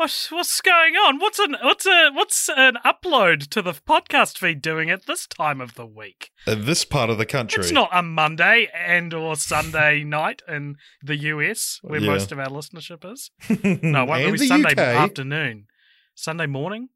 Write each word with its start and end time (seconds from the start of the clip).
What 0.00 0.28
what's 0.30 0.62
going 0.62 0.94
on? 0.94 1.18
What's 1.18 1.38
an 1.38 1.56
what's 1.62 1.84
a 1.84 2.08
what's 2.14 2.48
an 2.56 2.78
upload 2.86 3.48
to 3.48 3.60
the 3.60 3.74
podcast 3.74 4.38
feed 4.38 4.62
doing 4.62 4.88
at 4.88 5.04
this 5.04 5.26
time 5.26 5.60
of 5.60 5.74
the 5.74 5.84
week? 5.84 6.30
In 6.46 6.64
this 6.64 6.86
part 6.86 7.10
of 7.10 7.18
the 7.18 7.26
country. 7.26 7.60
It's 7.62 7.70
not 7.70 7.90
a 7.92 8.02
Monday 8.02 8.68
and 8.74 9.12
or 9.12 9.36
Sunday 9.36 10.02
night 10.04 10.40
in 10.48 10.76
the 11.02 11.16
US 11.16 11.80
where 11.82 12.00
Yeah. 12.00 12.12
most 12.12 12.32
of 12.32 12.38
our 12.38 12.48
listenership 12.48 13.04
is. 13.12 13.30
No, 13.82 14.04
it 14.04 14.08
won't 14.08 14.24
And 14.24 14.38
be 14.38 14.46
Sunday 14.46 14.70
UK. 14.72 14.78
afternoon. 14.78 15.66
Sunday 16.14 16.46
morning? 16.46 16.88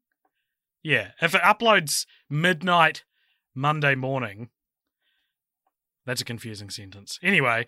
Yeah. 0.81 1.11
If 1.21 1.35
it 1.35 1.41
uploads 1.43 2.07
midnight 2.27 3.03
Monday 3.53 3.93
morning, 3.93 4.49
that's 6.07 6.21
a 6.21 6.25
confusing 6.25 6.71
sentence. 6.71 7.19
Anyway, 7.21 7.67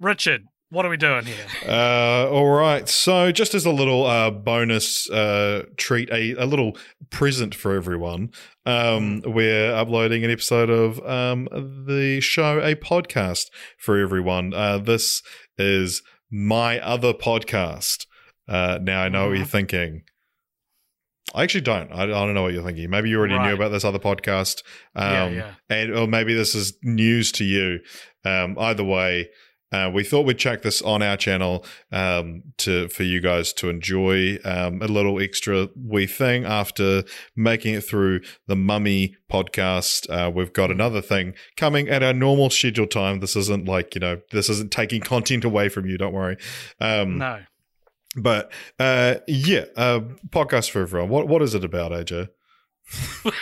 Richard, 0.00 0.46
what 0.72 0.86
are 0.86 0.88
we 0.88 0.96
doing 0.96 1.24
here? 1.26 1.46
Uh, 1.68 2.28
all 2.30 2.48
right. 2.50 2.88
So, 2.88 3.30
just 3.30 3.54
as 3.54 3.64
a 3.66 3.70
little 3.70 4.06
uh, 4.06 4.30
bonus 4.30 5.08
uh, 5.10 5.64
treat, 5.76 6.08
a, 6.10 6.32
a 6.42 6.46
little 6.46 6.76
present 7.10 7.54
for 7.54 7.74
everyone, 7.76 8.30
um, 8.66 9.20
Mm. 9.22 9.34
we're 9.34 9.74
uploading 9.74 10.24
an 10.24 10.30
episode 10.30 10.70
of 10.70 10.98
um, 11.06 11.44
the 11.86 12.20
show, 12.20 12.58
a 12.60 12.74
podcast 12.74 13.46
for 13.78 13.98
everyone. 13.98 14.54
Uh, 14.54 14.78
this 14.78 15.22
is 15.58 16.02
my 16.30 16.80
other 16.80 17.12
podcast. 17.12 18.06
Uh, 18.48 18.78
now, 18.82 19.02
I 19.02 19.08
know 19.08 19.28
what 19.28 19.36
you're 19.36 19.46
thinking. 19.46 20.02
I 21.34 21.42
actually 21.44 21.62
don't. 21.62 21.90
I, 21.92 22.02
I 22.02 22.06
don't 22.06 22.34
know 22.34 22.42
what 22.42 22.52
you're 22.52 22.64
thinking. 22.64 22.90
Maybe 22.90 23.08
you 23.10 23.18
already 23.18 23.34
Right. 23.34 23.48
knew 23.48 23.54
about 23.54 23.70
this 23.70 23.84
other 23.84 23.98
podcast. 23.98 24.62
Um, 24.94 25.12
Yeah, 25.12 25.28
yeah. 25.30 25.54
And 25.70 25.94
or 25.94 26.06
maybe 26.06 26.34
this 26.34 26.54
is 26.54 26.76
news 26.82 27.32
to 27.32 27.44
you. 27.44 27.78
Um, 28.24 28.56
either 28.58 28.84
way, 28.84 29.28
uh, 29.72 29.90
we 29.92 30.04
thought 30.04 30.26
we'd 30.26 30.38
check 30.38 30.62
this 30.62 30.82
on 30.82 31.02
our 31.02 31.16
channel 31.16 31.64
um, 31.90 32.42
to 32.58 32.88
for 32.88 33.02
you 33.02 33.20
guys 33.20 33.52
to 33.54 33.68
enjoy 33.68 34.38
um, 34.44 34.80
a 34.82 34.86
little 34.86 35.20
extra 35.20 35.68
wee 35.76 36.06
thing 36.06 36.44
after 36.44 37.02
making 37.34 37.74
it 37.74 37.82
through 37.84 38.20
the 38.46 38.56
Mummy 38.56 39.16
podcast. 39.30 40.08
Uh, 40.10 40.30
we've 40.30 40.52
got 40.52 40.70
another 40.70 41.00
thing 41.00 41.34
coming 41.56 41.88
at 41.88 42.02
our 42.02 42.12
normal 42.12 42.50
schedule 42.50 42.86
time. 42.86 43.20
This 43.20 43.34
isn't 43.36 43.66
like 43.66 43.94
you 43.94 44.00
know 44.00 44.20
this 44.30 44.48
isn't 44.48 44.70
taking 44.70 45.00
content 45.00 45.44
away 45.44 45.68
from 45.68 45.86
you. 45.86 45.96
Don't 45.98 46.12
worry. 46.12 46.36
Um, 46.80 47.18
No. 47.18 47.40
But 48.14 48.52
uh, 48.78 49.16
yeah, 49.26 49.64
uh, 49.74 50.00
podcast 50.28 50.70
for 50.70 50.82
everyone. 50.82 51.08
What 51.08 51.28
what 51.28 51.40
is 51.40 51.54
it 51.54 51.64
about, 51.64 51.92
AJ? 51.92 52.28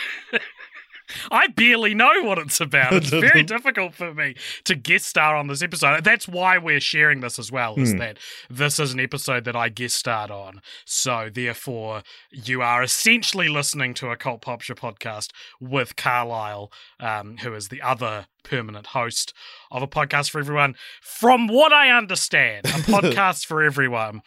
I 1.31 1.47
barely 1.47 1.93
know 1.93 2.21
what 2.23 2.37
it's 2.37 2.59
about. 2.61 2.93
It's 2.93 3.09
very 3.09 3.43
difficult 3.43 3.93
for 3.95 4.13
me 4.13 4.35
to 4.65 4.75
guest 4.75 5.05
star 5.05 5.35
on 5.35 5.47
this 5.47 5.61
episode. 5.61 6.03
That's 6.03 6.27
why 6.27 6.57
we're 6.57 6.79
sharing 6.79 7.21
this 7.21 7.37
as 7.39 7.51
well, 7.51 7.75
is 7.79 7.91
Hmm. 7.91 7.97
that 7.99 8.17
this 8.49 8.79
is 8.79 8.93
an 8.93 8.99
episode 8.99 9.43
that 9.45 9.55
I 9.55 9.69
guest 9.69 9.95
starred 9.95 10.31
on. 10.31 10.61
So 10.85 11.29
therefore, 11.33 12.03
you 12.31 12.61
are 12.61 12.83
essentially 12.83 13.49
listening 13.49 13.93
to 13.95 14.09
a 14.09 14.15
Cult 14.17 14.41
Pop 14.41 14.61
Show 14.61 14.73
podcast 14.75 15.29
with 15.59 15.95
Carlisle, 15.95 16.71
um, 16.99 17.37
who 17.37 17.53
is 17.53 17.67
the 17.69 17.81
other 17.81 18.27
permanent 18.43 18.87
host 18.87 19.33
of 19.69 19.83
a 19.83 19.87
podcast 19.87 20.31
for 20.31 20.39
everyone. 20.39 20.75
From 21.01 21.47
what 21.47 21.71
I 21.71 21.89
understand, 21.95 22.65
a 22.65 22.69
podcast 22.69 23.45
for 23.45 23.61
everyone 23.61 24.21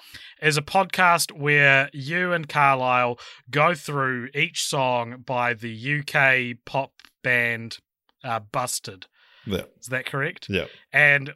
is 0.44 0.56
a 0.58 0.62
podcast 0.62 1.32
where 1.32 1.88
you 1.92 2.32
and 2.32 2.48
Carlisle 2.48 3.18
go 3.50 3.74
through 3.74 4.28
each 4.34 4.62
song 4.62 5.22
by 5.24 5.54
the 5.54 6.00
UK 6.00 6.58
pop 6.64 6.92
band 7.22 7.78
uh, 8.22 8.40
Busted. 8.52 9.06
Yeah, 9.46 9.62
Is 9.80 9.86
that 9.88 10.06
correct? 10.06 10.46
yeah. 10.48 10.66
And 10.92 11.32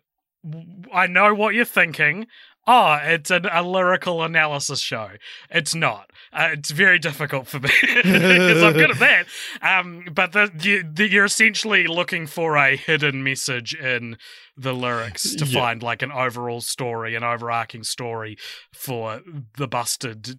I 0.92 1.06
know 1.06 1.34
what 1.34 1.54
you're 1.54 1.64
thinking. 1.64 2.26
Oh, 2.70 2.98
it's 3.02 3.30
an, 3.30 3.46
a 3.50 3.62
lyrical 3.62 4.22
analysis 4.22 4.80
show. 4.80 5.12
It's 5.50 5.74
not. 5.74 6.10
Uh, 6.34 6.50
it's 6.52 6.70
very 6.70 6.98
difficult 6.98 7.46
for 7.46 7.58
me 7.60 7.70
because 7.82 8.62
I'm 8.62 8.74
good 8.74 8.90
at 8.90 8.98
that. 8.98 9.26
Um, 9.62 10.04
but 10.12 10.32
the, 10.32 10.52
you, 10.60 10.84
the, 10.92 11.08
you're 11.08 11.24
essentially 11.24 11.86
looking 11.86 12.26
for 12.26 12.56
a 12.58 12.76
hidden 12.76 13.24
message 13.24 13.74
in 13.74 14.18
the 14.54 14.74
lyrics 14.74 15.34
to 15.36 15.46
Yeah. 15.46 15.60
find 15.60 15.82
like 15.82 16.02
an 16.02 16.12
overall 16.12 16.60
story, 16.60 17.14
an 17.14 17.24
overarching 17.24 17.84
story 17.84 18.36
for 18.74 19.22
the 19.56 19.66
busted 19.66 20.38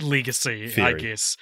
legacy, 0.00 0.72
I 0.80 0.92
guess. 0.92 1.36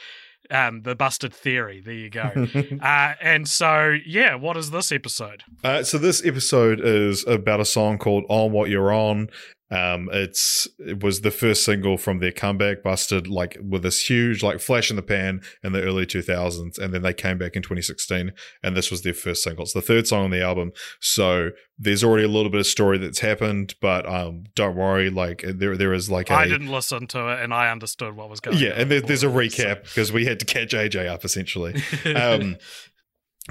Um, 0.48 0.82
the 0.82 0.94
busted 0.94 1.34
theory. 1.34 1.80
There 1.84 1.92
you 1.92 2.08
go. 2.08 2.30
uh, 2.80 3.14
and 3.20 3.48
so, 3.48 3.96
yeah, 4.06 4.36
what 4.36 4.56
is 4.56 4.70
this 4.70 4.92
episode? 4.92 5.42
Uh, 5.64 5.82
so 5.82 5.98
this 5.98 6.24
episode 6.24 6.80
is 6.80 7.26
about 7.26 7.58
a 7.58 7.64
song 7.64 7.98
called 7.98 8.24
"On 8.28 8.52
What 8.52 8.70
You're 8.70 8.92
On." 8.92 9.28
Um, 9.68 10.08
it's 10.12 10.68
it 10.78 11.02
was 11.02 11.22
the 11.22 11.32
first 11.32 11.64
single 11.64 11.96
from 11.96 12.20
their 12.20 12.30
comeback, 12.30 12.84
busted 12.84 13.26
like 13.26 13.58
with 13.60 13.82
this 13.82 14.08
huge 14.08 14.42
like 14.42 14.60
flash 14.60 14.90
in 14.90 14.96
the 14.96 15.02
pan 15.02 15.40
in 15.64 15.72
the 15.72 15.82
early 15.82 16.06
2000s, 16.06 16.78
and 16.78 16.94
then 16.94 17.02
they 17.02 17.12
came 17.12 17.36
back 17.36 17.56
in 17.56 17.62
2016, 17.62 18.32
and 18.62 18.76
this 18.76 18.92
was 18.92 19.02
their 19.02 19.14
first 19.14 19.42
single. 19.42 19.64
It's 19.64 19.72
the 19.72 19.82
third 19.82 20.06
song 20.06 20.24
on 20.26 20.30
the 20.30 20.42
album, 20.42 20.72
so 21.00 21.50
there's 21.78 22.04
already 22.04 22.24
a 22.24 22.28
little 22.28 22.50
bit 22.50 22.60
of 22.60 22.66
story 22.66 22.98
that's 22.98 23.18
happened, 23.18 23.74
but 23.80 24.08
um, 24.08 24.44
don't 24.54 24.76
worry, 24.76 25.10
like 25.10 25.44
there 25.44 25.76
there 25.76 25.92
is 25.92 26.08
like 26.08 26.30
a 26.30 26.34
I 26.34 26.46
didn't 26.46 26.70
listen 26.70 27.08
to 27.08 27.32
it, 27.32 27.42
and 27.42 27.52
I 27.52 27.70
understood 27.70 28.14
what 28.14 28.30
was 28.30 28.38
going 28.38 28.58
yeah, 28.58 28.68
on. 28.68 28.76
Yeah, 28.76 28.82
and 28.82 28.90
there, 28.90 29.00
there's 29.00 29.24
a 29.24 29.28
recap 29.28 29.82
because 29.82 30.12
we 30.12 30.26
had 30.26 30.38
to 30.40 30.46
catch 30.46 30.70
AJ 30.70 31.08
up 31.08 31.24
essentially. 31.24 31.82
Um, 32.16 32.56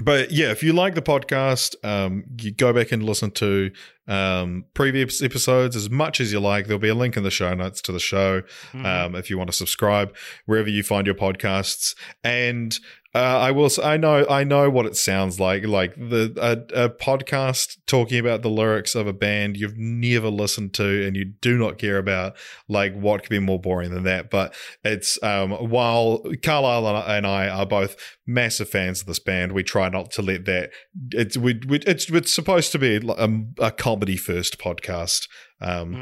but 0.02 0.30
yeah, 0.30 0.50
if 0.50 0.62
you 0.62 0.72
like 0.72 0.94
the 0.94 1.02
podcast, 1.02 1.74
um, 1.84 2.24
you 2.40 2.52
go 2.52 2.72
back 2.72 2.92
and 2.92 3.02
listen 3.02 3.30
to 3.32 3.70
um, 4.08 4.64
previous 4.74 5.22
episodes 5.22 5.74
as 5.76 5.90
much 5.90 6.20
as 6.20 6.32
you 6.32 6.40
like. 6.40 6.66
There'll 6.66 6.78
be 6.78 6.88
a 6.88 6.94
link 6.94 7.16
in 7.16 7.22
the 7.22 7.30
show 7.30 7.54
notes 7.54 7.80
to 7.82 7.92
the 7.92 8.00
show 8.00 8.42
Mhm. 8.72 8.84
um, 8.86 9.14
if 9.14 9.30
you 9.30 9.36
want 9.38 9.50
to 9.50 9.56
subscribe 9.56 10.14
wherever 10.46 10.68
you 10.68 10.82
find 10.82 11.06
your 11.06 11.16
podcasts. 11.16 11.94
And 12.22 12.78
uh, 13.14 13.18
I 13.18 13.50
will. 13.50 13.70
I 13.82 13.96
know. 13.96 14.26
I 14.28 14.44
know 14.44 14.68
what 14.68 14.84
it 14.84 14.94
sounds 14.94 15.40
like. 15.40 15.66
Like 15.66 15.94
the 15.96 16.34
a, 16.76 16.84
a 16.84 16.90
podcast 16.90 17.78
talking 17.86 18.18
about 18.18 18.42
the 18.42 18.50
lyrics 18.50 18.94
of 18.94 19.06
a 19.06 19.14
band 19.14 19.56
you've 19.56 19.78
never 19.78 20.28
listened 20.28 20.74
to 20.74 21.06
and 21.06 21.16
you 21.16 21.24
do 21.24 21.56
not 21.56 21.78
care 21.78 21.96
about. 21.96 22.36
Like 22.68 22.94
what 22.94 23.22
could 23.22 23.30
be 23.30 23.38
more 23.38 23.58
boring 23.58 23.90
than 23.94 24.02
that? 24.02 24.28
But 24.28 24.54
it's 24.84 25.18
um, 25.22 25.52
while 25.52 26.24
Carlisle 26.42 26.86
and 27.08 27.26
I- 27.26 27.48
are 27.48 27.64
both 27.64 27.96
massive 28.26 28.68
fans 28.68 29.00
of 29.00 29.06
this 29.06 29.20
band, 29.20 29.52
we 29.52 29.62
try 29.62 29.88
not 29.88 30.10
to 30.10 30.20
let 30.20 30.44
that. 30.44 30.72
It's 31.12 31.38
we, 31.38 31.58
we 31.66 31.78
it's 31.86 32.10
it's 32.10 32.34
supposed 32.34 32.70
to 32.72 32.78
be 32.78 32.96
a, 32.96 33.64
a 33.64 33.70
comedy 33.96 34.16
first 34.16 34.58
podcast. 34.58 35.28
Um, 35.60 35.94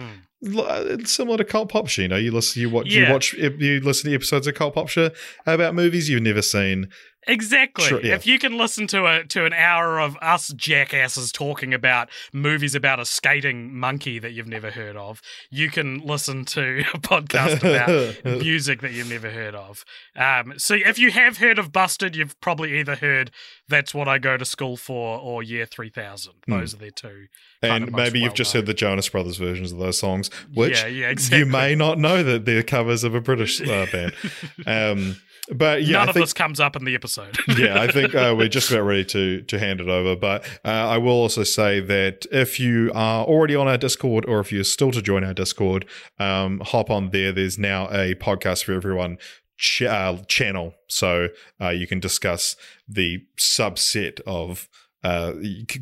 Mm. 0.44 1.06
Similar 1.08 1.38
to 1.38 1.44
Cult 1.44 1.70
Pop 1.70 1.88
Show. 1.88 2.02
You 2.02 2.08
know, 2.08 2.16
you 2.16 2.30
listen, 2.30 2.60
you 2.60 2.68
watch, 2.68 2.88
you 2.88 3.10
watch, 3.10 3.32
you 3.32 3.80
listen 3.80 4.10
to 4.10 4.14
episodes 4.14 4.46
of 4.46 4.54
Cult 4.54 4.74
Pop 4.74 4.90
Show 4.90 5.08
about 5.46 5.74
movies 5.74 6.10
you've 6.10 6.20
never 6.22 6.42
seen. 6.42 6.88
Exactly. 7.26 7.84
Sure, 7.84 8.00
yeah. 8.00 8.14
If 8.14 8.26
you 8.26 8.38
can 8.38 8.56
listen 8.56 8.86
to 8.88 9.06
a 9.06 9.24
to 9.24 9.44
an 9.44 9.52
hour 9.52 9.98
of 9.98 10.16
us 10.20 10.48
jackasses 10.48 11.32
talking 11.32 11.72
about 11.72 12.08
movies 12.32 12.74
about 12.74 13.00
a 13.00 13.04
skating 13.04 13.74
monkey 13.74 14.18
that 14.18 14.32
you've 14.32 14.48
never 14.48 14.70
heard 14.70 14.96
of, 14.96 15.20
you 15.50 15.70
can 15.70 15.98
listen 15.98 16.44
to 16.46 16.84
a 16.94 16.98
podcast 16.98 17.58
about 17.58 18.24
music 18.42 18.80
that 18.82 18.92
you've 18.92 19.10
never 19.10 19.30
heard 19.30 19.54
of. 19.54 19.84
Um, 20.16 20.54
so 20.58 20.74
if 20.74 20.98
you 20.98 21.10
have 21.10 21.38
heard 21.38 21.58
of 21.58 21.72
Busted, 21.72 22.16
you've 22.16 22.38
probably 22.40 22.78
either 22.78 22.96
heard 22.96 23.30
"That's 23.68 23.94
What 23.94 24.08
I 24.08 24.18
Go 24.18 24.36
to 24.36 24.44
School 24.44 24.76
For" 24.76 25.18
or 25.18 25.42
"Year 25.42 25.66
3000." 25.66 26.32
Hmm. 26.46 26.52
Those 26.52 26.74
are 26.74 26.78
their 26.78 26.90
two. 26.90 27.26
and 27.62 27.92
maybe 27.92 28.20
you've 28.20 28.34
just 28.34 28.52
heard 28.52 28.66
the 28.66 28.74
Jonas 28.74 29.08
Brothers 29.08 29.38
versions 29.38 29.72
of 29.72 29.78
those 29.78 29.98
songs, 29.98 30.30
which 30.52 30.82
yeah, 30.82 30.86
yeah, 30.88 31.08
exactly. 31.10 31.38
you 31.40 31.46
may 31.46 31.74
not 31.74 31.98
know 31.98 32.22
that 32.22 32.44
they're 32.44 32.62
covers 32.62 33.04
of 33.04 33.14
a 33.14 33.20
British 33.20 33.60
uh, 33.60 33.86
band. 33.90 34.12
Um, 34.66 35.16
but 35.52 35.82
yeah, 35.84 35.98
None 35.98 36.06
I 36.06 36.10
of 36.10 36.14
think, 36.14 36.24
this 36.26 36.32
comes 36.32 36.60
up 36.60 36.74
in 36.76 36.84
the 36.84 36.94
episode. 36.94 37.36
yeah, 37.58 37.80
I 37.80 37.86
think 37.90 38.14
uh, 38.14 38.34
we're 38.36 38.48
just 38.48 38.70
about 38.72 38.82
ready 38.84 39.04
to 39.06 39.42
to 39.42 39.58
hand 39.58 39.80
it 39.80 39.88
over. 39.88 40.16
But 40.16 40.44
uh, 40.64 40.68
I 40.68 40.98
will 40.98 41.12
also 41.12 41.42
say 41.44 41.80
that 41.80 42.26
if 42.32 42.58
you 42.58 42.90
are 42.94 43.24
already 43.24 43.54
on 43.54 43.68
our 43.68 43.76
Discord, 43.78 44.24
or 44.26 44.40
if 44.40 44.50
you're 44.52 44.64
still 44.64 44.90
to 44.92 45.02
join 45.02 45.22
our 45.24 45.34
Discord, 45.34 45.86
um, 46.18 46.60
hop 46.60 46.90
on 46.90 47.10
there. 47.10 47.32
There's 47.32 47.58
now 47.58 47.88
a 47.90 48.14
podcast 48.14 48.64
for 48.64 48.72
everyone 48.72 49.18
ch- 49.58 49.82
uh, 49.82 50.18
channel, 50.28 50.74
so 50.88 51.28
uh, 51.60 51.70
you 51.70 51.86
can 51.86 52.00
discuss 52.00 52.56
the 52.88 53.18
subset 53.38 54.20
of 54.26 54.68
uh, 55.02 55.32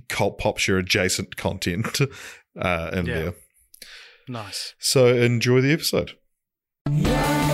cult 0.09 0.39
pop 0.39 0.59
adjacent 0.79 1.37
content 1.37 2.01
uh, 2.61 2.91
in 2.93 3.07
Yeah. 3.07 3.15
there. 3.15 3.35
Nice. 4.29 4.75
So 4.79 5.07
enjoy 5.15 5.61
the 5.61 5.73
episode. 5.73 6.13
Hello, 6.87 7.52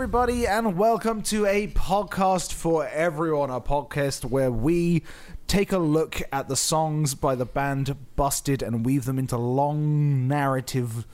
everybody, 0.00 0.46
and 0.46 0.78
welcome 0.78 1.20
to 1.20 1.44
a 1.44 1.68
podcast 1.68 2.54
for 2.54 2.88
everyone. 2.88 3.50
A 3.50 3.60
podcast 3.60 4.24
where 4.24 4.50
we 4.50 5.02
take 5.46 5.72
a 5.72 5.78
look 5.78 6.22
at 6.32 6.48
the 6.48 6.56
songs 6.56 7.14
by 7.14 7.34
the 7.34 7.44
band 7.44 7.94
Busted 8.16 8.62
and 8.62 8.86
weave 8.86 9.04
them 9.04 9.18
into 9.18 9.36
long 9.36 10.26
narrative 10.26 11.06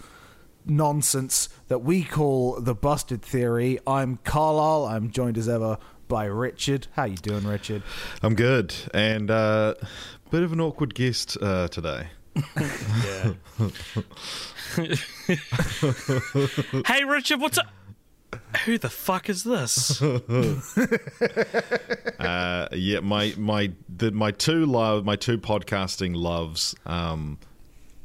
nonsense 0.65 1.49
that 1.67 1.81
we 1.81 2.05
call 2.05 2.61
the 2.61 2.77
Busted 2.77 3.23
Theory. 3.23 3.81
I'm 3.89 4.21
Carlisle. 4.23 4.85
I'm 4.85 5.11
joined 5.11 5.37
as 5.37 5.49
ever 5.49 5.79
by 6.07 6.27
Richard. 6.27 6.87
How 6.93 7.07
you 7.07 7.17
doing, 7.17 7.45
Richard? 7.45 7.83
I'm 8.23 8.37
good, 8.37 8.73
and 8.95 9.33
uh, 9.33 9.75
bit 10.31 10.45
of 10.45 10.53
an 10.53 10.61
awkward 10.61 10.95
guest 10.95 11.37
uh, 11.43 11.67
today. 11.67 12.07
Yeah. 13.05 13.33
hey, 16.87 17.05
Richard, 17.05 17.41
what's 17.41 17.59
up? 17.59 17.67
Who 18.65 18.79
the 18.79 18.89
fuck 18.91 19.29
is 19.29 19.45
this? 19.45 20.01
Uh, 22.19 22.67
yeah, 22.73 23.01
my 23.01 23.35
my 23.37 23.71
the, 23.95 24.11
my 24.11 24.31
two 24.31 24.65
love 24.67 25.05
my 25.05 25.17
two 25.17 25.37
podcasting 25.39 26.17
loves 26.17 26.75
um, 26.87 27.39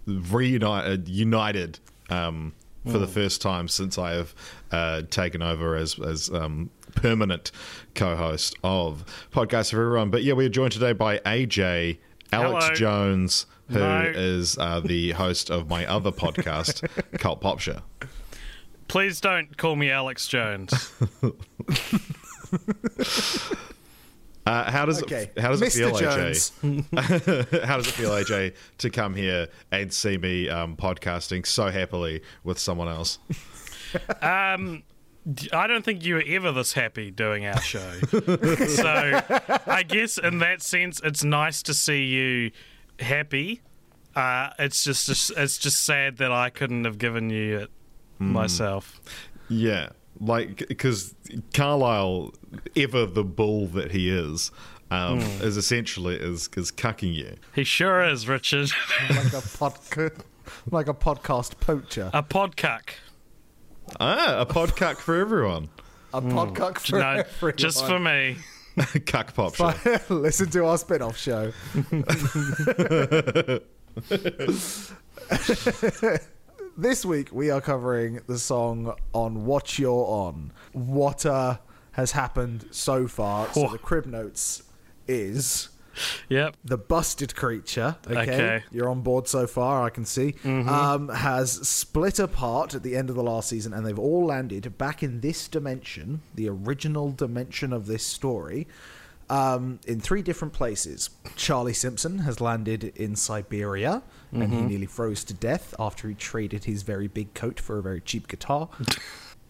reunited 0.06 1.08
united 1.08 1.80
um, 2.10 2.54
for 2.86 2.98
the 2.98 3.08
first 3.08 3.42
time 3.42 3.68
since 3.68 3.98
I 3.98 4.12
have 4.12 4.36
uh, 4.72 5.02
taken 5.10 5.42
over 5.42 5.76
as 5.76 5.98
as 6.00 6.30
um, 6.30 6.70
permanent 6.96 7.52
co-host 7.96 8.56
of 8.64 9.06
Podcast 9.32 9.72
for 9.72 9.82
Everyone. 9.82 10.10
But 10.10 10.24
yeah, 10.24 10.34
we 10.34 10.46
are 10.46 10.50
joined 10.50 10.74
today 10.74 10.94
by 10.94 11.20
AJ 11.20 11.98
Alex 12.34 12.66
Hello. 12.66 12.76
Jones, 12.76 13.46
who 13.70 13.80
is 13.80 14.58
No. 14.58 14.64
uh, 14.64 14.80
the 14.82 15.12
host 15.12 15.50
of 15.50 15.70
my 15.70 15.86
other 15.86 16.12
podcast, 16.12 16.86
Cult 17.20 17.40
Pop 17.42 17.60
Show. 17.60 17.80
Please 18.92 19.22
don't 19.22 19.56
call 19.56 19.78
me 19.78 19.90
Alex 19.90 20.28
Jones. 20.28 20.92
Uh, 24.44 24.70
how 24.72 24.86
does 24.86 25.04
Okay, 25.04 25.30
it 25.36 25.40
how 25.40 25.50
does 25.50 25.62
it 25.62 25.66
Mr. 25.66 25.78
feel, 25.92 25.98
Jones. 25.98 26.52
AJ? 26.64 27.64
how 27.64 27.78
does 27.78 27.88
it 27.88 27.92
feel, 27.92 28.10
AJ, 28.10 28.56
to 28.80 28.90
come 28.90 29.14
here 29.14 29.48
and 29.72 29.94
see 29.94 30.18
me 30.18 30.50
um, 30.50 30.76
podcasting 30.76 31.46
so 31.46 31.70
happily 31.70 32.24
with 32.44 32.58
someone 32.58 32.88
else? 32.88 33.20
Um, 34.20 34.82
I 35.54 35.68
don't 35.68 35.86
think 35.86 36.04
you 36.04 36.16
were 36.16 36.24
ever 36.26 36.52
this 36.52 36.74
happy 36.74 37.12
doing 37.12 37.46
our 37.46 37.62
show. 37.62 37.94
so 38.10 39.22
I 39.68 39.84
guess 39.88 40.18
in 40.18 40.40
that 40.40 40.64
sense, 40.64 41.00
it's 41.04 41.24
nice 41.24 41.62
to 41.64 41.76
see 41.76 42.06
you 42.06 42.52
happy. 43.00 43.62
Uh, 44.16 44.50
it's 44.58 44.84
just 44.84 45.32
it's 45.38 45.60
just 45.60 45.84
sad 45.84 46.18
that 46.18 46.32
I 46.32 46.50
couldn't 46.50 46.86
have 46.86 46.98
given 46.98 47.30
you 47.30 47.60
it 47.60 47.72
myself. 48.22 49.02
Yeah, 49.50 49.90
like 50.20 50.68
because 50.68 51.14
Carlisle, 51.54 52.34
ever 52.76 53.06
the 53.06 53.24
bull 53.24 53.68
that 53.68 53.92
he 53.92 54.10
is, 54.10 54.52
um, 54.92 55.20
is 55.20 55.58
essentially 55.58 56.16
is 56.16 56.50
is 56.56 56.72
cucking 56.72 57.14
you. 57.14 57.36
He 57.56 57.64
sure 57.64 58.04
is, 58.04 58.28
Richard. 58.28 58.70
Like 59.10 59.34
a 59.34 59.42
podca- 59.42 60.24
like 60.70 60.88
a 60.88 60.94
podcast 60.94 61.60
poacher. 61.60 62.10
A 62.14 62.22
podcuck. 62.24 62.90
Ah, 64.00 64.40
a 64.42 64.46
podcuck 64.46 64.98
for 64.98 65.16
everyone. 65.20 65.70
A 66.14 66.22
podcast 66.22 66.90
for 66.90 67.00
No, 67.00 67.10
everyone. 67.10 67.58
just 67.58 67.86
for 67.86 68.00
me. 68.00 68.38
Cuck 69.06 69.34
pop 69.34 69.56
show. 69.56 69.74
Listen 70.10 70.50
to 70.52 70.66
our 70.66 70.78
spin 70.78 71.02
off 71.02 71.18
show. 71.18 71.52
This 76.78 77.06
week 77.06 77.30
we 77.32 77.50
are 77.50 77.62
covering 77.62 78.22
the 78.28 78.38
song 78.38 78.94
on 79.14 79.46
What 79.46 79.78
You're 79.80 80.06
On. 80.06 80.52
What 80.74 81.26
uh, 81.26 81.58
has 81.94 82.12
happened 82.12 82.66
so 82.72 83.08
far. 83.08 83.52
So 83.54 83.68
the 83.68 83.78
crib 83.78 84.06
notes 84.06 84.64
is 85.08 85.70
Yep. 86.30 86.56
the 86.64 86.78
busted 86.78 87.36
creature. 87.36 87.98
Okay, 88.08 88.20
Okay. 88.22 88.64
you're 88.72 88.90
on 88.90 89.02
board 89.02 89.28
so 89.28 89.46
far. 89.46 89.84
I 89.86 89.90
can 89.90 90.06
see. 90.06 90.36
Um, 90.46 91.10
has 91.10 91.68
split 91.68 92.18
apart 92.18 92.74
at 92.74 92.82
the 92.84 92.96
end 92.96 93.10
of 93.10 93.16
the 93.18 93.24
last 93.24 93.50
season, 93.50 93.74
and 93.74 93.86
they've 93.86 94.00
all 94.00 94.26
landed 94.26 94.78
back 94.78 95.04
in 95.04 95.20
this 95.20 95.48
dimension, 95.50 96.22
the 96.34 96.48
original 96.48 97.12
dimension 97.12 97.74
of 97.74 97.88
this 97.88 98.06
story, 98.06 98.68
um, 99.32 99.80
in 99.88 100.00
three 100.00 100.22
different 100.22 100.54
places. 100.54 101.10
Charlie 101.36 101.74
Simpson 101.74 102.20
has 102.20 102.40
landed 102.42 102.84
in 102.96 103.16
Siberia, 103.16 104.04
and 104.32 104.54
he 104.54 104.62
nearly 104.62 104.86
froze 104.86 105.24
to 105.26 105.34
death 105.34 105.74
after 105.80 106.08
he 106.10 106.16
traded 106.16 106.66
his 106.66 106.84
very 106.84 107.08
big 107.08 107.34
coat 107.34 107.60
for 107.60 107.78
a 107.80 107.82
very 107.82 108.02
cheap 108.02 108.28
guitar. 108.28 108.70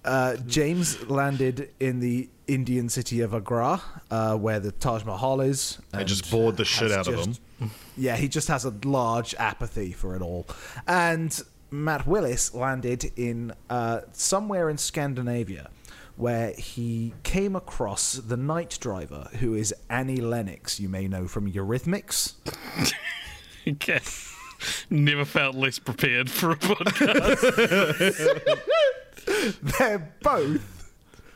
Uh, 0.04 0.36
James 0.48 1.08
landed 1.12 1.70
in 1.80 2.00
the 2.00 2.28
Indian 2.48 2.90
city 2.90 3.22
of 3.22 3.36
Agra, 3.36 3.80
uh, 4.10 4.36
where 4.36 4.60
the 4.60 4.72
Taj 4.72 5.06
Mahal 5.06 5.42
is. 5.42 5.78
And 5.94 6.08
just 6.08 6.32
bored 6.32 6.58
the 6.58 6.66
shit 6.66 6.92
out 6.92 7.08
of 7.08 7.14
just- 7.28 7.40
Yeah, 7.98 8.16
he 8.18 8.28
just 8.28 8.48
has 8.48 8.66
a 8.66 8.74
large 8.84 9.36
apathy 9.36 9.92
for 9.92 10.16
it 10.16 10.24
all. 10.24 10.48
And 10.88 11.40
Matt 11.70 12.08
Willis 12.08 12.52
landed 12.56 13.12
in 13.16 13.54
uh, 13.70 14.02
somewhere 14.12 14.72
in 14.72 14.80
Scandinavia, 14.80 15.70
where 16.16 16.54
he 16.54 17.14
came 17.24 17.56
across 17.56 18.14
the 18.14 18.38
night 18.38 18.78
driver, 18.80 19.28
who 19.40 19.54
is 19.54 19.74
Annie 19.90 20.22
Lennox, 20.22 20.80
you 20.80 20.90
may 20.90 21.08
know 21.08 21.28
from 21.28 21.52
Eurythmics. 21.52 22.34
Okay. 23.68 24.00
Never 24.90 25.24
felt 25.26 25.56
less 25.56 25.78
prepared 25.80 26.30
for 26.30 26.50
a 26.52 26.56
podcast. 26.56 27.42
They're 29.78 30.14
both 30.22 30.94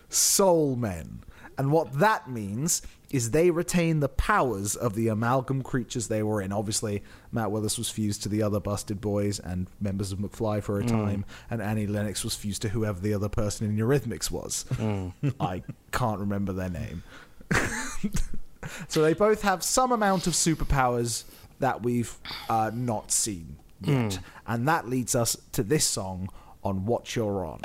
soul 0.10 0.75
men. 0.75 1.21
And 1.57 1.71
what 1.71 1.94
that 2.00 2.30
means 2.30 2.81
is 3.10 3.31
they 3.31 3.52
retain 3.52 4.00
the 4.00 4.10
powers 4.10 4.75
of 4.75 4.96
the 4.96 5.07
amalgam 5.07 5.62
creatures 5.62 6.07
they 6.07 6.24
were 6.24 6.42
in. 6.42 6.52
Obviously, 6.52 7.04
Matt 7.31 7.52
Willis 7.52 7.78
was 7.78 7.90
fused 7.90 8.24
to 8.24 8.30
the 8.30 8.42
other 8.42 8.60
Busted 8.60 9.02
Boys 9.02 9.40
and 9.40 9.68
members 9.80 10.12
of 10.12 10.19
McFly 10.19 10.62
for 10.63 10.80
a 10.80 10.84
mm. 10.84 10.90
time, 10.90 11.25
and 11.50 11.62
Annie 11.62 11.88
Lennox 11.88 12.24
was 12.24 12.36
fused 12.36 12.62
to 12.63 12.69
whoever 12.69 13.00
the 13.00 13.13
other 13.13 13.30
person 13.30 13.68
in 13.68 13.78
Eurythmics 13.78 14.31
was. 14.31 14.66
Mm. 14.74 15.13
I 15.40 15.63
can't 15.92 16.19
remember 16.19 16.54
their 16.54 16.69
name. 16.69 17.04
so 18.88 19.02
they 19.02 19.13
both 19.13 19.42
have 19.44 19.63
some 19.63 19.92
amount 19.92 20.28
of 20.28 20.34
superpowers 20.34 21.24
that 21.60 21.84
we've 21.84 22.18
uh, 22.50 22.71
not 22.74 23.12
seen 23.12 23.57
yet. 23.81 24.12
Mm. 24.12 24.19
And 24.47 24.68
that 24.68 24.88
leads 24.88 25.16
us 25.16 25.38
to 25.54 25.64
this 25.64 25.85
song 25.85 26.30
on 26.64 26.85
What 26.85 27.16
You're 27.16 27.45
On. 27.45 27.62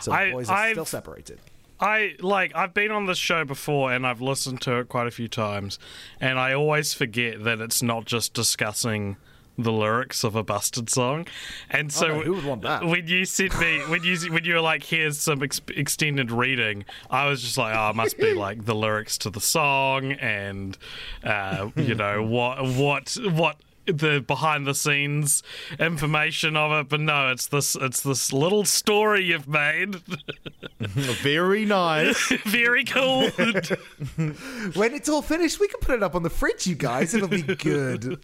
So 0.00 0.10
the 0.10 0.16
I- 0.16 0.32
boys 0.32 0.48
are 0.48 0.56
I've- 0.56 0.74
still 0.74 0.84
separated. 0.84 1.40
I 1.82 2.14
like 2.20 2.54
I've 2.54 2.72
been 2.72 2.92
on 2.92 3.06
this 3.06 3.18
show 3.18 3.44
before 3.44 3.92
and 3.92 4.06
I've 4.06 4.20
listened 4.20 4.60
to 4.62 4.78
it 4.78 4.88
quite 4.88 5.08
a 5.08 5.10
few 5.10 5.26
times 5.26 5.80
and 6.20 6.38
I 6.38 6.54
always 6.54 6.94
forget 6.94 7.42
that 7.42 7.60
it's 7.60 7.82
not 7.82 8.04
just 8.04 8.32
discussing 8.32 9.16
the 9.58 9.72
lyrics 9.72 10.24
of 10.24 10.34
a 10.34 10.42
busted 10.42 10.88
song. 10.88 11.26
And 11.68 11.92
so 11.92 12.06
no, 12.06 12.20
who 12.20 12.34
would 12.34 12.44
want 12.44 12.62
that? 12.62 12.84
when 12.86 13.06
you 13.08 13.24
sent 13.24 13.58
me 13.60 13.80
when 13.88 14.04
you 14.04 14.16
when 14.32 14.44
you 14.44 14.54
were 14.54 14.60
like 14.60 14.84
here's 14.84 15.18
some 15.18 15.42
ex- 15.42 15.60
extended 15.74 16.30
reading, 16.30 16.84
I 17.10 17.26
was 17.26 17.42
just 17.42 17.58
like 17.58 17.74
oh 17.76 17.90
it 17.90 17.96
must 17.96 18.16
be 18.16 18.32
like 18.46 18.64
the 18.64 18.76
lyrics 18.76 19.18
to 19.18 19.30
the 19.30 19.40
song 19.40 20.12
and 20.12 20.78
uh, 21.24 21.70
you 21.74 21.96
know 21.96 22.22
what 22.22 22.62
what 22.64 23.16
what 23.32 23.56
the 23.86 24.22
behind 24.26 24.66
the 24.66 24.74
scenes 24.74 25.42
information 25.78 26.56
of 26.56 26.72
it 26.72 26.88
but 26.88 27.00
no 27.00 27.30
it's 27.30 27.46
this 27.48 27.74
it's 27.76 28.00
this 28.02 28.32
little 28.32 28.64
story 28.64 29.24
you've 29.24 29.48
made 29.48 29.96
Very 30.78 31.64
nice. 31.64 32.32
very 32.44 32.84
cool 32.84 33.28
When 33.30 34.94
it's 34.94 35.08
all 35.08 35.22
finished, 35.22 35.60
we 35.60 35.68
can 35.68 35.80
put 35.80 35.94
it 35.94 36.02
up 36.02 36.14
on 36.14 36.22
the 36.22 36.30
fridge, 36.30 36.66
you 36.66 36.74
guys. 36.74 37.14
It'll 37.14 37.28
be 37.28 37.42
good. 37.42 38.18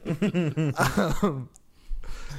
um, 0.79 1.49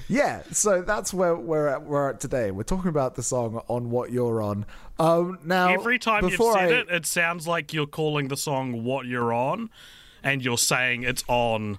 yeah, 0.08 0.44
so 0.52 0.82
that's 0.82 1.14
where 1.14 1.36
we're 1.36 1.68
at, 1.68 1.84
we're 1.84 2.10
at 2.10 2.20
today. 2.20 2.52
We're 2.52 2.64
talking 2.64 2.90
about 2.90 3.16
the 3.16 3.24
song 3.24 3.62
on 3.68 3.90
what 3.92 4.12
you're 4.12 4.42
on. 4.42 4.66
Um, 4.98 5.40
now, 5.46 5.70
Every 5.70 6.00
time 6.00 6.28
you've 6.28 6.42
said 6.42 6.56
I, 6.56 6.66
it, 6.68 6.90
it 6.90 7.06
sounds 7.06 7.48
like 7.48 7.74
you're 7.74 7.88
calling 7.88 8.28
the 8.28 8.38
song 8.38 8.84
"What 8.84 9.06
You're 9.06 9.32
On," 9.32 9.70
and 10.24 10.44
you're 10.44 10.58
saying 10.58 11.04
it's 11.04 11.24
on 11.28 11.78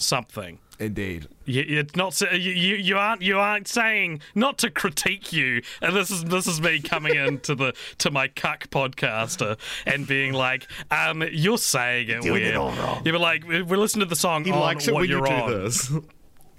something. 0.00 0.58
indeed. 0.78 1.28
You, 1.44 1.64
it's 1.80 1.94
not. 1.96 2.18
You, 2.20 2.38
you 2.38 2.76
you 2.76 2.96
aren't 2.96 3.22
you 3.22 3.38
aren't 3.38 3.68
saying 3.68 4.20
not 4.34 4.56
to 4.58 4.70
critique 4.70 5.32
you. 5.32 5.62
And 5.82 5.94
this 5.96 6.10
is 6.10 6.24
this 6.24 6.46
is 6.46 6.60
me 6.60 6.80
coming 6.80 7.14
into 7.16 7.54
the 7.54 7.74
to 7.98 8.10
my 8.10 8.28
cuck 8.28 8.68
podcaster 8.70 9.58
and 9.86 10.06
being 10.06 10.32
like, 10.32 10.66
um, 10.90 11.22
you're 11.32 11.58
saying 11.58 12.08
it 12.08 12.22
Doing 12.22 12.42
it 12.42 12.46
weird. 12.46 12.56
all 12.56 12.72
wrong. 12.72 13.02
You're 13.04 13.18
like, 13.18 13.44
we're 13.46 13.76
listening 13.76 14.06
to 14.06 14.08
the 14.10 14.16
song 14.16 14.44
He 14.44 14.52
on 14.52 14.60
likes 14.60 14.86
it 14.88 14.94
what 14.94 15.00
when 15.02 15.10
you 15.10 15.16
you're 15.18 15.26
do 15.26 15.32
on, 15.32 15.50
this. 15.64 15.90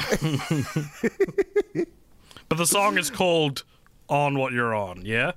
but 2.50 2.58
the 2.58 2.66
song 2.66 2.98
is 2.98 3.10
called 3.10 3.64
"On 4.10 4.38
What 4.38 4.52
You're 4.54 4.74
On." 4.76 5.04
Yeah, 5.06 5.32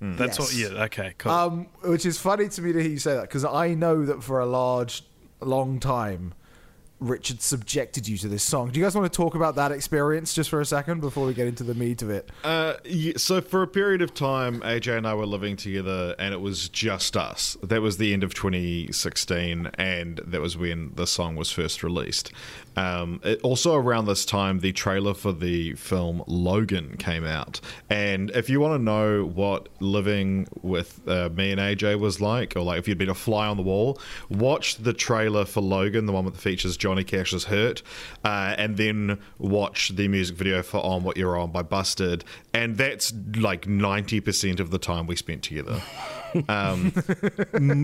that's 0.00 0.38
what. 0.38 0.52
Yes. 0.54 0.70
Yeah. 0.72 0.84
Okay. 0.84 1.14
Cool. 1.18 1.32
Um, 1.32 1.66
which 1.82 2.06
is 2.06 2.18
funny 2.18 2.48
to 2.48 2.62
me 2.62 2.72
to 2.72 2.80
hear 2.82 2.90
you 2.90 2.98
say 2.98 3.14
that 3.14 3.22
because 3.22 3.44
I 3.44 3.74
know 3.74 4.04
that 4.06 4.22
for 4.22 4.40
a 4.40 4.46
large 4.46 5.04
long 5.40 5.80
time, 5.80 6.34
Richard 7.00 7.40
subjected 7.40 8.06
you 8.06 8.18
to 8.18 8.28
this 8.28 8.42
song. 8.42 8.70
Do 8.70 8.78
you 8.78 8.84
guys 8.84 8.94
want 8.94 9.10
to 9.10 9.16
talk 9.16 9.34
about 9.34 9.54
that 9.56 9.72
experience 9.72 10.34
just 10.34 10.50
for 10.50 10.60
a 10.60 10.66
second 10.66 11.00
before 11.00 11.26
we 11.26 11.34
get 11.34 11.46
into 11.46 11.64
the 11.64 11.74
meat 11.74 12.02
of 12.02 12.10
it? 12.10 12.30
Uh, 12.44 12.74
so 13.16 13.40
for 13.40 13.62
a 13.62 13.66
period 13.66 14.02
of 14.02 14.12
time, 14.12 14.60
AJ 14.60 14.98
and 14.98 15.06
I 15.06 15.14
were 15.14 15.26
living 15.26 15.56
together, 15.56 16.14
and 16.18 16.34
it 16.34 16.40
was 16.40 16.68
just 16.68 17.16
us. 17.16 17.56
That 17.62 17.80
was 17.80 17.96
the 17.96 18.12
end 18.12 18.22
of 18.22 18.34
2016, 18.34 19.70
and 19.74 20.20
that 20.26 20.40
was 20.40 20.56
when 20.56 20.92
the 20.94 21.06
song 21.06 21.36
was 21.36 21.50
first 21.50 21.82
released. 21.82 22.32
Um, 22.76 23.20
it, 23.24 23.40
also 23.42 23.74
around 23.74 24.06
this 24.06 24.24
time, 24.24 24.60
the 24.60 24.72
trailer 24.72 25.14
for 25.14 25.32
the 25.32 25.74
film 25.74 26.22
Logan 26.26 26.96
came 26.98 27.24
out, 27.24 27.60
and 27.88 28.30
if 28.30 28.48
you 28.48 28.60
want 28.60 28.78
to 28.78 28.82
know 28.82 29.24
what 29.24 29.68
living 29.80 30.46
with 30.62 31.00
uh, 31.08 31.28
me 31.30 31.52
and 31.52 31.60
AJ 31.60 31.98
was 31.98 32.20
like, 32.20 32.56
or 32.56 32.60
like 32.60 32.78
if 32.78 32.88
you'd 32.88 32.98
been 32.98 33.10
a 33.10 33.14
fly 33.14 33.46
on 33.48 33.56
the 33.56 33.62
wall, 33.62 33.98
watch 34.28 34.76
the 34.76 34.92
trailer 34.92 35.44
for 35.44 35.60
Logan, 35.60 36.06
the 36.06 36.12
one 36.12 36.24
that 36.24 36.36
features 36.36 36.76
Johnny 36.76 37.04
Cash's 37.04 37.44
"Hurt," 37.44 37.82
uh, 38.24 38.54
and 38.56 38.76
then 38.76 39.18
watch 39.38 39.90
the 39.90 40.08
music 40.08 40.36
video 40.36 40.62
for 40.62 40.78
"On 40.78 41.02
What 41.02 41.16
You're 41.16 41.38
On" 41.38 41.50
by 41.50 41.62
Busted, 41.62 42.24
and 42.54 42.76
that's 42.76 43.12
like 43.36 43.66
ninety 43.66 44.20
percent 44.20 44.60
of 44.60 44.70
the 44.70 44.78
time 44.78 45.06
we 45.06 45.16
spent 45.16 45.42
together. 45.42 45.82
Um, 46.48 46.92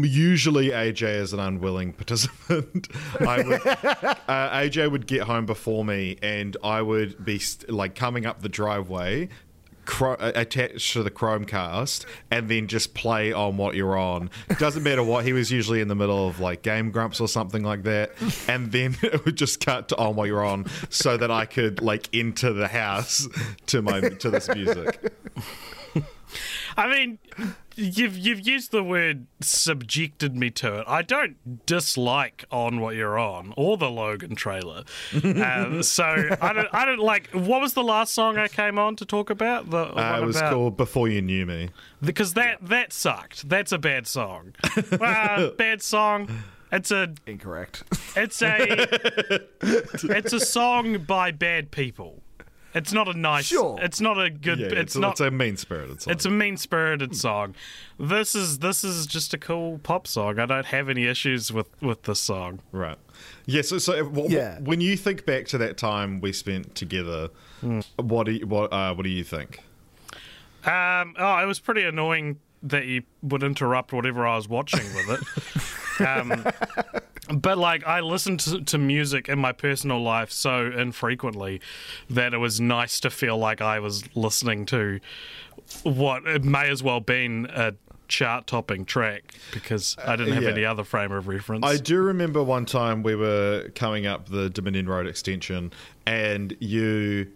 usually, 0.05 0.69
AJ 0.71 1.03
is 1.21 1.33
an 1.33 1.41
unwilling 1.41 1.93
participant. 1.93 2.89
I 3.21 3.43
would, 3.43 3.67
uh, 3.67 4.51
AJ 4.51 4.91
would 4.91 5.07
get 5.07 5.23
home 5.23 5.47
before 5.47 5.85
me, 5.85 6.17
and 6.23 6.57
I 6.63 6.83
would 6.83 7.25
be 7.25 7.39
st- 7.39 7.71
like 7.71 7.95
coming 7.95 8.27
up 8.27 8.43
the 8.43 8.49
driveway. 8.49 9.29
Cro- 9.85 10.15
uh, 10.15 10.33
attached 10.35 10.95
to 10.95 11.05
the 11.05 11.13
Chromecast 11.13 12.07
and 12.33 12.49
then 12.49 12.67
just 12.67 12.93
play 12.93 13.33
on 13.33 13.57
what 13.57 13.77
you're 13.77 13.97
on. 13.97 14.31
Doesn't 14.59 14.83
matter 14.83 15.05
what. 15.05 15.25
He 15.25 15.33
was 15.33 15.53
usually 15.53 15.81
in 15.81 15.87
the 15.87 15.95
middle 15.95 16.27
of 16.27 16.41
like 16.41 16.63
Game 16.63 16.91
Grumps 16.91 17.21
or 17.21 17.29
something 17.29 17.63
like 17.63 17.85
that, 17.85 18.11
and 18.49 18.73
then 18.73 18.97
it 19.03 19.25
would 19.25 19.37
just 19.37 19.65
cut 19.65 19.91
to 19.91 19.97
on 19.97 20.17
what 20.17 20.27
you're 20.27 20.45
on, 20.45 20.67
so 20.91 21.17
that 21.17 21.31
I 21.31 21.45
could 21.47 21.83
like 21.83 22.09
enter 22.13 22.53
the 22.53 22.67
house 22.67 23.29
to 23.67 23.81
my 23.81 24.01
to 24.01 24.29
this 24.29 24.49
music. 24.49 25.13
I 26.77 26.87
mean, 26.89 27.19
you've 27.75 28.17
you've 28.19 28.47
used 28.47 28.71
the 28.71 28.83
word 28.83 29.27
subjected 29.41 30.37
me 30.37 30.51
to 30.51 30.81
it. 30.81 30.85
I 30.87 31.03
don't 31.03 31.65
dislike 31.67 32.45
on 32.51 32.81
what 32.81 32.95
you're 32.97 33.19
on 33.19 33.55
or 33.57 33.77
the 33.77 33.91
Logan 33.91 34.35
trailer. 34.35 34.85
um, 35.25 35.83
so 35.83 36.05
I 36.41 36.53
don't 36.53 36.69
I 36.73 36.85
don't 36.85 36.99
like. 37.01 37.31
What 37.31 37.61
was 37.61 37.73
the 37.75 37.83
last 37.83 38.13
song 38.15 38.37
I 38.39 38.49
came 38.49 38.79
on 38.79 38.97
to 38.97 39.05
talk 39.05 39.31
about? 39.31 39.71
The 39.71 39.79
Uh, 39.79 40.21
it 40.21 40.27
was 40.27 40.37
about- 40.37 40.53
called 40.53 40.77
Before 40.77 41.09
You 41.09 41.23
Knew 41.23 41.47
Me. 41.47 41.71
because 42.03 42.35
that 42.35 42.59
that 42.63 42.93
sucked. 42.93 43.49
That's 43.49 43.73
a 43.73 43.79
bad 43.79 44.07
song. 44.07 44.55
Uh, 45.01 45.51
bad 45.51 45.81
song. 45.83 46.29
It's 46.73 46.91
a 46.91 47.15
Incorrect. 47.27 47.85
it's 48.17 48.43
a 48.43 48.87
it's 49.63 50.33
a 50.33 50.41
song 50.41 50.99
by 51.07 51.31
bad 51.31 51.71
people. 51.71 52.23
It's 52.77 52.93
not 52.93 53.09
a 53.09 53.19
nice. 53.19 53.47
Sure. 53.47 53.79
It's 53.81 54.01
not 54.03 54.21
a 54.23 54.29
good. 54.29 54.59
Yeah, 54.61 54.67
it's, 54.67 54.79
it's, 54.95 54.97
not. 54.97 55.13
it's 55.13 55.21
a 55.21 55.31
mean 55.31 55.57
spirited 55.57 56.03
song. 56.03 56.13
It's 56.13 56.25
a 56.27 56.31
mean 56.31 56.57
spirited 56.59 57.17
song. 57.17 57.55
This 57.99 58.35
is 58.35 58.59
this 58.59 58.85
is 58.85 59.07
just 59.07 59.33
a 59.33 59.39
cool 59.39 59.79
pop 59.79 60.07
song. 60.07 60.39
I 60.39 60.45
don't 60.45 60.67
have 60.67 60.91
any 60.91 61.07
issues 61.07 61.51
with 61.51 61.69
with 61.81 62.03
this 62.03 62.21
song. 62.21 62.61
Right. 62.73 62.99
Yeah. 63.47 63.63
So, 63.63 63.79
so 63.79 64.05
w- 64.05 64.29
Yeah. 64.37 64.61
when 64.61 64.83
you 64.83 64.97
think 64.99 65.25
back 65.25 65.47
to 65.47 65.59
that 65.59 65.79
time 65.79 66.21
we 66.21 66.33
spent 66.33 66.75
together, 66.75 67.31
what 67.97 68.27
do 68.27 68.33
you, 68.33 68.47
what 68.47 68.71
uh, 68.73 68.95
what 68.95 69.05
do 69.05 69.11
you 69.11 69.25
think? 69.25 69.63
Um, 70.65 71.15
oh, 71.19 71.39
it 71.43 71.47
was 71.47 71.59
pretty 71.61 71.83
annoying 71.83 72.41
that 72.63 72.85
you 72.87 73.05
would 73.23 73.43
interrupt 73.43 73.93
whatever 73.93 74.27
I 74.27 74.37
was 74.37 74.49
watching 74.49 74.85
with 74.95 75.11
it. 75.21 75.63
um, 76.01 76.45
but 77.35 77.59
like, 77.59 77.87
I 77.87 78.01
listened 78.01 78.41
to, 78.41 78.61
to 78.63 78.79
music 78.79 79.29
in 79.29 79.39
my 79.39 79.53
personal 79.53 80.03
life 80.03 80.31
so 80.31 80.67
infrequently 80.67 81.61
that 82.11 82.35
it 82.35 82.39
was 82.39 82.61
nice 82.61 83.01
to 83.01 83.11
feel 83.11 83.39
like 83.39 83.61
I 83.61 83.79
was 83.81 84.05
listening 84.17 84.67
to 84.67 85.01
what 85.83 86.27
it 86.27 86.45
may 86.45 86.69
as 86.71 86.83
well 86.83 87.01
been 87.01 87.47
a 87.51 87.75
chart-topping 88.09 88.85
track 88.85 89.35
because 89.53 89.97
I 90.05 90.17
didn't 90.17 90.35
have 90.35 90.45
yeah. 90.45 90.51
any 90.51 90.65
other 90.65 90.85
frame 90.85 91.13
of 91.13 91.29
reference. 91.29 91.65
I 91.65 91.77
do 91.77 92.01
remember 92.01 92.43
one 92.43 92.67
time 92.67 93.03
we 93.03 93.15
were 93.15 93.71
coming 93.75 94.07
up 94.07 94.29
the 94.29 94.49
Dominion 94.51 94.89
Road 94.89 95.07
extension, 95.07 95.73
and 96.07 96.57
you 96.61 97.33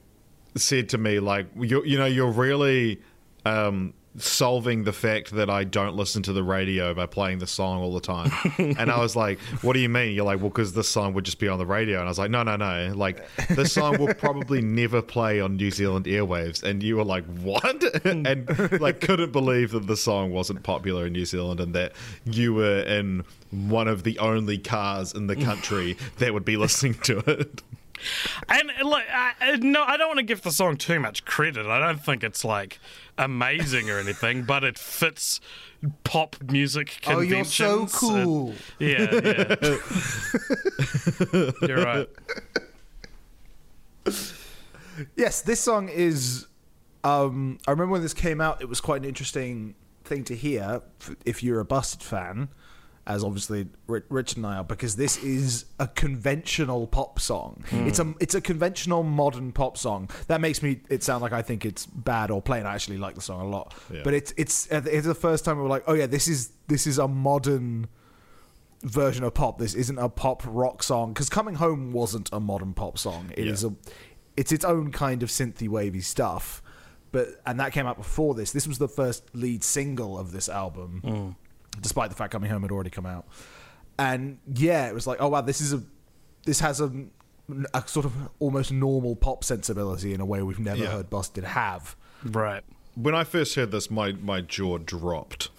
said 0.57 0.89
to 0.91 0.99
me 0.99 1.21
like, 1.21 1.47
you 1.57 1.85
you 1.85 1.99
know, 1.99 2.07
you're 2.07 2.31
really. 2.31 3.01
Um, 3.47 3.95
solving 4.17 4.85
the 4.85 4.93
fact 4.93 5.31
that 5.33 5.49
I 5.49 5.65
don't 5.65 5.95
listen 5.95 6.23
to 6.25 6.33
the 6.33 6.43
radio 6.43 6.93
by 6.95 7.07
playing 7.07 7.39
the 7.39 7.47
song 7.47 7.81
all 7.81 7.95
the 7.95 8.01
time. 8.01 8.33
and 8.59 8.91
I 8.91 8.99
was 8.99 9.15
like, 9.15 9.39
what 9.63 9.75
do 9.75 9.81
you 9.81 9.89
mean? 9.89 10.15
You're 10.15 10.25
like, 10.25 10.41
well, 10.41 10.49
because 10.49 10.73
this 10.73 10.89
song 10.89 11.15
would 11.15 11.25
just 11.25 11.39
be 11.39 11.49
on 11.49 11.59
the 11.59 11.67
radio. 11.67 11.99
And 11.99 12.07
I 12.07 12.11
was 12.11 12.19
like, 12.19 12.31
no, 12.31 12.43
no, 12.43 12.57
no. 12.57 12.93
Like, 12.95 13.25
this 13.49 13.73
song 13.73 13.99
will 13.99 14.13
probably 14.15 14.61
never 14.63 15.01
play 15.01 15.41
on 15.41 15.57
New 15.57 15.71
Zealand 15.71 16.07
airwaves. 16.07 16.63
And 16.63 16.83
you 16.83 16.97
were 16.97 17.05
like, 17.05 17.25
what? 17.37 17.83
and 18.05 18.81
like, 18.81 19.01
couldn't 19.01 19.33
believe 19.33 19.71
that 19.73 19.87
the 19.87 19.97
song 19.97 20.33
wasn't 20.33 20.63
popular 20.65 21.07
in 21.07 21.13
New 21.13 21.25
Zealand 21.25 21.61
and 21.61 21.75
that 21.75 21.93
you 22.25 22.53
were 22.55 22.81
in 22.81 23.25
one 23.51 23.87
of 23.87 24.03
the 24.03 24.19
only 24.19 24.59
cars 24.59 25.13
in 25.13 25.29
the 25.29 25.37
country 25.37 25.97
that 26.19 26.35
would 26.35 26.45
be 26.45 26.57
listening 26.57 26.95
to 26.95 27.19
it. 27.31 27.63
And 28.49 28.71
like, 28.85 29.07
I, 29.13 29.57
no, 29.61 29.83
I 29.83 29.97
don't 29.97 30.09
want 30.09 30.19
to 30.19 30.25
give 30.25 30.43
the 30.43 30.51
song 30.51 30.77
too 30.77 31.01
much 31.01 31.25
credit. 31.25 31.67
I 31.67 31.79
don't 31.79 32.03
think 32.03 32.23
it's 32.25 32.45
like 32.45 32.79
amazing 33.19 33.91
or 33.91 33.99
anything, 33.99 34.43
but 34.45 34.65
it 34.65 34.79
fits 34.79 35.41
pop 36.05 36.37
music 36.51 36.99
conventions. 37.03 37.61
oh, 37.63 37.79
you're 37.79 37.89
so 37.89 37.99
cool. 37.99 38.55
It- 38.79 39.13
yeah, 39.13 39.57
yeah. 41.33 41.51
you're 41.69 41.85
right. 41.85 42.09
Yes, 45.17 45.43
this 45.43 45.61
song 45.61 45.89
is. 45.89 46.47
Um, 47.03 47.59
I 47.67 47.71
remember 47.71 47.93
when 47.93 48.03
this 48.03 48.13
came 48.13 48.41
out, 48.43 48.61
it 48.61 48.69
was 48.69 48.81
quite 48.81 49.01
an 49.03 49.09
interesting 49.09 49.75
thing 50.05 50.25
to 50.25 50.35
hear 50.37 50.83
if 51.25 51.43
you're 51.43 51.61
a 51.61 51.65
Busted 51.65 52.03
fan, 52.03 52.49
as 53.15 53.25
obviously 53.25 53.67
Rich 53.87 54.37
and 54.37 54.47
I 54.47 54.57
are, 54.57 54.65
because 54.65 54.97
this 54.97 55.23
is 55.23 55.67
a 55.79 55.87
conventional 55.89 56.87
pop 56.87 57.21
song. 57.21 57.65
Hmm. 57.71 57.87
It's 57.87 57.99
a 57.99 58.15
it's 58.21 58.35
a 58.35 58.41
conventional 58.41 59.03
modern 59.03 59.53
pop 59.53 59.77
song. 59.77 60.09
That 60.29 60.41
makes 60.41 60.63
me 60.63 60.81
it 60.89 61.03
sound 61.03 61.23
like 61.23 61.33
I 61.33 61.43
think 61.43 61.65
it's 61.65 61.87
bad 61.87 62.31
or 62.31 62.41
plain. 62.43 62.67
I 62.67 62.75
actually 62.75 62.99
like 62.99 63.15
the 63.15 63.21
song 63.21 63.41
a 63.41 63.49
lot, 63.49 63.75
Yeah. 63.93 64.01
but 64.05 64.15
it's 64.15 64.33
it's 64.37 64.71
uh, 64.73 64.83
it's 64.87 65.07
the 65.07 65.15
first 65.15 65.45
time 65.45 65.57
we 65.57 65.63
were 65.63 65.69
like, 65.69 65.85
oh 65.87 65.95
yeah, 65.95 66.07
this 66.07 66.29
is 66.29 66.51
this 66.69 66.87
is 66.87 66.99
a 66.99 67.09
modern 67.09 67.89
version 68.83 69.25
of 69.25 69.35
pop. 69.35 69.59
This 69.59 69.75
isn't 69.75 69.99
a 69.99 70.09
pop 70.09 70.43
rock 70.47 70.83
song 70.83 71.13
because 71.13 71.29
Coming 71.29 71.57
Home 71.57 71.93
wasn't 71.93 72.31
a 72.33 72.41
modern 72.41 72.73
pop 72.75 72.99
song. 72.99 73.31
It 73.37 73.47
Yeah. 73.47 73.53
is 73.53 73.65
a 73.65 73.75
it's 74.37 74.53
its 74.53 74.65
own 74.65 74.91
kind 74.93 75.23
of 75.23 75.29
synthy 75.29 75.69
wavy 75.69 76.01
stuff. 76.01 76.63
But 77.13 77.41
and 77.45 77.59
that 77.59 77.73
came 77.73 77.87
out 77.89 77.97
before 77.97 78.35
this. 78.35 78.53
This 78.53 78.69
was 78.69 78.79
the 78.79 78.87
first 78.89 79.35
lead 79.35 79.65
single 79.65 80.17
of 80.17 80.31
this 80.31 80.49
album, 80.49 81.01
hmm. 81.05 81.31
Despite 81.81 82.11
the 82.11 82.17
fact 82.17 82.33
Coming 82.33 82.51
Home 82.51 82.63
had 82.63 82.71
already 82.71 82.91
come 82.91 83.07
out. 83.07 83.27
And 83.99 84.39
yeah, 84.55 84.89
it 84.89 84.95
was 84.95 85.07
like, 85.07 85.19
oh 85.21 85.29
wow, 85.29 85.41
this 85.43 85.61
is 85.61 85.73
a 85.73 85.83
this 86.47 86.61
has 86.61 86.81
a, 86.81 86.91
a 87.75 87.87
sort 87.87 88.07
of 88.07 88.15
almost 88.39 88.73
normal 88.73 89.15
pop 89.17 89.45
sensibility 89.45 90.15
in 90.15 90.21
a 90.21 90.25
way 90.25 90.43
we've 90.43 90.59
never 90.59 90.83
Yeah. 90.83 90.91
heard 90.93 91.11
Busted 91.11 91.45
have. 91.45 91.97
Right. 92.25 92.63
When 92.95 93.15
I 93.15 93.25
first 93.25 93.55
heard 93.55 93.71
this, 93.71 93.91
my, 93.91 94.13
my 94.13 94.41
jaw 94.41 94.79
dropped. 94.79 95.51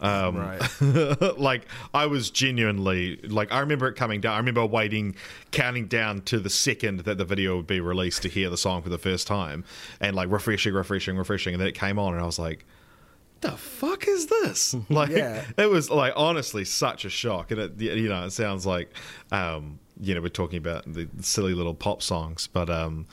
Um, 0.00 0.36
Right. 0.36 0.62
like 1.38 1.66
I 1.92 2.06
was 2.06 2.30
genuinely 2.30 3.16
like 3.18 3.52
I 3.52 3.60
remember 3.60 3.86
it 3.88 3.94
coming 3.96 4.20
down. 4.22 4.32
I 4.34 4.38
remember 4.38 4.64
waiting, 4.64 5.14
counting 5.50 5.88
down 5.88 6.22
to 6.22 6.38
the 6.38 6.48
second 6.48 7.00
that 7.00 7.18
the 7.18 7.24
video 7.24 7.56
would 7.56 7.66
be 7.66 7.80
released 7.80 8.22
to 8.22 8.28
hear 8.28 8.48
the 8.48 8.56
song 8.56 8.80
for 8.82 8.88
the 8.88 8.96
first 8.98 9.26
time, 9.26 9.62
and 10.00 10.16
like 10.16 10.30
refreshing, 10.30 10.72
refreshing, 10.72 11.18
refreshing, 11.18 11.52
and 11.54 11.60
then 11.60 11.68
it 11.68 11.74
came 11.74 11.98
on, 11.98 12.14
and 12.14 12.22
I 12.22 12.26
was 12.26 12.38
like, 12.38 12.64
"The 13.40 13.52
fuck 13.52 14.06
is 14.08 14.26
this?" 14.26 14.74
Like 14.90 15.10
Yeah. 15.10 15.44
it 15.56 15.70
was 15.70 15.90
like 15.90 16.12
honestly 16.16 16.64
such 16.64 17.04
a 17.04 17.10
shock, 17.10 17.50
and 17.50 17.60
it 17.60 17.80
you 17.80 18.08
know 18.08 18.24
it 18.24 18.30
sounds 18.32 18.66
like 18.66 18.90
um, 19.32 19.78
you 20.00 20.14
know 20.14 20.20
we're 20.20 20.28
talking 20.28 20.58
about 20.58 20.84
the 20.92 21.08
silly 21.20 21.54
little 21.54 21.74
pop 21.74 22.02
songs, 22.02 22.46
but 22.52 22.68
um, 22.70 23.06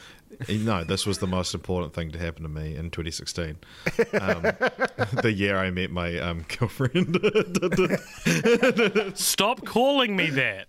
no, 0.49 0.83
this 0.83 1.05
was 1.05 1.17
the 1.19 1.27
most 1.27 1.53
important 1.53 1.93
thing 1.93 2.11
to 2.11 2.19
happen 2.19 2.43
to 2.43 2.49
me 2.49 2.75
in 2.75 2.91
2016. 2.91 3.57
Um, 4.21 4.41
the 5.21 5.33
year 5.35 5.57
I 5.57 5.71
met 5.71 5.89
my 5.89 6.17
um, 6.19 6.45
girlfriend. 6.59 7.17
Stop 9.17 9.65
calling 9.65 10.15
me 10.15 10.29
that. 10.31 10.67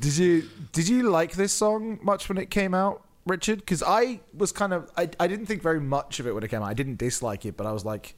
Did 0.00 0.16
you 0.18 0.48
did 0.72 0.88
you 0.88 1.08
like 1.10 1.32
this 1.32 1.52
song 1.52 1.98
much 2.02 2.28
when 2.28 2.38
it 2.38 2.50
came 2.50 2.74
out, 2.74 3.04
Richard? 3.26 3.58
Because 3.58 3.82
I 3.82 4.20
was 4.32 4.52
kind 4.52 4.72
of 4.72 4.90
I, 4.96 5.10
I 5.20 5.26
didn't 5.26 5.46
think 5.46 5.60
very 5.62 5.80
much 5.80 6.20
of 6.20 6.26
it 6.26 6.34
when 6.34 6.42
it 6.44 6.48
came 6.48 6.62
out. 6.62 6.68
I 6.68 6.74
didn't 6.74 6.96
dislike 6.96 7.44
it, 7.44 7.56
but 7.56 7.66
I 7.66 7.72
was 7.72 7.84
like, 7.84 8.14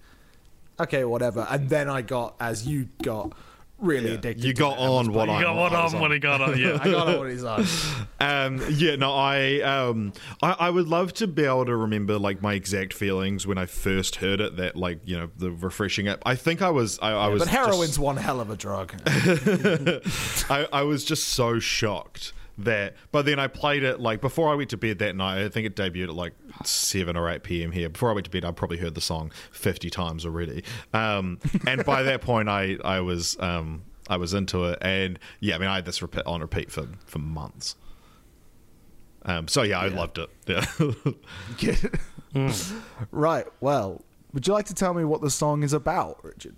okay, 0.79 1.05
whatever. 1.05 1.47
And 1.51 1.69
then 1.69 1.89
I 1.89 2.03
got, 2.03 2.37
as 2.39 2.67
you 2.67 2.89
got, 3.03 3.33
really 3.79 4.15
addicted. 4.15 4.45
You 4.45 4.55
got 4.55 4.73
it 4.75 4.81
on 4.81 5.13
what 5.13 5.29
I 5.29 5.43
got 5.43 5.57
one 5.57 5.73
I 5.73 5.85
on 5.87 6.01
when 6.01 6.13
he 6.13 6.19
got 6.19 6.41
on. 6.41 6.59
Yeah. 6.59 6.79
I 6.83 6.91
got 6.91 7.09
on 7.09 7.19
what 7.19 7.31
he's 7.31 7.45
on. 7.45 7.65
Um, 8.21 8.61
yeah, 8.71 8.97
no, 8.97 9.13
I, 9.15 9.61
um, 9.61 10.13
I, 10.43 10.51
I 10.59 10.71
would 10.71 10.89
love 10.89 11.15
to 11.15 11.29
be 11.29 11.45
able 11.45 11.67
to 11.67 11.77
remember 11.77 12.19
like 12.19 12.43
my 12.43 12.55
exact 12.55 12.93
feelings 12.93 13.47
when 13.47 13.59
I 13.59 13.67
first 13.67 14.17
heard 14.17 14.41
it. 14.41 14.57
That 14.57 14.75
like 14.75 14.99
you 15.05 15.17
know 15.17 15.31
the 15.37 15.53
refreshing 15.53 16.09
app. 16.09 16.23
I 16.27 16.35
think 16.35 16.61
I 16.61 16.71
was, 16.71 16.99
I, 17.01 17.13
I 17.13 17.29
was, 17.29 17.45
But 17.45 17.49
heroin's 17.51 17.91
just- 17.91 17.99
one 18.01 18.17
hell 18.17 18.41
of 18.41 18.51
a 18.51 18.57
drug. 18.57 18.93
I, 19.07 20.67
I 20.73 20.83
was 20.83 21.05
just 21.05 21.29
so 21.29 21.61
shocked 21.61 22.33
that. 22.59 22.95
But 23.13 23.25
then 23.25 23.39
I 23.39 23.47
played 23.47 23.83
it 23.83 24.01
like 24.01 24.21
before 24.21 24.51
I 24.51 24.55
went 24.55 24.71
to 24.71 24.77
bed 24.77 24.99
that 24.99 25.17
night. 25.17 25.45
I 25.45 25.49
think 25.49 25.67
it 25.67 25.77
debuted 25.77 26.09
at 26.09 26.15
like 26.15 26.35
seven 26.65 27.17
or 27.17 27.29
eight 27.31 27.43
p.m. 27.43 27.73
here. 27.73 27.89
Before 27.89 28.11
I 28.11 28.13
went 28.13 28.25
to 28.27 28.31
bed, 28.31 28.45
I 28.45 28.51
probably 28.53 28.79
heard 28.79 28.95
the 28.95 29.01
song 29.01 29.33
fifty 29.51 29.91
times 29.91 30.27
already. 30.27 30.65
Um, 30.93 31.39
and 31.67 31.85
by 31.85 32.03
that 32.03 32.21
point, 32.21 32.49
I, 32.49 32.77
I 32.85 33.01
was, 33.01 33.37
um, 33.41 33.83
I 34.09 34.17
was 34.17 34.35
into 34.35 34.65
it. 34.65 34.79
And 34.83 35.19
yeah, 35.41 35.55
I 35.57 35.59
mean, 35.59 35.69
I 35.69 35.77
had 35.77 35.85
this 35.85 36.03
repeat 36.03 36.23
on 36.27 36.41
repeat 36.41 36.71
for 36.71 36.87
for 37.07 37.19
months. 37.19 37.77
Um, 39.23 39.49
so 39.49 39.63
yeah, 39.63 39.79
I 39.81 39.89
loved 39.89 40.19
it. 40.19 40.31
Yeah. 40.47 41.75
Right. 43.11 43.47
Well, 43.61 44.05
would 44.33 44.47
you 44.47 44.53
like 44.53 44.67
to 44.67 44.75
tell 44.75 44.93
me 44.95 45.05
what 45.05 45.23
the 45.23 45.31
song 45.31 45.63
is 45.63 45.73
about, 45.73 46.23
Richard? 46.23 46.57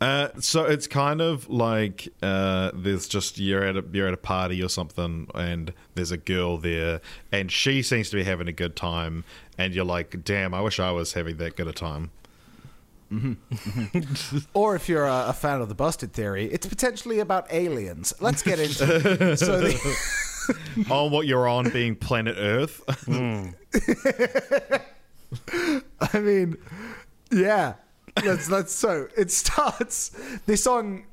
Uh, 0.00 0.28
so 0.40 0.64
it's 0.64 0.86
kind 0.86 1.20
of 1.20 1.48
like 1.48 2.08
uh, 2.22 2.70
there's 2.74 3.08
just 3.08 3.38
you're 3.38 3.64
at 3.64 3.76
a 3.76 3.84
you're 3.92 4.08
at 4.08 4.14
a 4.14 4.18
party 4.18 4.62
or 4.62 4.68
something, 4.68 5.28
and 5.34 5.72
there's 5.94 6.10
a 6.10 6.16
girl 6.16 6.58
there, 6.58 7.00
and 7.32 7.50
she 7.50 7.82
seems 7.82 8.10
to 8.10 8.16
be 8.16 8.24
having 8.24 8.48
a 8.48 8.52
good 8.52 8.76
time, 8.76 9.24
and 9.56 9.74
you're 9.74 9.84
like, 9.84 10.24
damn, 10.24 10.52
I 10.54 10.60
wish 10.60 10.78
I 10.78 10.90
was 10.90 11.14
having 11.14 11.36
that 11.38 11.56
good 11.56 11.68
a 11.68 11.72
time. 11.72 12.10
Or 14.54 14.74
if 14.74 14.88
you're 14.88 15.04
a, 15.04 15.26
a 15.28 15.32
fan 15.32 15.60
of 15.60 15.68
the 15.68 15.74
Busted 15.74 16.12
Theory, 16.12 16.46
it's 16.46 16.66
potentially 16.66 17.20
about 17.20 17.52
aliens. 17.52 18.14
Let's 18.20 18.42
get 18.42 18.58
into 18.58 18.84
it. 18.84 19.38
So 19.38 19.60
the, 19.60 20.86
on 20.90 21.10
what 21.10 21.26
you're 21.26 21.48
on, 21.48 21.70
being 21.70 21.96
planet 21.96 22.36
Earth. 22.38 22.82
I 26.00 26.18
mean, 26.18 26.56
yeah. 27.30 27.74
Let's 28.24 28.50
let's 28.50 28.72
so 28.72 29.08
it 29.16 29.30
starts 29.30 30.10
this 30.46 30.64
song 30.64 31.04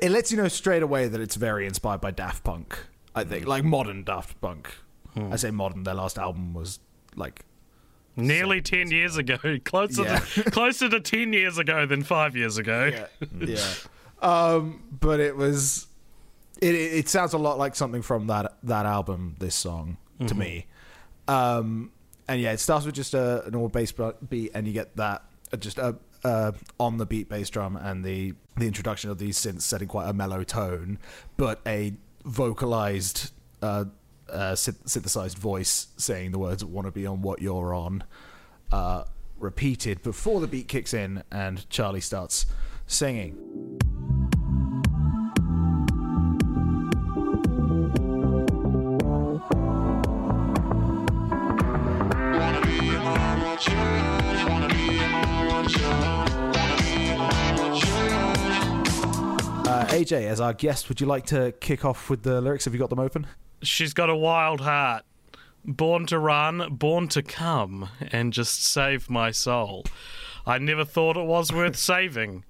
it 0.00 0.10
lets 0.10 0.30
you 0.30 0.36
know 0.38 0.48
straight 0.48 0.82
away 0.82 1.08
that 1.08 1.20
it's 1.20 1.36
very 1.36 1.66
inspired 1.66 2.00
by 2.00 2.10
Daft 2.10 2.44
Punk. 2.44 2.78
I 3.14 3.24
think 3.24 3.46
like 3.46 3.64
modern 3.64 4.04
Daft 4.04 4.40
Punk. 4.40 4.74
I 5.16 5.36
say 5.36 5.50
modern. 5.50 5.82
Their 5.82 5.94
last 5.94 6.18
album 6.18 6.54
was 6.54 6.78
like 7.16 7.44
Nearly 8.16 8.60
10 8.60 8.90
years 8.90 9.16
ago. 9.16 9.38
Closer, 9.64 10.04
Yeah. 10.04 10.18
to, 10.18 10.42
closer 10.50 10.88
to 10.88 11.00
10 11.00 11.32
years 11.32 11.56
ago 11.58 11.86
than 11.86 12.02
five 12.02 12.36
years 12.36 12.58
ago. 12.58 12.90
yeah. 13.38 13.64
Um, 14.20 14.82
but 15.00 15.18
it 15.18 15.36
was 15.36 15.86
it, 16.60 16.74
it 16.74 17.08
sounds 17.08 17.32
a 17.32 17.38
lot 17.38 17.58
like 17.58 17.74
something 17.74 18.02
from 18.02 18.28
that 18.28 18.56
that 18.62 18.86
album. 18.86 19.36
This 19.38 19.54
song 19.54 19.96
to 20.26 20.34
me, 20.34 20.66
um, 21.26 21.90
and 22.28 22.40
yeah, 22.40 22.52
it 22.52 22.60
starts 22.60 22.86
with 22.86 22.94
just 22.94 23.14
a, 23.14 23.42
normal 23.50 23.68
bass 23.68 23.92
beat, 24.28 24.52
and 24.54 24.66
you 24.68 24.72
get 24.72 24.96
that 24.96 25.24
just 25.58 25.78
a 25.78 25.96
uh, 26.24 26.52
on 26.78 26.98
the 26.98 27.06
beat 27.06 27.28
bass 27.28 27.50
drum 27.50 27.76
and 27.76 28.04
the 28.04 28.34
the 28.56 28.66
introduction 28.66 29.10
of 29.10 29.18
these 29.18 29.36
synths 29.38 29.62
setting 29.62 29.88
quite 29.88 30.08
a 30.08 30.12
mellow 30.12 30.44
tone, 30.44 30.98
but 31.36 31.60
a 31.66 31.94
vocalized. 32.24 33.30
Uh, 33.60 33.84
uh, 34.30 34.52
synth- 34.52 34.88
synthesized 34.88 35.36
voice 35.36 35.88
saying 35.98 36.30
the 36.30 36.38
words 36.38 36.64
"want 36.64 36.86
to 36.86 36.90
be 36.90 37.06
on 37.06 37.20
what 37.20 37.42
you're 37.42 37.74
on," 37.74 38.02
uh, 38.72 39.04
repeated 39.38 40.02
before 40.02 40.40
the 40.40 40.46
beat 40.46 40.68
kicks 40.68 40.94
in 40.94 41.22
and 41.30 41.68
Charlie 41.68 42.00
starts 42.00 42.46
singing. 42.86 43.91
AJ, 59.92 60.26
as 60.26 60.40
our 60.40 60.54
guest, 60.54 60.88
would 60.88 61.02
you 61.02 61.06
like 61.06 61.26
to 61.26 61.52
kick 61.60 61.84
off 61.84 62.08
with 62.08 62.22
the 62.22 62.40
lyrics? 62.40 62.64
Have 62.64 62.72
you 62.72 62.80
got 62.80 62.88
them 62.88 62.98
open? 62.98 63.26
She's 63.62 63.92
got 63.92 64.08
a 64.08 64.16
wild 64.16 64.62
heart. 64.62 65.04
Born 65.66 66.06
to 66.06 66.18
run, 66.18 66.76
born 66.76 67.08
to 67.08 67.22
come, 67.22 67.90
and 68.10 68.32
just 68.32 68.64
save 68.64 69.10
my 69.10 69.30
soul. 69.30 69.84
I 70.46 70.56
never 70.56 70.86
thought 70.86 71.18
it 71.18 71.26
was 71.26 71.52
worth 71.52 71.76
saving. 71.92 72.44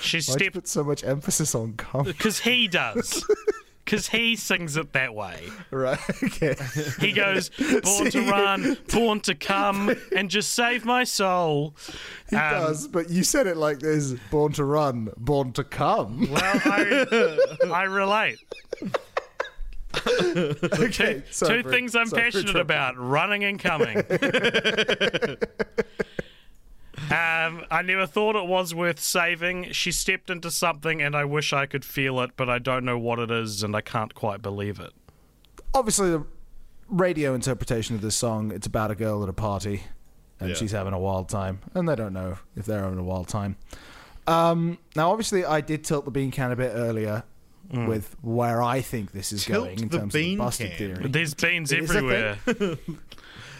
She 0.00 0.16
you 0.16 0.22
stepped 0.22 0.54
put 0.54 0.66
so 0.66 0.82
much 0.82 1.04
emphasis 1.04 1.54
on 1.54 1.74
come? 1.74 2.02
because 2.06 2.40
he 2.40 2.66
does. 2.66 3.24
Because 3.90 4.06
he 4.10 4.36
sings 4.36 4.76
it 4.76 4.92
that 4.92 5.16
way. 5.16 5.48
right, 5.72 5.98
okay. 6.22 6.54
He 7.00 7.10
goes, 7.10 7.48
born 7.82 8.08
to 8.12 8.22
run, 8.30 8.76
born 8.92 9.18
to 9.22 9.34
come, 9.34 9.92
and 10.14 10.30
just 10.30 10.52
save 10.54 10.84
my 10.84 11.02
soul. 11.02 11.74
He 12.28 12.36
Um, 12.36 12.52
does, 12.52 12.86
but 12.86 13.10
you 13.10 13.24
said 13.24 13.48
it 13.48 13.56
like 13.56 13.80
this 13.80 14.12
born 14.30 14.52
to 14.52 14.64
run, 14.64 15.10
born 15.16 15.52
to 15.54 15.64
come. 15.64 16.30
Well, 16.30 16.40
I, 16.40 17.36
I 17.72 17.82
relate. 17.82 18.38
Okay, 20.06 21.24
Two 21.32 21.62
for- 21.64 21.70
things 21.72 21.96
I'm 21.96 22.06
sorry 22.06 22.22
passionate 22.22 22.54
about 22.54 22.96
running 22.96 23.42
and 23.42 23.58
coming. 23.58 23.96
Um, 27.10 27.64
I 27.70 27.82
never 27.84 28.06
thought 28.06 28.36
it 28.36 28.46
was 28.46 28.74
worth 28.74 29.00
saving. 29.00 29.72
She 29.72 29.92
stepped 29.92 30.30
into 30.30 30.50
something, 30.50 31.00
and 31.00 31.14
I 31.16 31.24
wish 31.24 31.52
I 31.52 31.66
could 31.66 31.84
feel 31.84 32.20
it, 32.20 32.32
but 32.36 32.48
I 32.48 32.58
don't 32.58 32.84
know 32.84 32.98
what 32.98 33.18
it 33.18 33.30
is, 33.30 33.62
and 33.62 33.74
I 33.76 33.80
can't 33.80 34.14
quite 34.14 34.42
believe 34.42 34.78
it. 34.80 34.92
Obviously, 35.74 36.10
the 36.10 36.24
radio 36.88 37.34
interpretation 37.34 37.94
of 37.94 38.02
this 38.02 38.16
song, 38.16 38.50
it's 38.52 38.66
about 38.66 38.90
a 38.90 38.94
girl 38.94 39.22
at 39.22 39.28
a 39.28 39.32
party, 39.32 39.82
and 40.40 40.50
Yeah. 40.50 40.56
she's 40.56 40.72
having 40.72 40.92
a 40.92 40.98
wild 40.98 41.28
time, 41.28 41.60
and 41.74 41.88
they 41.88 41.94
don't 41.94 42.12
know 42.12 42.38
if 42.56 42.66
they're 42.66 42.82
having 42.82 42.98
a 42.98 43.04
wild 43.04 43.28
time. 43.28 43.56
Um, 44.26 44.78
now, 44.96 45.10
obviously, 45.10 45.44
I 45.44 45.60
did 45.60 45.84
tilt 45.84 46.04
the 46.04 46.10
bean 46.10 46.30
can 46.30 46.52
a 46.52 46.56
bit 46.56 46.72
earlier 46.74 47.24
with 47.72 48.16
where 48.20 48.60
I 48.60 48.80
think 48.80 49.12
this 49.12 49.32
is 49.32 49.44
Tilt 49.44 49.64
going 49.66 49.78
in 49.78 49.88
the 49.88 49.98
terms 49.98 50.06
of 50.08 50.12
the 50.12 50.18
bean 50.30 50.38
busted 50.38 50.70
can. 50.72 50.78
theory. 50.96 51.08
There's 51.08 51.34
beans 51.34 51.70
It 51.70 51.84
is 51.84 51.90
a 51.92 51.96
everywhere. 51.98 52.38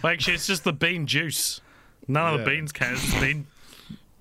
like, 0.03 0.15
actually, 0.15 0.35
it's 0.35 0.49
just 0.49 0.65
the 0.65 0.73
bean 0.73 1.07
juice. 1.07 1.61
None 2.09 2.35
of 2.35 2.41
the 2.41 2.47
beans 2.47 2.73
can. 2.73 2.97
Bean. 3.21 3.47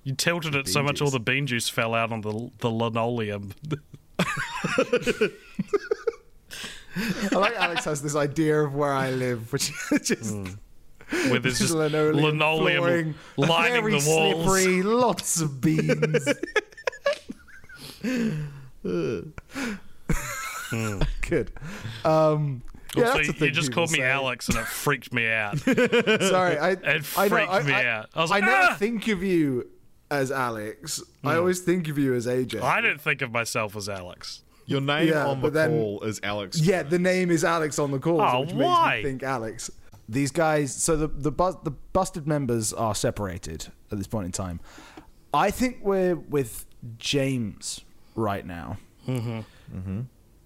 You 0.02 0.14
tilted 0.14 0.54
it 0.54 0.66
so 0.66 0.82
much, 0.82 1.02
all 1.02 1.10
the 1.10 1.20
bean 1.20 1.46
juice 1.46 1.68
fell 1.68 1.94
out 1.94 2.10
on 2.10 2.22
the 2.22 2.50
the 2.60 2.70
linoleum. 2.70 3.52
I 7.30 7.36
like 7.36 7.54
Alex 7.56 7.84
has 7.84 8.00
this 8.02 8.16
idea 8.16 8.62
of 8.62 8.74
where 8.74 8.94
I 8.94 9.10
live, 9.10 9.52
which 9.52 9.70
is 9.70 10.00
just 10.08 10.34
Where 11.28 11.38
there's 11.38 11.58
just 11.58 11.74
linoleum, 11.74 12.16
linoleum 12.16 12.82
flooring, 12.82 13.14
lining 13.36 13.82
very 13.82 14.00
the 14.00 14.08
walls. 14.08 14.44
slippery, 14.44 14.82
lots 14.82 15.40
of 15.42 15.60
beans. 15.60 16.28
Good. 21.28 21.52
Um, 22.06 22.62
yeah, 22.96 23.04
also, 23.04 23.16
that's 23.18 23.28
a 23.28 23.32
thing 23.32 23.48
you 23.48 23.50
just 23.54 23.72
called 23.72 23.90
me 23.92 23.98
say. 23.98 24.04
Alex, 24.04 24.48
and 24.48 24.58
it 24.58 24.66
freaked 24.66 25.12
me 25.12 25.28
out. 25.28 25.58
Sorry, 25.58 26.58
I, 26.58 26.70
It 26.72 26.80
I, 26.84 26.94
know, 26.94 27.00
freaked 27.02 27.50
I, 27.52 27.62
me 27.62 27.72
I, 27.72 27.86
out. 27.86 28.10
I 28.14 28.20
was 28.22 28.30
I 28.30 28.34
like, 28.36 28.44
never 28.44 28.68
"Ah!" 28.72 28.76
think 28.78 29.08
of 29.08 29.22
you 29.22 29.68
as 30.10 30.32
Alex. 30.32 31.02
I 31.24 31.36
always 31.36 31.60
think 31.60 31.88
of 31.88 31.98
you 31.98 32.14
as 32.14 32.26
AJ. 32.26 32.60
I 32.62 32.80
don't 32.80 33.00
think 33.00 33.22
of 33.22 33.30
myself 33.30 33.76
as 33.76 33.88
Alex. 33.88 34.42
Your 34.66 34.80
name 34.80 35.08
Yeah, 35.08 35.26
on 35.26 35.38
the 35.40 35.42
but 35.48 35.52
then- 35.54 35.70
call 35.70 36.00
is 36.02 36.20
Alex. 36.22 36.60
Yeah, 36.60 36.82
the 36.84 36.98
name 36.98 37.30
is 37.30 37.44
Alex 37.44 37.78
on 37.78 37.90
the 37.90 37.98
call, 37.98 38.20
Oh, 38.20 38.40
which 38.40 38.52
why? 38.52 38.90
makes 38.96 39.04
me 39.04 39.10
think 39.10 39.22
Alex. 39.22 39.70
These 40.08 40.32
guys, 40.32 40.74
so 40.74 40.96
the 40.96 41.06
the 41.06 41.30
bus, 41.30 41.54
the 41.62 41.70
busted 41.70 42.26
members 42.26 42.72
are 42.72 42.94
separated 42.96 43.68
at 43.92 43.98
this 43.98 44.08
point 44.08 44.26
in 44.26 44.32
time. 44.32 44.58
I 45.32 45.52
think 45.52 45.78
we're 45.82 46.16
with 46.16 46.66
James 46.98 47.82
right 48.16 48.44
now, 48.44 48.78
mm-hmm. 49.08 50.00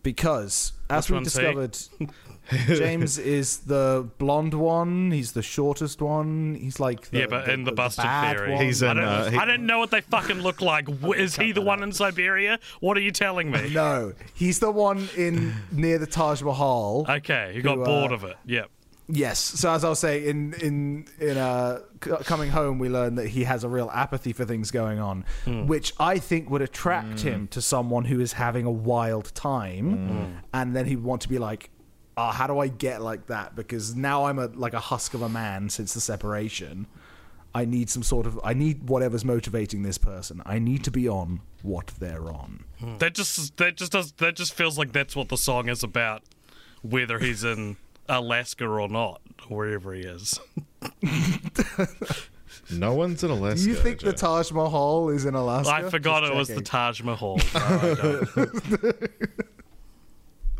Because 0.05 0.73
as 0.89 1.11
Which 1.11 1.19
we 1.19 1.25
discovered, 1.25 1.77
James 2.69 3.19
is 3.19 3.59
the 3.59 4.07
blonde 4.19 4.55
one. 4.55 5.11
He's 5.11 5.33
the 5.33 5.43
shortest 5.43 6.01
one. 6.01 6.55
He's 6.55 6.79
like 6.79 7.11
the, 7.11 7.21
yeah, 7.21 7.27
but 7.27 7.49
in 7.49 7.65
the, 7.65 7.73
busted 7.73 8.05
bad 8.05 8.37
theory, 8.37 8.53
one. 8.53 8.65
He's 8.65 8.83
I 8.83 8.91
in, 8.93 8.97
don't, 8.99 9.05
uh, 9.07 9.31
he- 9.31 9.39
I 9.39 9.45
don't 9.47 9.67
know 9.67 9.79
what 9.79 9.91
they 9.91 10.03
fucking 10.03 10.41
look 10.41 10.61
like. 10.61 10.87
Is 11.17 11.35
he 11.37 11.51
the 11.53 11.63
one 11.63 11.83
in 11.83 11.91
Siberia? 11.93 12.61
What 12.81 12.97
are 12.97 13.01
you 13.01 13.11
telling 13.11 13.51
me? 13.51 13.71
no, 13.75 14.13
he's 14.35 14.61
the 14.61 14.71
one 14.71 15.09
in 15.17 15.55
near 15.73 15.99
the 15.99 16.07
Taj 16.07 16.43
Mahal. 16.43 17.07
Okay, 17.09 17.53
he 17.55 17.63
got 17.63 17.77
Who, 17.77 17.83
uh, 17.83 17.87
bored 17.87 18.13
of 18.13 18.23
it. 18.25 18.37
Yep. 18.45 18.71
Yes. 19.07 19.39
So 19.39 19.71
as 19.71 19.85
I 19.85 19.89
was 19.91 19.99
saying, 19.99 20.25
in 20.27 20.55
in 20.55 21.07
in 21.21 21.37
uh, 21.37 21.81
c- 22.03 22.11
coming 22.25 22.51
home, 22.51 22.79
we 22.79 22.89
learned 22.89 23.19
that 23.19 23.29
he 23.29 23.45
has 23.45 23.63
a 23.65 23.69
real 23.69 23.91
apathy 23.93 24.33
for 24.33 24.45
things 24.47 24.71
going 24.71 24.99
on, 24.99 25.25
which 25.67 25.93
I 26.01 26.19
think 26.19 26.49
would 26.51 26.63
attract 26.63 27.21
him 27.21 27.47
to 27.49 27.61
someone 27.61 28.07
who 28.07 28.21
is 28.21 28.33
having 28.35 28.65
a 28.67 28.71
wild 28.71 29.35
time, 29.35 30.41
and 30.55 30.75
then 30.75 30.87
he'd 30.87 31.03
want 31.03 31.21
to 31.23 31.29
be 31.29 31.39
like, 31.39 31.69
"Ah, 32.17 32.33
how 32.33 32.47
do 32.47 32.59
I 32.59 32.69
get 32.69 33.03
like 33.03 33.27
that?" 33.27 33.55
Because 33.55 33.95
now 33.95 34.25
I'm 34.25 34.39
a 34.39 34.47
like 34.47 34.73
a 34.73 34.81
husk 34.81 35.13
of 35.13 35.21
a 35.23 35.29
man 35.29 35.69
since 35.69 35.93
the 35.93 36.01
separation. 36.01 36.87
I 37.57 37.67
need 37.67 37.89
some 37.91 38.03
sort 38.03 38.27
of. 38.27 38.41
I 38.43 38.55
need 38.55 38.89
whatever's 38.89 39.25
motivating 39.25 39.83
this 39.83 39.99
person. 39.99 40.41
I 40.47 40.59
need 40.59 40.83
to 40.85 40.91
be 40.91 41.09
on 41.09 41.41
what 41.63 41.89
they're 42.01 42.33
on. 42.33 42.65
That 42.99 43.15
just 43.15 43.57
that 43.59 43.77
just 43.77 43.93
does 43.93 44.13
that 44.13 44.35
just 44.35 44.55
feels 44.55 44.79
like 44.79 44.93
that's 44.93 45.15
what 45.15 45.29
the 45.29 45.37
song 45.37 45.69
is 45.69 45.83
about, 45.85 46.23
whether 46.83 47.19
he's 47.19 47.45
in 47.45 47.77
Alaska 48.09 48.67
or 48.67 48.89
not, 48.89 49.21
wherever 49.49 49.93
he 49.95 50.03
is. 50.03 50.39
No 52.71 52.95
one's 52.95 53.23
in 53.23 53.31
Alaska. 53.31 53.65
Do 53.65 53.71
you 53.71 53.77
think 53.77 54.01
the 54.01 54.13
Taj 54.13 54.51
Mahal 54.51 55.11
is 55.11 55.27
in 55.27 55.35
Alaska? 55.35 55.73
I 55.73 55.83
forgot 55.91 56.23
Just 56.23 56.33
it 56.33 56.37
was 56.37 56.49
the. 56.49 56.63
Taj 56.63 57.03
Mahal. 57.03 57.39
No, 57.55 58.93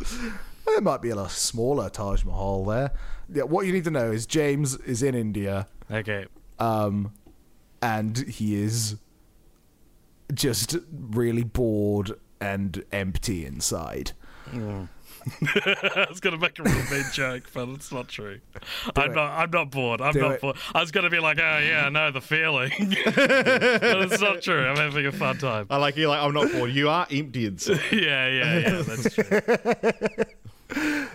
There 0.67 0.81
might 0.81 1.03
be 1.03 1.11
a 1.11 1.15
lot 1.15 1.31
smaller 1.31 1.89
Taj 1.89 2.25
Mahal 2.25 2.65
there. 2.65 2.91
Yeah, 3.33 3.45
what 3.45 3.67
you 3.67 3.73
need 3.73 3.85
to 3.85 3.91
know 3.91 4.11
is 4.11 4.27
James 4.27 4.75
is 4.77 5.03
in 5.03 5.15
India, 5.15 5.67
okay. 5.91 6.27
um, 6.59 7.13
and 7.81 8.19
he 8.19 8.63
is 8.63 8.97
just 10.33 10.77
really 10.91 11.45
bored 11.45 12.13
and 12.41 12.85
empty 12.93 13.47
inside. 13.47 14.13
I 15.43 16.07
was 16.09 16.21
gonna 16.21 16.39
make 16.39 16.59
a 16.59 16.63
really 16.63 16.83
mean 16.91 17.05
joke, 17.13 17.45
but 17.55 17.69
it's 17.71 17.93
not 17.93 18.09
true. 18.09 18.41
I'm 18.97 19.11
it. 19.11 19.15
not. 19.15 19.31
I'm 19.39 19.51
not 19.51 19.71
bored. 19.71 20.01
I'm 20.01 20.13
Do 20.13 20.21
not 20.21 20.33
it. 20.33 20.41
bored. 20.41 20.57
I 20.75 20.81
was 20.81 20.91
gonna 20.91 21.11
be 21.11 21.21
like, 21.21 21.39
oh 21.39 21.59
yeah, 21.59 21.85
I 21.87 21.91
know 21.91 22.11
the 22.11 22.21
feeling, 22.21 22.71
but 22.79 24.03
it's 24.03 24.21
not 24.21 24.43
true. 24.43 24.67
I'm 24.67 24.77
having 24.77 25.07
a 25.07 25.13
fun 25.13 25.39
time. 25.39 25.67
I 25.71 25.77
like 25.79 25.97
you. 25.97 26.09
Like 26.09 26.21
I'm 26.21 26.35
not 26.35 26.51
bored. 26.53 26.71
You 26.73 26.89
are 26.89 27.07
empty 27.11 27.47
inside. 27.47 27.81
Yeah, 27.93 28.29
yeah, 28.29 28.59
yeah. 28.59 28.83
That's 28.83 29.15
true. 29.15 29.41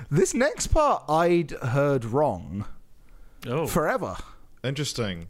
This 0.10 0.34
next 0.34 0.68
part 0.68 1.04
I'd 1.10 1.52
heard 1.52 2.06
wrong 2.06 2.66
Oh, 3.48 3.68
forever. 3.68 4.16
Interesting. 4.64 5.28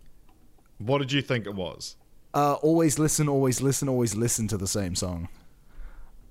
What 0.78 1.00
did 1.00 1.12
you 1.12 1.22
think 1.22 1.46
it 1.46 1.56
was? 1.56 1.96
Uh, 2.34 2.54
always 2.62 3.00
listen, 3.00 3.28
always 3.28 3.62
listen, 3.62 3.90
always 3.90 4.16
listen 4.16 4.48
to 4.48 4.58
the 4.58 4.68
same 4.68 4.96
song. 4.96 5.28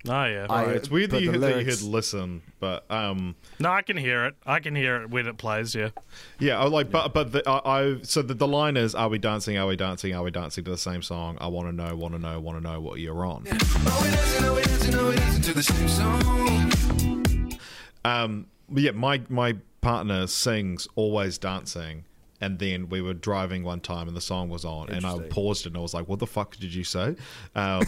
Oh 0.07 0.25
yeah. 0.25 0.47
I- 0.49 0.65
Right, 0.67 0.77
it's 0.77 0.91
weird 0.91 1.11
that 1.11 1.23
you, 1.23 1.33
the 1.33 1.39
that 1.39 1.49
you 1.51 1.55
lyrics- 1.57 1.81
heard 1.83 1.91
listen, 1.91 2.43
but 2.61 2.85
um, 2.91 3.35
no, 3.59 3.71
I 3.71 3.83
can 3.83 3.97
hear 3.97 4.27
it. 4.27 4.35
I 4.47 4.61
can 4.61 4.75
hear 4.75 5.03
it 5.03 5.11
when 5.11 5.27
it 5.27 5.37
plays. 5.39 5.75
Yeah. 5.75 5.91
yeah, 6.39 6.59
I 6.61 6.65
like, 6.65 6.91
but 6.91 7.13
but 7.15 7.33
the, 7.33 7.43
I, 7.49 7.81
I 7.81 7.97
so 8.03 8.23
the, 8.23 8.35
the 8.35 8.49
line 8.49 8.77
is, 8.77 8.95
"Are 8.95 9.09
we 9.09 9.19
dancing? 9.19 9.57
Are 9.59 9.67
we 9.67 9.77
dancing? 9.77 10.15
Are 10.15 10.23
we 10.23 10.31
dancing 10.31 10.65
to 10.65 10.71
the 10.71 10.79
same 10.79 11.03
song? 11.03 11.39
I 11.41 11.47
want 11.49 11.69
to 11.69 11.73
know, 11.73 11.95
want 11.97 12.15
to 12.15 12.21
know, 12.21 12.39
want 12.41 12.59
to 12.59 12.63
know 12.63 12.81
what 12.81 13.01
you're 13.01 13.25
on." 13.25 13.45
Oh, 13.51 14.01
we 14.03 14.11
dancing, 14.11 14.45
oh, 14.45 14.55
we 14.55 14.63
dancing, 14.63 14.95
oh, 14.95 15.09
we 15.11 15.17
dancing 15.17 15.43
to 15.43 15.53
the 15.55 15.63
same 15.63 15.89
song. 15.89 17.59
Um, 18.05 18.47
yeah, 18.75 18.93
my 18.93 19.23
my 19.29 19.57
partner 19.81 20.27
sings 20.27 20.89
"Always 20.95 21.39
Dancing," 21.39 22.05
and 22.41 22.59
then 22.59 22.89
we 22.89 23.03
were 23.03 23.15
driving 23.15 23.65
one 23.65 23.81
time 23.81 24.09
and 24.09 24.17
the 24.17 24.21
song 24.21 24.49
was 24.49 24.65
on, 24.65 24.89
and 24.91 25.05
I 25.05 25.19
paused 25.29 25.67
it 25.67 25.71
and 25.71 25.77
I 25.77 25.81
was 25.81 25.95
like, 25.95 26.09
"What 26.09 26.19
the 26.21 26.27
fuck 26.27 26.57
did 26.57 26.73
you 26.75 26.85
say?" 26.85 27.17
Um, 27.55 27.83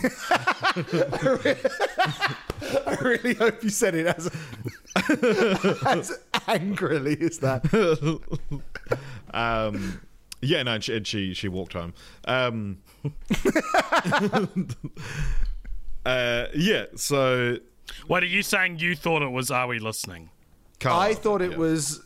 I 2.86 2.96
really 3.00 3.34
hope 3.34 3.62
you 3.62 3.70
said 3.70 3.94
it 3.94 4.06
as 4.06 4.30
as 5.86 6.18
angrily 6.48 7.16
as 7.20 7.38
that. 7.38 7.64
um, 9.32 10.00
yeah, 10.42 10.62
no, 10.62 10.74
and 10.74 10.84
she, 10.84 10.96
and 10.96 11.06
she 11.06 11.34
she 11.34 11.48
walked 11.48 11.74
home. 11.74 11.94
Um, 12.24 12.78
uh, 16.04 16.46
yeah, 16.54 16.86
so 16.96 17.58
What 18.06 18.22
are 18.22 18.26
you 18.26 18.42
saying? 18.42 18.78
You 18.78 18.96
thought 18.96 19.22
it 19.22 19.30
was? 19.30 19.50
Are 19.50 19.66
we 19.66 19.78
listening? 19.78 20.30
Carl, 20.80 20.98
I 20.98 21.14
thought 21.14 21.42
it 21.42 21.52
yeah. 21.52 21.58
was 21.58 22.02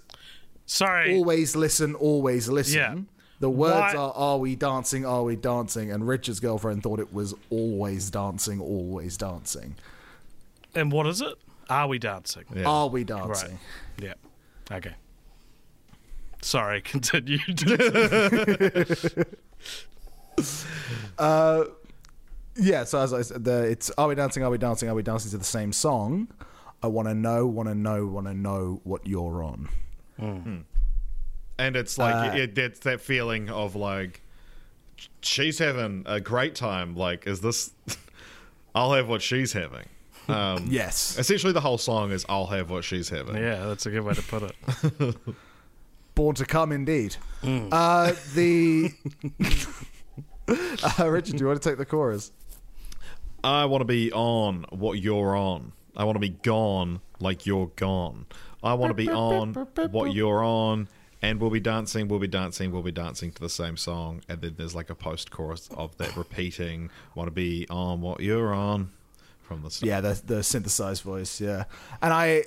Sorry. 0.66 1.14
always 1.16 1.54
listen, 1.56 1.94
always 1.94 2.48
listen. 2.48 2.78
Yeah. 2.78 2.94
The 3.40 3.50
words 3.50 3.94
Why- 3.94 4.00
are 4.00 4.12
"Are 4.14 4.38
we 4.38 4.56
dancing? 4.56 5.04
Are 5.04 5.22
we 5.22 5.36
dancing?" 5.36 5.90
And 5.92 6.06
Richard's 6.08 6.40
girlfriend 6.40 6.82
thought 6.82 7.00
it 7.00 7.12
was 7.12 7.34
"Always 7.50 8.08
dancing, 8.10 8.60
always 8.60 9.16
dancing." 9.18 9.74
And 10.74 10.90
what 10.90 11.06
is 11.06 11.20
it? 11.20 11.34
Are 11.68 11.86
we 11.88 11.98
dancing? 11.98 12.44
Yeah. 12.54 12.64
Are 12.66 12.88
we 12.88 13.00
Right. 13.00 13.06
dancing? 13.06 13.58
Yeah. 14.00 14.14
Okay. 14.72 14.94
Sorry. 16.40 16.80
Continue. 16.92 17.38
Uh, 21.18 21.64
yeah. 22.56 22.84
So 22.84 22.98
as 23.00 23.12
I 23.12 23.22
said, 23.22 23.44
the, 23.44 23.62
it's 23.64 23.90
"Are 23.96 24.08
we 24.08 24.14
dancing? 24.14 24.42
Are 24.42 24.50
we 24.50 24.58
dancing? 24.58 24.88
Are 24.88 24.94
we 24.94 25.02
dancing 25.02 25.30
to 25.32 25.38
the 25.38 25.44
same 25.44 25.72
song?" 25.72 26.28
I 26.82 26.86
want 26.88 27.08
to 27.08 27.14
know, 27.14 27.46
want 27.46 27.68
to 27.70 27.74
know, 27.74 28.06
want 28.06 28.26
to 28.26 28.34
know 28.34 28.80
what 28.84 29.06
you're 29.06 29.42
on. 29.42 29.68
And 30.18 30.64
it's 31.58 31.98
like 31.98 32.32
Uh, 32.34 32.36
it, 32.36 32.58
it's 32.58 32.80
that 32.80 33.00
feeling 33.00 33.50
of 33.50 33.74
like 33.76 34.20
she's 35.22 35.58
having 35.58 36.04
a 36.06 36.20
great 36.20 36.54
time. 36.54 36.94
Like, 36.96 37.26
is 37.26 37.40
this? 37.40 37.72
I'll 38.74 38.92
have 38.92 39.08
what 39.08 39.22
she's 39.22 39.52
having. 39.52 39.86
Um, 40.28 40.66
Yes. 40.70 41.18
Essentially, 41.18 41.52
the 41.52 41.60
whole 41.60 41.78
song 41.78 42.10
is 42.10 42.24
"I'll 42.28 42.46
have 42.46 42.70
what 42.70 42.84
she's 42.84 43.08
having." 43.08 43.36
yeah, 43.36 43.66
that's 43.66 43.86
a 43.86 43.90
good 43.90 44.00
way 44.02 44.14
to 44.14 44.22
put 44.22 44.42
it. 44.42 45.16
Born 46.14 46.34
to 46.36 46.44
come, 46.46 46.70
indeed. 46.72 47.16
Uh, 47.42 48.12
the 48.34 48.92
uh, 50.48 51.08
Richard, 51.10 51.36
do 51.36 51.42
you 51.42 51.46
want 51.48 51.60
to 51.60 51.68
take 51.68 51.78
the 51.78 51.84
chorus? 51.84 52.30
I 53.42 53.64
want 53.66 53.80
to 53.82 53.84
be 53.86 54.12
on 54.12 54.64
what 54.70 54.94
you're 54.98 55.36
on. 55.36 55.72
I 55.96 56.04
want 56.04 56.16
to 56.16 56.20
be 56.20 56.30
gone 56.30 57.00
like 57.20 57.46
you're 57.46 57.70
gone. 57.76 58.26
I 58.64 58.74
want 58.74 58.90
to 58.90 58.94
be 58.94 59.10
on 59.10 59.54
what 59.90 60.14
you're 60.14 60.42
on. 60.42 60.88
And 61.22 61.40
we'll 61.40 61.50
be 61.50 61.60
dancing, 61.60 62.08
we'll 62.08 62.18
be 62.18 62.28
dancing, 62.28 62.70
we'll 62.70 62.82
be 62.82 62.92
dancing 62.92 63.32
to 63.32 63.40
the 63.40 63.48
same 63.48 63.78
song. 63.78 64.20
And 64.28 64.42
then 64.42 64.56
there's 64.58 64.74
like 64.74 64.90
a 64.90 64.94
post 64.94 65.30
chorus 65.30 65.70
of 65.74 65.96
that 65.96 66.14
repeating, 66.18 66.90
want 67.14 67.28
to 67.28 67.30
be 67.30 67.66
on 67.70 68.02
what 68.02 68.20
you're 68.20 68.52
on 68.52 68.90
from 69.40 69.62
the 69.62 69.70
start. 69.70 69.88
Yeah, 69.88 70.00
the 70.02 70.20
the 70.22 70.42
synthesized 70.42 71.02
voice. 71.02 71.40
Yeah, 71.40 71.64
and 72.02 72.12
I 72.12 72.44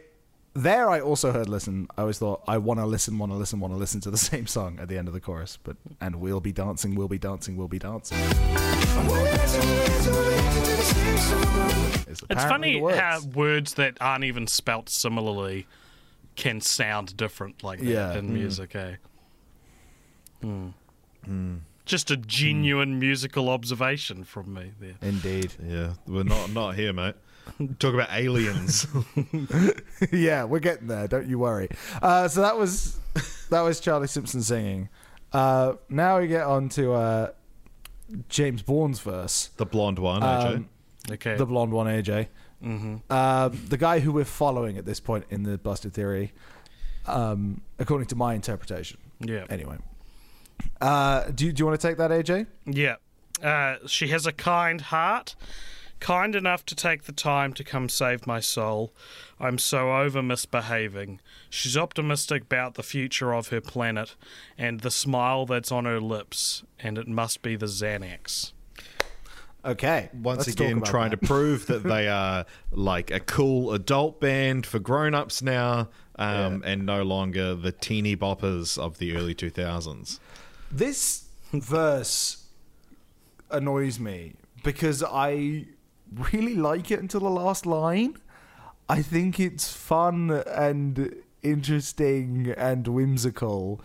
there 0.53 0.89
I 0.91 0.99
also 0.99 1.31
heard 1.31 1.49
listen. 1.49 1.87
I 1.97 2.01
always 2.01 2.19
thought 2.19 2.43
I 2.47 2.59
want 2.59 2.79
to 2.79 2.85
listen, 2.85 3.17
want 3.17 3.31
to 3.31 3.35
listen, 3.37 3.59
want 3.59 3.73
to 3.73 3.77
listen 3.77 3.99
to 4.01 4.11
the 4.11 4.17
same 4.31 4.45
song 4.45 4.77
at 4.79 4.89
the 4.89 4.97
end 4.97 5.07
of 5.07 5.15
the 5.15 5.21
chorus. 5.21 5.57
But 5.63 5.77
and 5.99 6.17
we'll 6.17 6.39
be 6.39 6.51
dancing, 6.51 6.93
we'll 6.93 7.07
be 7.07 7.17
dancing, 7.17 7.57
we'll 7.57 7.67
be 7.67 7.79
dancing. 7.79 8.19
It's 12.29 12.43
funny 12.43 12.79
how 12.79 13.21
words 13.33 13.73
that 13.75 13.97
aren't 13.99 14.23
even 14.23 14.45
spelt 14.45 14.89
similarly 14.89 15.65
can 16.37 16.61
sound 16.61 17.17
different 17.17 17.61
like 17.63 17.79
that 17.79 17.85
Yeah. 17.85 18.13
in 18.17 18.29
Mm. 18.29 18.33
music, 18.33 18.75
eh? 18.75 18.95
Hmm. 20.41 20.69
Just 21.85 22.11
a 22.11 22.17
genuine 22.17 22.99
musical 22.99 23.49
observation 23.49 24.23
from 24.23 24.53
me 24.53 24.71
there. 24.79 24.95
Indeed. 25.01 25.53
Yeah, 25.65 25.93
we're 26.05 26.23
not 26.23 26.51
not 26.51 26.75
here, 26.75 26.93
mate. 26.93 27.15
Talk 27.79 27.93
about 27.93 28.09
aliens. 28.11 28.85
yeah, 30.11 30.43
we're 30.43 30.59
getting 30.59 30.87
there. 30.87 31.07
Don't 31.07 31.27
you 31.27 31.39
worry. 31.39 31.69
Uh, 32.01 32.27
so 32.27 32.41
that 32.41 32.57
was 32.57 32.99
that 33.49 33.61
was 33.61 33.79
Charlie 33.79 34.07
Simpson 34.07 34.41
singing. 34.43 34.89
Uh, 35.33 35.73
now 35.89 36.19
we 36.19 36.27
get 36.27 36.43
on 36.45 36.69
to 36.69 36.93
uh, 36.93 37.31
James 38.29 38.61
Bourne's 38.61 38.99
verse. 38.99 39.49
the 39.57 39.65
blonde 39.65 39.99
one, 39.99 40.21
AJ. 40.21 40.55
Um, 40.55 40.69
Okay. 41.11 41.35
the 41.35 41.45
blonde 41.45 41.71
one, 41.71 41.87
AJ. 41.87 42.27
Mm-hmm. 42.63 43.11
Um, 43.11 43.61
the 43.69 43.77
guy 43.77 43.99
who 43.99 44.11
we're 44.11 44.25
following 44.25 44.77
at 44.77 44.85
this 44.85 44.99
point 44.99 45.25
in 45.29 45.43
the 45.43 45.57
Busted 45.57 45.93
Theory, 45.93 46.33
um, 47.05 47.61
according 47.79 48.07
to 48.07 48.15
my 48.15 48.33
interpretation. 48.33 48.97
yeah. 49.19 49.45
Anyway, 49.49 49.77
uh, 50.81 51.25
do 51.29 51.45
you, 51.45 51.53
do 51.53 51.61
you 51.61 51.65
want 51.67 51.79
to 51.79 51.87
take 51.87 51.97
that, 51.97 52.11
AJ? 52.11 52.47
Yeah. 52.65 52.95
Uh, 53.41 53.77
she 53.85 54.07
has 54.07 54.25
a 54.25 54.31
kind 54.31 54.81
heart, 54.81 55.35
kind 55.99 56.35
enough 56.35 56.65
to 56.65 56.75
take 56.75 57.03
the 57.03 57.11
time 57.11 57.53
to 57.53 57.63
come 57.63 57.89
save 57.89 58.25
my 58.25 58.39
soul. 58.39 58.91
I'm 59.39 59.59
so 59.59 59.95
over 59.95 60.23
misbehaving. 60.23 61.21
She's 61.49 61.77
optimistic 61.77 62.43
about 62.43 62.73
the 62.73 62.83
future 62.83 63.33
of 63.33 63.49
her 63.49 63.61
planet 63.61 64.15
and 64.57 64.79
the 64.79 64.91
smile 64.91 65.45
that's 65.45 65.71
on 65.71 65.85
her 65.85 66.01
lips, 66.01 66.63
and 66.79 66.97
it 66.97 67.07
must 67.07 67.41
be 67.43 67.55
the 67.55 67.67
Xanax. 67.67 68.53
Okay. 69.67 70.09
Once 70.13 70.47
again, 70.47 70.81
trying 70.81 71.11
that. 71.11 71.21
to 71.21 71.27
prove 71.27 71.67
that 71.67 71.83
they 71.83 72.07
are 72.07 72.45
like 72.71 73.11
a 73.11 73.19
cool 73.19 73.73
adult 73.73 74.21
band 74.21 74.65
for 74.65 74.79
grown 74.79 75.13
ups 75.13 75.41
now, 75.41 75.89
um, 76.17 76.63
and 76.65 76.85
no 76.85 77.03
longer 77.03 77.53
the 77.53 77.73
teeny 77.73 78.15
boppers 78.15 78.77
of 78.77 78.97
the 78.97 79.15
early 79.15 79.35
2000s. 79.35 80.19
This 80.71 81.25
verse 81.51 82.45
annoys 83.51 83.99
me 83.99 84.33
because 84.63 85.03
I 85.03 85.65
really 86.13 86.55
like 86.55 86.89
it 86.91 86.99
until 86.99 87.21
the 87.21 87.29
last 87.29 87.65
line. 87.65 88.17
I 88.89 89.01
think 89.01 89.37
it's 89.37 89.71
fun 89.71 90.31
and 90.31 91.13
interesting 91.43 92.53
and 92.57 92.87
whimsical. 92.87 93.81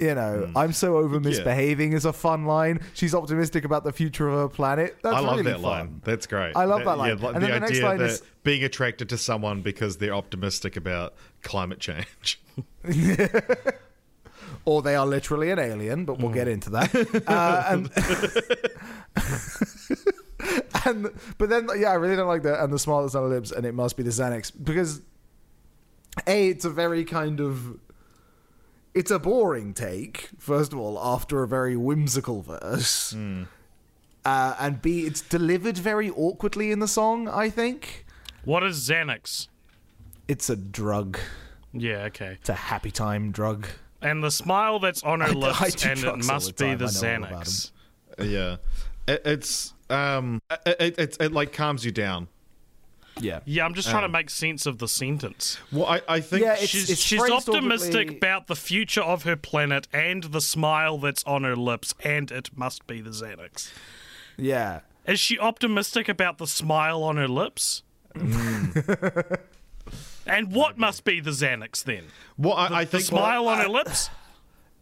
You 0.00 0.14
know, 0.14 0.50
I'm 0.56 0.72
so 0.72 0.96
over 0.96 1.20
misbehaving 1.20 1.92
is 1.92 2.06
a 2.06 2.12
fun 2.12 2.46
line. 2.46 2.80
She's 2.94 3.14
optimistic 3.14 3.64
about 3.66 3.84
the 3.84 3.92
future 3.92 4.28
of 4.30 4.34
her 4.40 4.48
planet. 4.48 4.96
That's 5.02 5.14
I 5.14 5.20
love 5.20 5.36
really 5.36 5.52
that 5.52 5.60
fun. 5.60 5.62
line. 5.62 6.00
That's 6.04 6.26
great. 6.26 6.56
I 6.56 6.64
love 6.64 6.84
that 6.84 6.96
line. 6.96 7.18
Yeah, 7.18 7.26
And 7.28 7.36
the 7.36 7.40
then 7.40 7.50
the 7.50 7.60
next 7.60 7.70
idea 7.72 7.84
line 7.84 7.98
that 7.98 8.10
is- 8.10 8.22
being 8.42 8.64
attracted 8.64 9.10
to 9.10 9.18
someone 9.18 9.60
because 9.60 9.98
they're 9.98 10.14
optimistic 10.14 10.76
about 10.76 11.14
climate 11.42 11.80
change. 11.80 12.40
or 14.64 14.80
they 14.82 14.94
are 14.96 15.06
literally 15.06 15.50
an 15.50 15.58
alien, 15.58 16.04
but 16.06 16.18
we'll 16.18 16.32
get 16.32 16.48
into 16.48 16.70
that. 16.70 16.94
Uh, 17.26 17.64
and 17.68 17.90
and 20.86 21.10
but 21.38 21.48
then 21.48 21.68
yeah, 21.78 21.90
I 21.90 21.94
really 21.94 22.16
don't 22.16 22.28
like 22.28 22.42
that. 22.44 22.62
And 22.62 22.72
the 22.72 22.78
smile 22.78 23.02
that's 23.02 23.14
on 23.14 23.22
her 23.24 23.28
lips, 23.28 23.50
and 23.52 23.66
it 23.66 23.74
must 23.74 23.96
be 23.96 24.02
the 24.02 24.10
Xanax 24.10 24.52
because 24.62 25.02
a 26.26 26.48
it's 26.48 26.64
a 26.64 26.70
very 26.70 27.04
kind 27.04 27.40
of 27.40 27.78
it's 28.94 29.10
a 29.10 29.18
boring 29.18 29.72
take. 29.74 30.30
First 30.38 30.72
of 30.72 30.78
all, 30.78 30.98
after 30.98 31.42
a 31.42 31.48
very 31.48 31.76
whimsical 31.76 32.42
verse, 32.42 33.14
uh, 34.24 34.54
and 34.58 34.82
b 34.82 35.06
it's 35.06 35.20
delivered 35.20 35.78
very 35.78 36.10
awkwardly 36.10 36.70
in 36.70 36.78
the 36.80 36.88
song. 36.88 37.28
I 37.28 37.50
think 37.50 38.04
What 38.44 38.62
is 38.62 38.88
Xanax? 38.88 39.48
it's 40.28 40.48
a 40.50 40.56
drug. 40.56 41.18
Yeah, 41.72 42.04
okay. 42.04 42.36
It's 42.40 42.48
a 42.48 42.54
happy 42.54 42.90
time 42.90 43.30
drug. 43.32 43.66
And 44.02 44.24
the 44.24 44.30
smile 44.30 44.78
that's 44.78 45.02
on 45.02 45.20
her 45.20 45.26
I- 45.28 45.30
lips, 45.32 45.60
I 45.62 45.70
do 45.70 45.88
and 46.10 46.20
it 46.20 46.26
must 46.26 46.56
the 46.56 46.64
be 46.64 46.74
the 46.74 46.86
I 46.86 47.18
know 47.18 47.26
all 47.26 47.32
about 47.32 47.44
Xanax. 47.46 47.70
Yeah, 48.18 48.56
it, 49.08 49.22
it's 49.24 49.74
um, 49.88 50.40
it, 50.66 50.76
it, 50.80 50.98
it, 50.98 51.16
it 51.20 51.32
like 51.32 51.52
calms 51.52 51.84
you 51.84 51.90
down. 51.92 52.28
Yeah. 53.20 53.40
Yeah, 53.44 53.64
I'm 53.64 53.74
just 53.74 53.88
trying 53.90 54.02
to 54.02 54.06
um, 54.06 54.12
make 54.12 54.30
sense 54.30 54.66
of 54.66 54.78
the 54.78 54.88
sentence. 54.88 55.58
Well, 55.72 55.86
I, 55.86 56.00
I 56.08 56.20
think 56.20 56.42
Yeah, 56.42 56.52
it's- 56.54 56.68
She's, 56.68 56.98
she's 57.00 57.20
optimistic 57.20 57.92
awkwardly- 58.08 58.16
about 58.16 58.46
the 58.46 58.56
future 58.56 59.02
of 59.02 59.22
her 59.24 59.36
planet 59.36 59.86
and 59.92 60.24
the 60.24 60.40
smile 60.40 60.98
that's 60.98 61.22
on 61.24 61.44
her 61.44 61.56
lips, 61.56 61.94
and 62.04 62.30
it 62.30 62.50
must 62.56 62.86
be 62.86 63.00
the 63.00 63.10
Xanax. 63.10 63.70
Yeah. 64.36 64.80
Is 65.06 65.18
she 65.20 65.38
optimistic 65.38 66.08
about 66.08 66.38
the 66.38 66.46
smile 66.46 67.02
on 67.02 67.16
her 67.16 67.28
lips? 67.28 67.82
Mm. 68.14 69.38
and 70.26 70.52
what 70.52 70.78
must 70.78 71.04
be 71.04 71.20
the 71.20 71.30
Xanax 71.30 71.82
then? 71.84 72.04
well, 72.38 72.54
I, 72.54 72.66
I 72.80 72.84
The 72.84 72.90
think 72.92 73.04
smile 73.04 73.48
on 73.48 73.58
her 73.58 73.68
lips? 73.68 74.10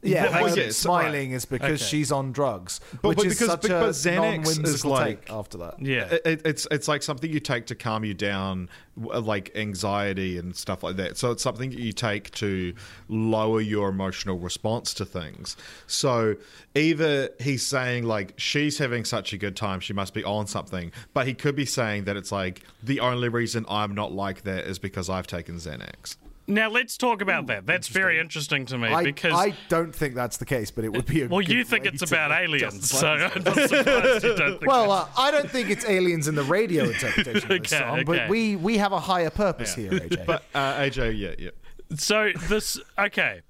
Yeah, 0.01 0.31
Well, 0.31 0.45
when 0.45 0.57
yes, 0.57 0.67
it's 0.69 0.77
smiling 0.79 1.33
is 1.33 1.45
because 1.45 1.83
Okay. 1.83 1.91
she's 1.91 2.13
on 2.13 2.31
drugs, 2.31 2.81
But- 3.03 3.09
which 3.09 3.17
but 3.19 3.27
is 3.27 3.33
because- 3.35 3.49
such 3.49 3.63
but- 3.63 3.71
a 3.73 3.81
but 3.81 3.91
Xanax 3.91 4.65
is 4.65 4.85
like- 4.85 5.27
take 5.27 5.33
after 5.33 5.59
that. 5.59 5.75
Yeah. 5.85 6.05
It, 6.05 6.23
it- 6.25 6.43
it's 6.45 6.69
it's 6.71 6.87
like 6.87 7.03
something 7.03 7.29
you 7.33 7.41
take 7.41 7.67
to 7.67 7.75
calm 7.75 8.05
you 8.05 8.15
down, 8.15 8.69
uh, 9.13 9.21
like 9.21 9.51
anxiety 9.57 10.39
and 10.39 10.55
stuff 10.55 10.85
like 10.85 10.97
that. 10.99 11.19
So 11.19 11.33
it's 11.33 11.43
something 11.43 11.71
that 11.71 11.81
you 11.81 11.93
take 11.93 12.31
to 12.33 12.75
lower 13.09 13.61
your 13.61 13.89
emotional 13.89 14.39
response 14.39 14.95
to 14.95 15.05
things. 15.05 15.57
So 15.89 16.37
either 16.77 17.31
he's 17.41 17.67
saying 17.67 18.05
like 18.05 18.35
she's 18.37 18.79
having 18.79 19.05
such 19.05 19.33
a 19.33 19.37
good 19.37 19.57
time, 19.57 19.81
she 19.81 19.93
must 19.93 20.15
be 20.15 20.23
on 20.23 20.47
something, 20.47 20.93
but 21.13 21.27
he 21.27 21.35
could 21.35 21.57
be 21.57 21.67
saying 21.67 22.05
that 22.05 22.17
it's 22.17 22.31
like 22.31 22.63
the 22.81 23.01
only 23.01 23.29
reason 23.29 23.67
I'm 23.69 23.97
not 23.97 24.13
like 24.13 24.43
that 24.45 24.65
is 24.65 24.79
because 24.79 25.11
I've 25.11 25.27
taken 25.27 25.57
Xanax. 25.57 26.17
Now 26.51 26.71
let's 26.71 26.97
talk 26.97 27.21
about 27.21 27.47
that. 27.49 27.67
That's 27.67 27.89
very 27.89 28.19
interesting 28.19 28.65
to 28.67 28.79
me 28.79 28.89
I, 28.89 29.05
because 29.05 29.35
I 29.35 29.55
don't 29.69 29.95
think 29.95 30.15
that's 30.15 30.39
the 30.39 30.47
case, 30.47 30.71
but 30.71 30.83
it 30.83 30.89
would 30.89 31.05
be 31.05 31.23
a 31.23 31.29
well, 31.29 31.41
good 31.41 31.51
you 31.51 31.63
think 31.63 31.85
way 31.85 31.91
it's 31.93 32.03
about 32.03 32.33
aliens, 32.43 32.91
so. 32.91 33.07
I'm 33.07 33.43
not 33.43 33.55
surprised 33.55 34.25
you 34.25 34.35
don't 34.35 34.51
think. 34.59 34.67
Well, 34.67 34.91
uh, 34.91 35.07
I 35.19 35.31
don't 35.31 35.51
think 35.51 35.69
it's 35.69 35.85
aliens 35.85 36.27
in 36.27 36.35
the 36.35 36.43
radio 36.43 36.85
interpretation 36.85 37.53
of 37.53 37.63
this 37.63 37.71
song, 37.79 38.01
okay. 38.01 38.05
but 38.05 38.29
we 38.31 38.57
we 38.57 38.79
have 38.79 38.93
a 38.93 39.01
higher 39.01 39.29
purpose 39.29 39.75
here, 39.75 39.91
AJ. 39.91 40.25
But 40.25 40.43
uh, 40.55 40.77
AJ, 40.77 41.19
yeah, 41.19 41.35
yeah. 41.39 41.51
So 41.97 42.33
this 42.49 42.81
okay. 42.99 43.43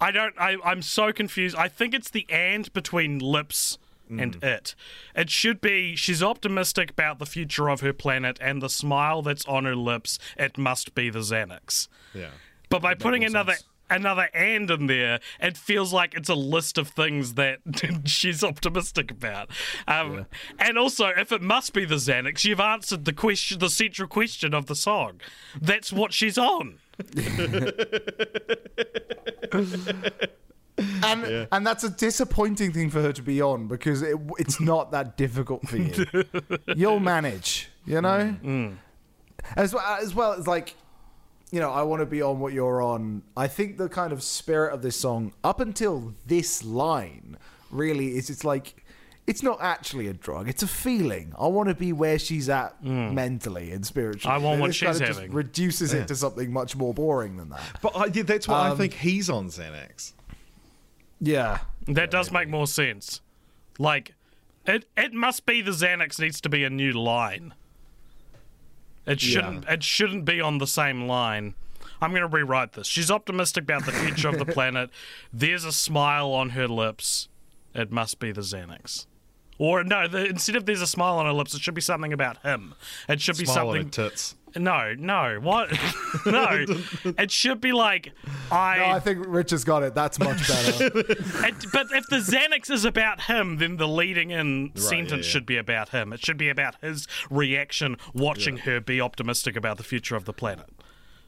I 0.00 0.12
don't 0.12 0.34
I, 0.38 0.56
I'm 0.64 0.82
so 0.82 1.12
confused. 1.12 1.56
I 1.56 1.66
think 1.66 1.94
it's 1.94 2.10
the 2.10 2.26
and 2.30 2.72
between 2.72 3.18
lips 3.18 3.76
and 4.08 4.42
it. 4.42 4.74
It 5.14 5.30
should 5.30 5.60
be 5.60 5.96
she's 5.96 6.22
optimistic 6.22 6.90
about 6.90 7.18
the 7.18 7.26
future 7.26 7.68
of 7.68 7.80
her 7.80 7.92
planet 7.92 8.38
and 8.40 8.62
the 8.62 8.68
smile 8.68 9.22
that's 9.22 9.44
on 9.46 9.64
her 9.64 9.74
lips, 9.74 10.18
it 10.36 10.56
must 10.56 10.94
be 10.94 11.10
the 11.10 11.20
Xanax. 11.20 11.88
Yeah. 12.16 12.30
But 12.68 12.82
by 12.82 12.94
putting 12.94 13.24
another 13.24 13.54
another 13.88 14.28
and 14.34 14.70
in 14.70 14.86
there, 14.86 15.20
it 15.40 15.56
feels 15.56 15.92
like 15.92 16.14
it's 16.14 16.28
a 16.28 16.34
list 16.34 16.78
of 16.78 16.88
things 16.88 17.34
that 17.34 17.58
she's 18.04 18.42
optimistic 18.42 19.10
about. 19.10 19.50
Um, 19.86 20.26
And 20.58 20.76
also, 20.78 21.06
if 21.08 21.30
it 21.32 21.42
must 21.42 21.72
be 21.72 21.84
the 21.84 21.94
Xanax, 21.96 22.44
you've 22.44 22.60
answered 22.60 23.04
the 23.04 23.12
question, 23.12 23.58
the 23.58 23.70
central 23.70 24.08
question 24.08 24.54
of 24.54 24.66
the 24.66 24.74
song. 24.74 25.20
That's 25.60 25.92
what 25.92 26.12
she's 26.12 26.38
on. 26.38 26.78
and 30.78 31.48
and 31.52 31.66
that's 31.66 31.84
a 31.84 31.90
disappointing 31.90 32.72
thing 32.72 32.90
for 32.90 33.02
her 33.02 33.12
to 33.12 33.22
be 33.22 33.40
on 33.42 33.66
because 33.68 34.02
it, 34.02 34.16
it's 34.38 34.60
not 34.60 34.90
that 34.92 35.16
difficult 35.16 35.68
for 35.68 35.76
you. 35.76 36.06
You'll 36.74 37.00
manage, 37.00 37.68
you 37.84 38.00
know. 38.00 38.34
Mm. 38.42 38.76
As 39.56 39.74
well 39.74 39.98
as 40.00 40.14
well 40.14 40.32
as 40.32 40.46
like, 40.46 40.74
you 41.50 41.60
know, 41.60 41.70
I 41.70 41.82
want 41.82 42.00
to 42.00 42.06
be 42.06 42.22
on 42.22 42.40
what 42.40 42.52
you're 42.52 42.82
on. 42.82 43.22
I 43.36 43.46
think 43.48 43.78
the 43.78 43.88
kind 43.88 44.12
of 44.12 44.22
spirit 44.22 44.72
of 44.74 44.82
this 44.82 44.96
song 44.98 45.32
up 45.44 45.60
until 45.60 46.14
this 46.26 46.64
line 46.64 47.36
really 47.70 48.16
is. 48.16 48.30
It's 48.30 48.44
like. 48.44 48.82
It's 49.28 49.42
not 49.42 49.58
actually 49.60 50.06
a 50.06 50.12
drug. 50.12 50.48
It's 50.48 50.62
a 50.62 50.68
feeling. 50.68 51.32
I 51.36 51.48
want 51.48 51.68
to 51.68 51.74
be 51.74 51.92
where 51.92 52.16
she's 52.16 52.48
at 52.48 52.80
mentally 52.84 53.72
and 53.72 53.84
spiritually. 53.84 54.32
Mm. 54.32 54.40
I 54.40 54.40
want 54.40 54.52
And 54.52 54.60
what 54.60 54.66
this 54.68 54.76
she's 54.76 54.86
kind 54.86 55.00
of 55.00 55.06
just 55.08 55.18
having. 55.18 55.34
reduces 55.34 55.92
it 55.92 56.06
to 56.06 56.14
something 56.14 56.52
much 56.52 56.76
more 56.76 56.94
boring 56.94 57.36
than 57.36 57.48
that. 57.48 57.60
But 57.82 57.96
I, 57.96 58.04
yeah, 58.06 58.22
that's 58.22 58.46
why 58.46 58.68
I 58.68 58.70
Um, 58.70 58.76
think 58.78 58.92
he's 58.94 59.28
on 59.28 59.48
Xanax. 59.48 60.12
Yeah. 61.20 61.58
That 61.88 62.12
does 62.12 62.30
make 62.30 62.48
more 62.48 62.68
sense. 62.68 63.20
Like, 63.80 64.14
it 64.64 64.84
it 64.96 65.12
must 65.12 65.44
be 65.44 65.60
the 65.60 65.72
Xanax 65.72 66.20
needs 66.20 66.40
to 66.42 66.48
be 66.48 66.62
a 66.62 66.70
new 66.70 66.92
line. 66.92 67.52
It 69.06 69.20
shouldn't 69.20 69.64
it 69.68 69.82
shouldn't 69.82 70.24
be 70.24 70.40
on 70.40 70.58
the 70.58 70.66
same 70.66 71.06
line. 71.06 71.54
I'm 72.00 72.10
going 72.10 72.22
to 72.22 72.28
rewrite 72.28 72.74
this. 72.74 72.86
She's 72.86 73.10
optimistic 73.10 73.64
about 73.64 73.86
the 73.86 73.92
future 73.92 74.28
of 74.28 74.38
the 74.38 74.44
planet. 74.52 74.90
There's 75.32 75.64
a 75.64 75.72
smile 75.72 76.30
on 76.32 76.50
her 76.50 76.68
lips. 76.68 77.28
It 77.74 77.90
must 77.90 78.18
be 78.18 78.32
the 78.32 78.42
Xanax. 78.42 79.06
Or 79.58 79.82
no, 79.82 80.06
the, 80.06 80.26
instead 80.26 80.56
of 80.56 80.66
there's 80.66 80.82
a 80.82 80.86
smile 80.86 81.16
on 81.16 81.24
her 81.24 81.32
lips, 81.32 81.54
it 81.54 81.62
should 81.62 81.74
be 81.74 81.80
something 81.80 82.12
about 82.12 82.42
him. 82.42 82.74
It 83.08 83.22
should 83.22 83.38
be 83.38 83.46
Smile 83.46 83.70
on 83.70 83.76
her 83.76 83.82
something. 83.82 83.90
tits. 84.10 84.34
No, 84.56 84.94
no, 84.98 85.38
what? 85.40 85.70
no, 86.26 86.64
it 87.04 87.30
should 87.30 87.60
be 87.60 87.72
like 87.72 88.12
I. 88.50 88.78
No, 88.78 88.84
I 88.86 89.00
think 89.00 89.24
Rich 89.26 89.50
has 89.50 89.64
got 89.64 89.82
it. 89.82 89.94
That's 89.94 90.18
much 90.18 90.46
better. 90.48 90.86
It- 91.46 91.66
but 91.72 91.86
if 91.92 92.06
the 92.08 92.16
Xanax 92.16 92.70
is 92.70 92.84
about 92.84 93.22
him, 93.22 93.58
then 93.58 93.76
the 93.76 93.86
leading 93.88 94.30
in 94.30 94.72
sentence 94.76 95.10
yeah, 95.10 95.16
yeah. 95.16 95.22
should 95.22 95.46
be 95.46 95.56
about 95.56 95.90
him. 95.90 96.12
It 96.12 96.24
should 96.24 96.36
be 96.38 96.48
about 96.48 96.76
his 96.80 97.06
reaction 97.30 97.96
watching 98.14 98.58
her 98.58 98.80
be 98.80 99.00
optimistic 99.00 99.56
about 99.56 99.76
the 99.76 99.82
future 99.84 100.16
of 100.16 100.24
the 100.24 100.32
planet. 100.32 100.68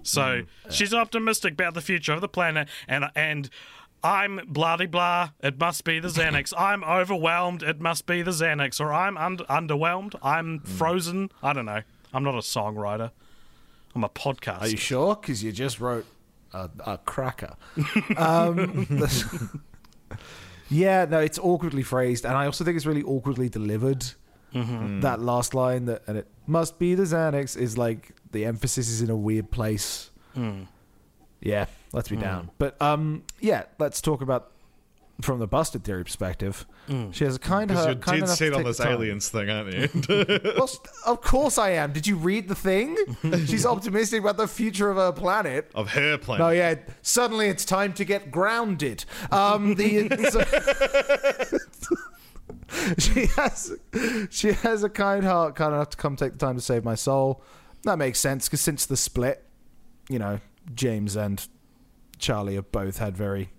So 0.02 0.20
Mm, 0.22 0.46
she's 0.70 0.94
optimistic 0.94 1.52
about 1.54 1.74
the 1.74 1.80
future 1.80 2.12
of 2.12 2.20
the 2.20 2.28
planet, 2.28 2.68
and 2.86 3.06
and 3.14 3.50
I'm 4.02 4.40
blah 4.46 4.76
de 4.76 4.86
blah. 4.86 5.30
It 5.42 5.58
must 5.58 5.84
be 5.84 5.98
the 5.98 6.08
Xanax. 6.08 6.54
I'm 6.56 6.84
overwhelmed. 6.84 7.62
It 7.64 7.80
must 7.80 8.06
be 8.06 8.22
the 8.22 8.30
Xanax. 8.30 8.80
Or 8.80 8.92
I'm 8.92 9.16
und- 9.18 9.46
underwhelmed. 9.48 10.14
I'm 10.22 10.60
Mm. 10.60 10.68
frozen. 10.68 11.30
I 11.42 11.52
don't 11.52 11.66
know. 11.66 11.82
I'm 12.12 12.24
not 12.24 12.34
a 12.34 12.38
songwriter. 12.38 13.10
I'm 13.94 14.04
a 14.04 14.08
podcast. 14.08 14.60
Are 14.62 14.68
you 14.68 14.76
sure? 14.76 15.16
Because 15.16 15.42
you 15.42 15.52
just 15.52 15.80
wrote 15.80 16.06
a, 16.52 16.70
a 16.86 16.98
cracker. 16.98 17.56
um, 18.16 18.86
yeah, 20.70 21.04
no, 21.04 21.20
it's 21.20 21.38
awkwardly 21.38 21.82
phrased, 21.82 22.24
and 22.24 22.36
I 22.36 22.46
also 22.46 22.64
think 22.64 22.76
it's 22.76 22.86
really 22.86 23.02
awkwardly 23.02 23.48
delivered. 23.48 24.04
That 25.00 25.20
last 25.20 25.54
line 25.54 25.84
that 25.86 26.02
and 26.06 26.16
it 26.16 26.26
must 26.46 26.78
be 26.78 26.94
the 26.94 27.02
Xanax 27.02 27.56
is 27.56 27.76
like 27.76 28.14
the 28.32 28.46
emphasis 28.46 28.88
is 28.88 29.02
in 29.02 29.10
a 29.10 29.16
weird 29.16 29.50
place. 29.50 30.10
Yeah, 31.40 31.66
let's 31.92 32.08
be 32.08 32.16
down. 32.16 32.50
But 32.58 32.80
um, 32.80 33.24
yeah, 33.40 33.64
let's 33.78 34.00
talk 34.00 34.22
about 34.22 34.50
from 35.20 35.40
the 35.40 35.46
busted 35.48 35.82
theory 35.82 36.04
perspective. 36.04 36.64
She 37.10 37.24
has 37.24 37.36
a 37.36 37.38
kind 37.40 37.68
Because 37.68 37.86
of 37.86 37.92
you're 37.94 38.00
kind 38.02 38.20
dead 38.20 38.24
enough 38.26 38.38
set 38.38 38.50
to 38.50 38.56
on 38.56 38.64
this 38.64 38.80
aliens 38.80 39.28
thing, 39.28 39.50
aren't 39.50 39.74
you? 39.74 39.88
Well, 40.56 40.70
of 41.06 41.20
course 41.22 41.58
I 41.58 41.70
am. 41.70 41.92
Did 41.92 42.06
you 42.06 42.16
read 42.16 42.48
the 42.48 42.54
thing? 42.54 42.96
She's 43.46 43.66
optimistic 43.66 44.20
about 44.20 44.36
the 44.36 44.46
future 44.46 44.90
of 44.90 44.96
her 44.96 45.12
planet. 45.12 45.70
of 45.74 45.90
her 45.90 46.18
planet. 46.18 46.46
Oh 46.46 46.50
yeah! 46.50 46.76
Suddenly 47.02 47.48
it's 47.48 47.64
time 47.64 47.92
to 47.94 48.04
get 48.04 48.30
grounded. 48.30 49.04
Um, 49.32 49.74
the 49.74 50.08
so- 51.50 51.58
she 52.98 53.26
has 53.36 53.72
she 54.30 54.52
has 54.52 54.82
a 54.84 54.88
kind 54.90 55.24
heart, 55.24 55.54
kind 55.56 55.74
enough 55.74 55.90
to 55.90 55.96
come 55.96 56.16
take 56.16 56.32
the 56.32 56.38
time 56.38 56.54
to 56.56 56.60
save 56.62 56.84
my 56.84 56.94
soul. 56.94 57.42
That 57.84 57.96
makes 57.98 58.18
sense 58.18 58.46
because 58.48 58.60
since 58.60 58.86
the 58.86 58.96
split, 58.96 59.44
you 60.08 60.18
know, 60.18 60.40
James 60.74 61.16
and 61.16 61.46
Charlie 62.18 62.54
have 62.56 62.70
both 62.72 62.98
had 62.98 63.16
very. 63.16 63.50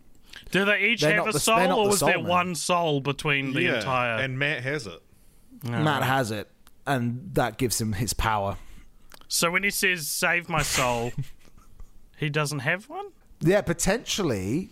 Do 0.52 0.65
they 0.65 0.80
each 0.82 1.02
They're 1.02 1.15
have 1.15 1.28
a 1.28 1.32
the- 1.32 1.39
soul, 1.39 1.60
or 1.71 1.84
the 1.86 1.89
was 1.89 1.99
there 1.99 2.17
man. 2.17 2.28
one 2.28 2.56
soul 2.56 3.02
between 3.02 3.54
the 3.54 3.62
yeah, 3.63 3.75
entire? 3.75 4.17
and 4.23 4.38
Matt 4.39 4.63
has 4.63 4.88
it. 4.88 5.02
Matt 5.63 6.04
has 6.04 6.32
it, 6.32 6.49
and 6.88 7.32
that 7.34 7.58
gives 7.58 7.80
him 7.80 7.93
his 7.93 8.13
power. 8.13 8.58
So 9.28 9.52
when 9.52 9.63
he 9.63 9.69
says 9.69 10.08
"save 10.08 10.49
my 10.49 10.62
soul," 10.62 11.12
he 12.17 12.30
doesn't 12.30 12.60
have 12.60 12.89
one. 12.89 13.08
Yeah, 13.41 13.62
potentially 13.62 14.69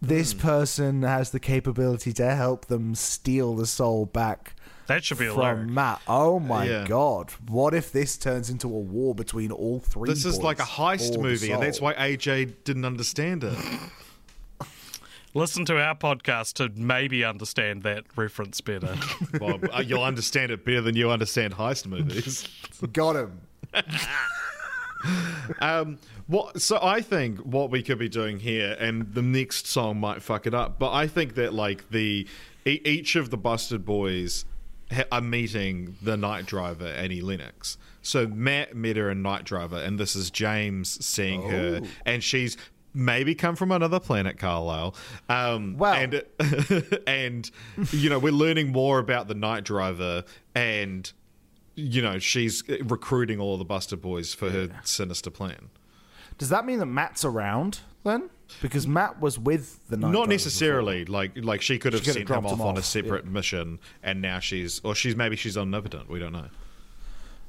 this 0.00 0.32
hmm. 0.32 0.38
person 0.38 1.02
has 1.02 1.30
the 1.30 1.40
capability 1.40 2.12
to 2.14 2.34
help 2.34 2.66
them 2.66 2.94
steal 2.94 3.54
the 3.54 3.66
soul 3.66 4.06
back 4.06 4.54
That 4.86 5.04
should 5.04 5.18
be 5.18 5.26
a 5.26 5.34
lyric. 5.34 5.58
from 5.58 5.74
Matt. 5.74 6.00
Oh 6.08 6.40
my 6.40 6.64
Yeah. 6.64 6.86
god. 6.86 7.32
What 7.46 7.74
if 7.74 7.92
this 7.92 8.16
turns 8.16 8.48
into 8.48 8.66
a 8.66 8.70
war 8.80 9.14
between 9.14 9.52
all 9.52 9.78
three? 9.80 10.08
This 10.08 10.24
is 10.24 10.38
like 10.38 10.58
a 10.58 10.64
heist 10.64 11.20
movie, 11.20 11.50
and 11.50 11.62
that's 11.62 11.80
why 11.80 11.94
AJ 11.94 12.64
didn't 12.64 12.84
understand 12.84 13.44
it. 13.44 13.56
Listen 15.32 15.64
to 15.66 15.80
our 15.80 15.94
podcast 15.94 16.54
to 16.54 16.68
maybe 16.80 17.24
understand 17.24 17.84
that 17.84 18.04
reference 18.16 18.60
better. 18.60 18.96
Well, 19.40 19.60
uh, 19.72 19.80
you'll 19.80 20.02
understand 20.02 20.50
it 20.50 20.64
better 20.64 20.80
than 20.80 20.96
you 20.96 21.10
understand 21.10 21.54
heist 21.54 21.86
movies. 21.86 22.48
Got 22.92 23.16
him. 23.16 23.40
Um, 25.60 25.98
what? 26.26 26.60
So 26.60 26.78
I 26.82 27.00
think 27.00 27.38
what 27.38 27.70
we 27.70 27.82
could 27.82 27.98
be 27.98 28.08
doing 28.10 28.38
here, 28.38 28.76
and 28.78 29.12
the 29.14 29.22
next 29.22 29.66
song 29.66 29.98
might 29.98 30.22
fuck 30.22 30.46
it 30.46 30.52
up, 30.52 30.78
but 30.78 30.92
I 30.92 31.06
think 31.06 31.36
that 31.36 31.54
like 31.54 31.88
the 31.90 32.26
e- 32.66 32.80
each 32.84 33.16
of 33.16 33.30
the 33.30 33.38
Busted 33.38 33.84
Boys 33.86 34.44
ha- 34.92 35.04
are 35.10 35.22
meeting 35.22 35.96
the 36.02 36.16
Night 36.18 36.44
Driver 36.44 36.86
Annie 36.86 37.22
Lennox. 37.22 37.78
So 38.02 38.26
Matt 38.26 38.76
met 38.76 38.96
her 38.96 39.10
in 39.10 39.22
Night 39.22 39.44
Driver, 39.44 39.78
and 39.78 39.98
this 39.98 40.14
is 40.14 40.30
James 40.30 41.02
seeing 41.04 41.48
her, 41.48 41.80
and 42.04 42.22
she's 42.22 42.56
maybe 42.94 43.34
come 43.34 43.56
from 43.56 43.72
another 43.72 44.00
planet, 44.00 44.38
Carlisle. 44.38 44.94
Um, 45.28 45.76
Wow. 45.76 45.94
and 45.94 46.22
and 47.06 47.50
you 47.92 48.10
know 48.10 48.18
we're 48.18 48.32
learning 48.32 48.72
more 48.72 48.98
about 48.98 49.28
the 49.28 49.34
Night 49.34 49.64
Driver 49.64 50.24
and. 50.54 51.12
You 51.76 52.02
know, 52.02 52.18
she's 52.18 52.62
recruiting 52.82 53.40
all 53.40 53.56
the 53.56 53.64
Busted 53.64 54.02
Boys 54.02 54.34
for 54.34 54.50
her 54.50 54.68
sinister 54.84 55.30
plan. 55.30 55.70
Does 56.36 56.50
that 56.50 56.66
mean 56.66 56.78
that 56.80 56.86
Matt's 56.86 57.24
around 57.24 57.80
then? 58.04 58.28
Because 58.60 58.86
Matt 58.86 59.18
was 59.20 59.38
with 59.38 59.88
the 59.88 59.96
Night 59.96 60.10
Not 60.10 60.28
necessarily. 60.28 61.06
Like 61.06 61.32
like 61.36 61.62
she 61.62 61.78
could 61.78 61.94
have 61.94 62.02
She 62.02 62.10
could 62.10 62.28
have 62.28 62.28
sent 62.28 62.38
him 62.38 62.46
off 62.46 62.52
him 62.52 62.60
on 62.60 62.76
a 62.76 62.80
off, 62.80 62.84
separate 62.84 63.24
mission, 63.24 63.78
and 64.02 64.20
now 64.20 64.40
she's 64.40 64.80
or 64.84 64.94
she's 64.94 65.16
maybe 65.16 65.36
she's 65.36 65.56
omnipotent. 65.56 66.10
We 66.10 66.18
don't 66.18 66.32
know. 66.32 66.48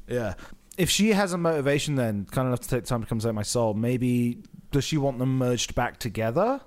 Yeah. 0.08 0.36
If 0.78 0.90
she 0.90 1.10
has 1.10 1.34
a 1.34 1.38
motivation, 1.38 1.96
then 1.96 2.26
kind 2.32 2.48
of 2.48 2.52
enough 2.54 2.62
to 2.62 2.70
take 2.70 2.84
the 2.84 2.88
time 2.88 3.02
to 3.02 3.08
come 3.08 3.20
save 3.20 3.34
my 3.34 3.42
soul. 3.44 3.74
Maybe 3.74 4.38
does 4.72 4.84
she 4.84 4.98
want 4.98 5.20
them 5.20 5.38
merged 5.38 5.76
back 5.76 5.98
together, 6.00 6.62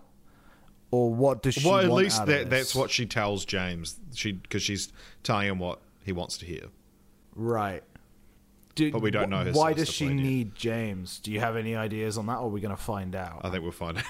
or 0.91 1.13
what 1.15 1.43
does 1.43 1.55
she? 1.55 1.67
well, 1.69 1.79
at 1.79 1.89
want 1.89 2.05
least 2.05 2.21
out 2.21 2.23
of 2.23 2.29
that 2.29 2.51
this? 2.51 2.59
that's 2.61 2.75
what 2.75 2.91
she 2.91 3.07
tells 3.07 3.45
James. 3.45 3.99
She 4.15 4.33
because 4.33 4.63
she's 4.63 4.93
telling 5.23 5.49
him 5.49 5.59
what 5.59 5.81
he 6.05 6.13
wants 6.13 6.39
to 6.39 6.47
hear. 6.47 6.65
Right. 7.35 7.83
Do, 8.75 8.91
But 8.91 9.03
we 9.03 9.11
don't 9.13 9.29
wh- 9.29 9.31
know 9.31 9.45
his 9.45 9.57
Why 9.57 9.73
does 9.73 9.89
she 9.89 10.07
plan 10.07 10.19
yet. 10.19 10.25
need 10.25 10.55
James? 10.57 11.21
Do 11.21 11.31
you 11.31 11.39
have 11.39 11.57
any 11.57 11.77
ideas 11.77 12.19
on 12.19 12.27
that, 12.27 12.39
or 12.39 12.47
are 12.47 12.49
we 12.49 12.61
going 12.61 12.75
to 12.77 12.83
find 12.83 13.15
out? 13.15 13.41
I 13.45 13.51
think 13.51 13.63
we'll 13.63 13.71
find 13.71 13.99
out. 13.99 14.05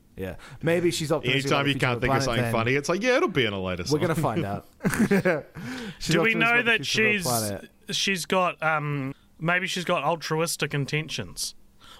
yeah, 0.16 0.34
maybe 0.60 0.90
she's 0.90 1.12
optimistic. 1.12 1.46
about 1.52 1.60
Anytime 1.60 1.72
you 1.72 1.78
can't 1.78 2.00
think 2.00 2.12
of 2.14 2.22
something 2.24 2.42
then 2.42 2.52
funny, 2.52 2.74
it's 2.74 2.88
like 2.88 3.00
yeah, 3.02 3.16
it'll 3.16 3.28
be 3.28 3.44
in 3.44 3.52
a 3.52 3.60
later. 3.62 3.84
We're 3.92 3.98
going 4.00 4.14
to 4.14 4.20
find 4.20 4.44
out. 4.44 4.66
Do 6.00 6.22
we 6.22 6.34
know 6.34 6.62
that 6.62 6.84
future 6.84 7.08
of 7.08 7.22
the 7.24 7.68
she's 7.88 7.96
she's 7.96 8.26
got 8.26 8.60
um 8.62 9.14
maybe 9.38 9.66
she's 9.68 9.84
got 9.84 10.02
altruistic 10.02 10.74
intentions, 10.74 11.54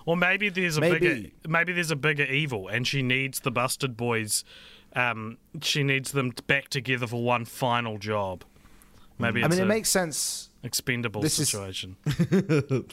or 0.06 0.16
maybe 0.16 0.48
there's 0.48 0.76
a 0.76 0.80
Maybe. 0.80 0.98
bigger 0.98 1.30
maybe 1.48 1.72
there's 1.72 1.90
a 1.90 1.96
bigger 1.96 2.24
evil, 2.24 2.68
and 2.68 2.86
she 2.86 3.02
needs 3.02 3.40
the 3.40 3.50
busted 3.50 3.96
boys. 3.96 4.44
Um, 4.94 5.38
she 5.60 5.82
needs 5.82 6.12
them 6.12 6.32
back 6.46 6.68
together 6.68 7.06
for 7.06 7.22
one 7.22 7.44
final 7.44 7.98
job. 7.98 8.44
Maybe 9.18 9.42
I 9.42 9.46
it's 9.46 9.56
mean, 9.56 9.64
it 9.64 9.68
makes 9.68 9.88
sense. 9.88 10.50
expendable 10.62 11.20
this 11.22 11.38
is- 11.38 11.48
situation. 11.48 11.96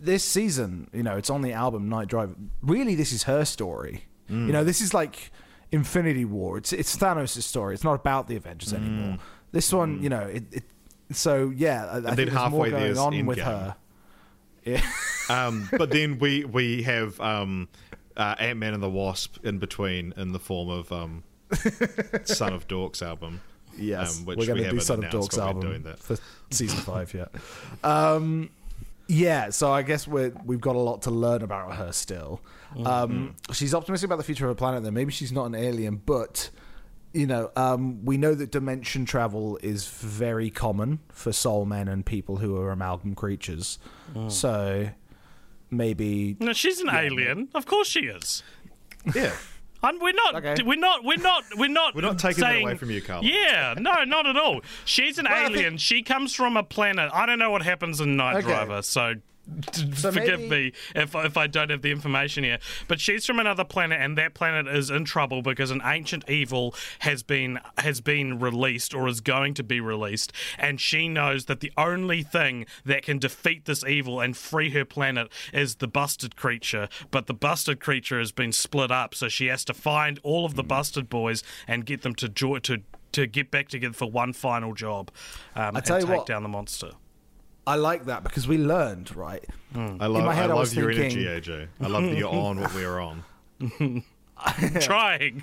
This 0.00 0.22
season, 0.22 0.90
you 0.92 1.02
know, 1.02 1.16
it's 1.16 1.30
on 1.30 1.40
the 1.40 1.54
album 1.54 1.88
Night 1.88 2.08
Driver. 2.08 2.34
Really, 2.60 2.94
this 2.94 3.10
is 3.10 3.22
her 3.22 3.46
story. 3.46 4.04
Mm. 4.28 4.48
You 4.48 4.52
know, 4.52 4.62
this 4.62 4.82
is 4.82 4.92
like 4.92 5.30
Infinity 5.72 6.26
War. 6.26 6.58
It's 6.58 6.74
it's 6.74 6.94
Thanos' 6.94 7.42
story. 7.42 7.72
It's 7.72 7.84
not 7.84 7.94
about 7.94 8.28
the 8.28 8.36
Avengers 8.36 8.74
mm. 8.74 8.76
anymore. 8.76 9.18
This 9.52 9.72
one, 9.72 9.98
mm. 10.00 10.02
you 10.02 10.10
know, 10.10 10.20
it. 10.20 10.44
it 10.52 10.64
so 11.10 11.52
yeah, 11.56 11.86
I, 11.86 11.96
I 11.96 12.14
think 12.14 12.30
there's 12.30 12.50
more 12.50 12.68
going 12.68 12.98
on 12.98 13.26
with 13.26 13.38
Endgame. 13.38 13.44
her. 13.44 13.76
Yeah. 14.64 14.82
um, 15.28 15.68
but 15.70 15.90
then 15.90 16.18
we 16.18 16.44
we 16.44 16.82
have 16.82 17.20
um, 17.20 17.68
uh, 18.16 18.34
Ant 18.38 18.58
Man 18.58 18.74
and 18.74 18.82
the 18.82 18.90
Wasp 18.90 19.44
in 19.44 19.58
between 19.58 20.14
in 20.16 20.32
the 20.32 20.38
form 20.38 20.68
of 20.68 20.90
um, 20.92 21.22
Son 22.24 22.52
of 22.52 22.66
Dorks 22.68 23.02
album. 23.02 23.40
Yes, 23.76 24.20
um, 24.20 24.26
which 24.26 24.38
we're 24.38 24.46
going 24.46 24.58
we 24.58 24.64
to 24.64 24.70
do 24.70 24.80
Son 24.80 25.04
of 25.04 25.10
Dorks 25.10 25.38
album 25.38 25.62
doing 25.62 25.82
that. 25.82 25.98
for 25.98 26.16
season 26.50 26.78
five 26.78 27.12
Yeah. 27.12 27.26
Um, 27.82 28.50
yeah, 29.06 29.50
so 29.50 29.70
I 29.70 29.82
guess 29.82 30.08
we're, 30.08 30.32
we've 30.44 30.60
got 30.60 30.76
a 30.76 30.80
lot 30.80 31.02
to 31.02 31.10
learn 31.10 31.42
about 31.42 31.74
her 31.74 31.92
still. 31.92 32.40
Mm-hmm. 32.74 32.86
Um, 32.86 33.36
she's 33.52 33.74
optimistic 33.74 34.08
about 34.08 34.16
the 34.16 34.24
future 34.24 34.46
of 34.46 34.50
her 34.50 34.54
planet. 34.54 34.82
Then 34.82 34.94
maybe 34.94 35.12
she's 35.12 35.32
not 35.32 35.44
an 35.44 35.54
alien, 35.54 36.00
but 36.06 36.48
you 37.14 37.26
know, 37.26 37.50
um, 37.56 38.04
we 38.04 38.16
know 38.16 38.34
that 38.34 38.50
dimension 38.50 39.04
travel 39.06 39.58
is 39.62 39.86
very 39.86 40.50
common 40.50 40.98
for 41.10 41.32
soul 41.32 41.64
men 41.64 41.88
and 41.88 42.04
people 42.04 42.36
who 42.38 42.56
are 42.58 42.70
amalgam 42.70 43.14
creatures. 43.14 43.78
Mm. 44.14 44.30
So 44.30 44.88
maybe 45.70 46.36
No, 46.40 46.52
she's 46.52 46.80
an 46.80 46.90
alien. 46.90 47.48
Of 47.54 47.66
course 47.66 47.88
she 47.88 48.00
is. 48.00 48.42
Yeah. 49.14 49.32
And 49.86 50.00
we're 50.00 50.14
not. 50.14 50.36
Okay. 50.36 50.62
We're 50.64 50.78
not. 50.78 51.04
We're 51.04 51.18
not. 51.18 51.44
We're 51.58 51.68
not. 51.68 51.94
We're 51.94 52.00
not 52.00 52.18
taking 52.18 52.40
that 52.42 52.56
away 52.62 52.74
from 52.74 52.90
you, 52.90 53.02
Carl. 53.02 53.22
Yeah, 53.22 53.74
no, 53.78 54.02
not 54.04 54.26
at 54.26 54.34
all. 54.34 54.62
She's 54.86 55.18
an 55.18 55.26
I 55.26 55.44
alien. 55.44 55.72
think- 55.72 55.80
She 55.80 56.02
comes 56.02 56.34
from 56.34 56.56
a 56.56 56.62
planet. 56.62 57.10
I 57.12 57.26
don't 57.26 57.38
know 57.38 57.50
what 57.50 57.60
happens 57.62 58.00
in 58.00 58.16
Night 58.16 58.36
Okay. 58.36 58.46
Driver, 58.46 58.80
so. 58.80 59.16
So 59.94 60.10
forgive 60.12 60.40
maybe- 60.40 60.48
me 60.50 60.72
if 60.94 61.14
if 61.14 61.36
I 61.36 61.46
don't 61.46 61.70
have 61.70 61.82
the 61.82 61.90
information 61.90 62.44
here, 62.44 62.58
but 62.88 63.00
she's 63.00 63.26
from 63.26 63.38
another 63.38 63.64
planet, 63.64 64.00
and 64.00 64.16
that 64.18 64.34
planet 64.34 64.66
is 64.66 64.90
in 64.90 65.04
trouble 65.04 65.42
because 65.42 65.70
an 65.70 65.82
ancient 65.84 66.28
evil 66.28 66.74
has 67.00 67.22
been 67.22 67.60
has 67.78 68.00
been 68.00 68.38
released 68.38 68.94
or 68.94 69.08
is 69.08 69.20
going 69.20 69.54
to 69.54 69.62
be 69.62 69.80
released, 69.80 70.32
and 70.58 70.80
she 70.80 71.08
knows 71.08 71.44
that 71.46 71.60
the 71.60 71.72
only 71.76 72.22
thing 72.22 72.66
that 72.84 73.02
can 73.02 73.18
defeat 73.18 73.64
this 73.66 73.84
evil 73.84 74.20
and 74.20 74.36
free 74.36 74.70
her 74.70 74.84
planet 74.84 75.30
is 75.52 75.76
the 75.76 75.88
busted 75.88 76.36
creature. 76.36 76.88
But 77.10 77.26
the 77.26 77.34
busted 77.34 77.80
creature 77.80 78.18
has 78.18 78.32
been 78.32 78.52
split 78.52 78.90
up, 78.90 79.14
so 79.14 79.28
she 79.28 79.46
has 79.46 79.64
to 79.66 79.74
find 79.74 80.18
all 80.22 80.44
of 80.44 80.54
the 80.54 80.64
busted 80.64 81.08
boys 81.08 81.42
and 81.66 81.84
get 81.86 82.02
them 82.02 82.14
to 82.16 82.28
jo- 82.28 82.58
to 82.60 82.82
to 83.12 83.26
get 83.26 83.50
back 83.50 83.68
together 83.68 83.94
for 83.94 84.10
one 84.10 84.32
final 84.32 84.74
job 84.74 85.10
um, 85.54 85.76
and 85.76 85.84
tell 85.84 86.00
you 86.00 86.06
take 86.06 86.16
what. 86.16 86.26
down 86.26 86.42
the 86.42 86.48
monster. 86.48 86.90
I 87.66 87.76
like 87.76 88.04
that 88.06 88.22
because 88.24 88.46
we 88.46 88.58
learned 88.58 89.14
right. 89.16 89.44
I 89.74 90.06
love, 90.06 90.24
my 90.24 90.34
head, 90.34 90.44
I 90.50 90.52
I 90.52 90.56
love 90.56 90.58
was 90.58 90.76
your 90.76 90.92
thinking- 90.92 91.26
energy, 91.26 91.50
AJ. 91.50 91.68
I 91.80 91.86
love 91.88 92.02
that 92.04 92.16
you're 92.16 92.28
on 92.32 92.60
what 92.60 92.74
we're 92.74 93.00
on. 93.00 93.24
Trying. 94.80 95.42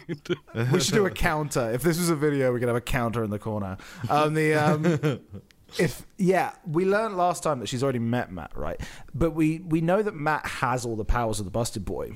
we 0.71 0.79
should 0.79 0.93
do 0.93 1.05
a 1.05 1.11
counter. 1.11 1.71
If 1.71 1.81
this 1.81 1.97
was 1.97 2.09
a 2.09 2.15
video, 2.15 2.53
we 2.53 2.59
could 2.59 2.67
have 2.67 2.77
a 2.77 2.81
counter 2.81 3.23
in 3.23 3.29
the 3.29 3.39
corner. 3.39 3.77
Um, 4.09 4.33
the 4.33 4.53
um, 4.53 5.19
if 5.79 6.05
yeah, 6.17 6.51
we 6.67 6.85
learned 6.85 7.17
last 7.17 7.41
time 7.41 7.59
that 7.61 7.67
she's 7.69 7.83
already 7.83 7.99
met 7.99 8.31
Matt, 8.31 8.55
right? 8.55 8.79
But 9.15 9.31
we 9.31 9.59
we 9.59 9.81
know 9.81 10.01
that 10.03 10.13
Matt 10.15 10.45
has 10.45 10.85
all 10.85 10.95
the 10.95 11.05
powers 11.05 11.39
of 11.39 11.45
the 11.45 11.51
Busted 11.51 11.85
Boy. 11.85 12.15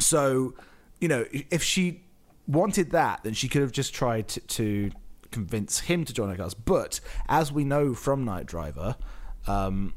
So 0.00 0.54
you 1.00 1.08
know, 1.08 1.24
if 1.30 1.62
she 1.62 2.02
wanted 2.48 2.90
that, 2.90 3.20
then 3.22 3.34
she 3.34 3.48
could 3.48 3.62
have 3.62 3.72
just 3.72 3.94
tried 3.94 4.28
to, 4.28 4.40
to 4.40 4.90
convince 5.30 5.80
him 5.80 6.04
to 6.04 6.12
join 6.12 6.30
her 6.30 6.36
cause. 6.36 6.54
But 6.54 7.00
as 7.28 7.52
we 7.52 7.64
know 7.64 7.94
from 7.94 8.24
Night 8.24 8.46
Driver, 8.46 8.96
um, 9.46 9.94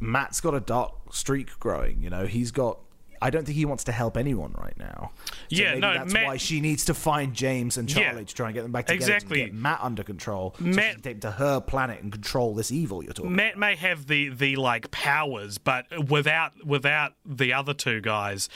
Matt's 0.00 0.40
got 0.40 0.54
a 0.54 0.60
dark 0.60 0.92
streak 1.14 1.58
growing. 1.60 2.02
You 2.02 2.10
know, 2.10 2.26
he's 2.26 2.50
got. 2.50 2.78
I 3.24 3.30
don't 3.30 3.44
think 3.44 3.54
he 3.56 3.64
wants 3.66 3.84
to 3.84 3.92
help 3.92 4.16
anyone 4.16 4.52
right 4.58 4.76
now. 4.76 5.12
So 5.26 5.34
Yeah, 5.50 5.68
maybe 5.68 5.80
no, 5.82 5.94
that's 5.94 6.12
Matt- 6.12 6.26
why 6.26 6.36
she 6.38 6.60
needs 6.60 6.86
to 6.86 6.94
find 6.94 7.32
James 7.34 7.78
and 7.78 7.88
Yeah. 7.88 8.10
Charlie 8.10 8.24
to 8.24 8.34
try 8.34 8.46
and 8.48 8.54
get 8.54 8.62
them 8.62 8.72
back 8.72 8.86
together 8.86 9.14
Exactly. 9.14 9.42
and 9.42 9.52
get 9.52 9.60
Matt 9.60 9.78
under 9.80 10.02
control. 10.02 10.56
so 10.58 10.64
Matt- 10.64 11.04
take 11.04 11.20
to 11.20 11.30
her 11.30 11.60
planet 11.60 12.02
and 12.02 12.10
control 12.10 12.52
this 12.52 12.72
evil 12.72 13.00
you're 13.04 13.12
talking. 13.12 13.36
Matt 13.36 13.56
may 13.56 13.76
have 13.76 14.08
the 14.08 14.30
the 14.30 14.56
like 14.56 14.90
powers, 14.90 15.58
but 15.58 15.86
without 16.10 16.66
without 16.66 17.12
the 17.24 17.52
other 17.52 17.74
two 17.74 18.00
guys, 18.00 18.48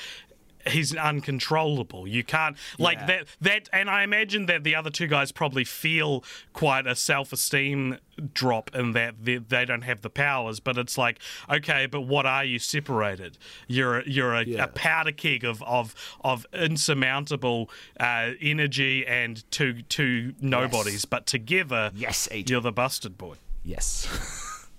he's 0.68 0.94
uncontrollable. 0.96 2.06
You 2.08 2.24
can't 2.24 2.56
like 2.78 2.98
Yeah. 3.00 3.06
that 3.06 3.26
that 3.40 3.68
and 3.72 3.88
I 3.90 4.02
imagine 4.02 4.46
that 4.46 4.64
the 4.64 4.74
other 4.74 4.90
two 4.90 5.06
guys 5.06 5.32
probably 5.32 5.64
feel 5.64 6.24
quite 6.52 6.86
a 6.86 6.94
self-esteem 6.94 7.98
drop 8.32 8.74
in 8.74 8.92
that 8.92 9.14
they, 9.22 9.36
they 9.36 9.64
don't 9.66 9.82
have 9.82 10.00
the 10.00 10.08
powers, 10.10 10.58
but 10.60 10.78
it's 10.78 10.96
like, 10.96 11.18
okay, 11.50 11.86
but 11.86 12.02
what 12.02 12.24
are 12.26 12.44
you 12.44 12.58
separated? 12.58 13.36
You're 13.66 13.98
a- 14.00 14.08
you're 14.08 14.34
a, 14.34 14.44
Yeah. 14.44 14.64
a 14.64 14.68
powder 14.68 15.12
keg 15.12 15.44
of 15.44 15.62
of 15.64 15.94
of 16.22 16.46
insurmountable 16.52 17.70
uh, 18.00 18.30
energy 18.40 19.06
and 19.06 19.48
two 19.50 19.82
two 19.82 20.34
nobodies, 20.40 21.04
but 21.04 21.26
together 21.26 21.90
Yes, 21.94 22.28
agent. 22.30 22.50
you're 22.50 22.60
the 22.60 22.72
busted 22.72 23.18
boy. 23.18 23.36
Yes. 23.64 24.06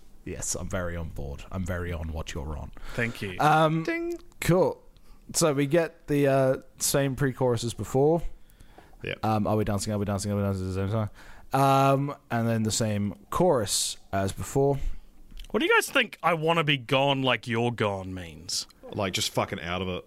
yes, 0.26 0.56
I'm 0.56 0.70
very 0.70 0.96
on 0.96 1.10
board. 1.10 1.44
I'm 1.52 1.66
very 1.66 1.92
on 1.94 2.12
what 2.12 2.34
you're 2.34 2.58
on. 2.58 2.72
Thank 2.96 3.22
you. 3.22 3.36
Um, 3.40 3.86
Cool. 4.42 4.82
So 5.34 5.54
we 5.54 5.66
get 5.68 6.08
the 6.08 6.28
uh, 6.28 6.58
same 6.80 7.16
pre-chorus 7.16 7.64
as 7.64 7.74
before. 7.74 8.22
Yeah. 9.04 9.16
Um, 9.24 9.46
are 9.48 9.56
we 9.56 9.64
dancing? 9.64 9.94
Are 9.94 9.98
we 9.98 10.06
dancing? 10.06 10.32
Are 10.32 10.36
we 10.36 10.42
dancing 10.42 10.68
at 10.70 10.74
the 10.74 10.88
same 10.88 10.92
time? 10.92 11.10
Um, 11.54 12.16
and 12.32 12.48
then 12.48 12.64
the 12.64 12.72
same 12.72 13.16
chorus 13.30 13.98
as 14.12 14.32
before. 14.32 14.80
What 15.52 15.60
do 15.60 15.66
you 15.66 15.74
guys 15.76 15.90
think 15.90 16.18
I 16.22 16.34
want 16.34 16.58
to 16.58 16.64
be 16.64 16.78
gone 16.78 17.22
like 17.22 17.48
you're 17.48 17.72
gone 17.72 18.14
means? 18.14 18.68
like 18.94 19.14
just 19.14 19.34
fucking 19.34 19.60
out 19.62 19.82
of 19.82 19.90
it. 19.90 20.06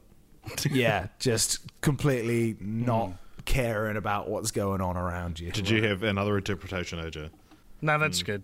Yeah, 0.71 1.09
just 1.19 1.59
completely 1.83 2.57
not 2.61 3.13
caring 3.45 3.97
about 3.97 4.29
what's 4.29 4.51
going 4.51 4.81
on 4.81 4.97
around 4.97 5.39
you. 5.39 5.51
Did 5.53 5.69
you 5.69 5.83
have 5.85 6.03
another 6.03 6.39
interpretation, 6.39 6.99
AJ? 6.99 7.31
No, 7.83 7.99
that's 7.99 8.23
good. 8.23 8.43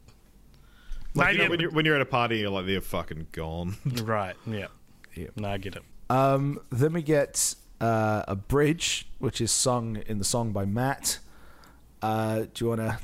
Like, 1.15 1.29
Maybe 1.29 1.39
you 1.39 1.45
know, 1.45 1.51
when, 1.51 1.61
you're, 1.61 1.71
when 1.71 1.87
you're 1.87 1.95
at 1.97 2.03
a 2.03 2.07
party, 2.07 2.39
you're 2.39 2.51
like, 2.51 2.67
they're 2.67 2.83
fucking 2.83 3.29
gone. 3.33 3.77
right, 4.03 4.37
yeah. 4.47 4.67
Yeah. 5.15 5.29
No, 5.37 5.49
I 5.49 5.57
get 5.57 5.77
it. 5.77 5.83
Um, 6.09 6.61
then 6.71 6.93
we 6.93 7.03
get 7.03 7.55
uh, 7.81 8.23
a 8.29 8.37
bridge, 8.37 9.09
which 9.19 9.41
is 9.41 9.51
sung 9.51 9.97
in 10.07 10.19
the 10.19 10.25
song 10.25 10.53
by 10.53 10.65
Matt. 10.65 11.19
Uh, 12.03 12.45
do 12.53 12.65
you 12.65 12.69
want 12.69 12.81
to 12.81 12.99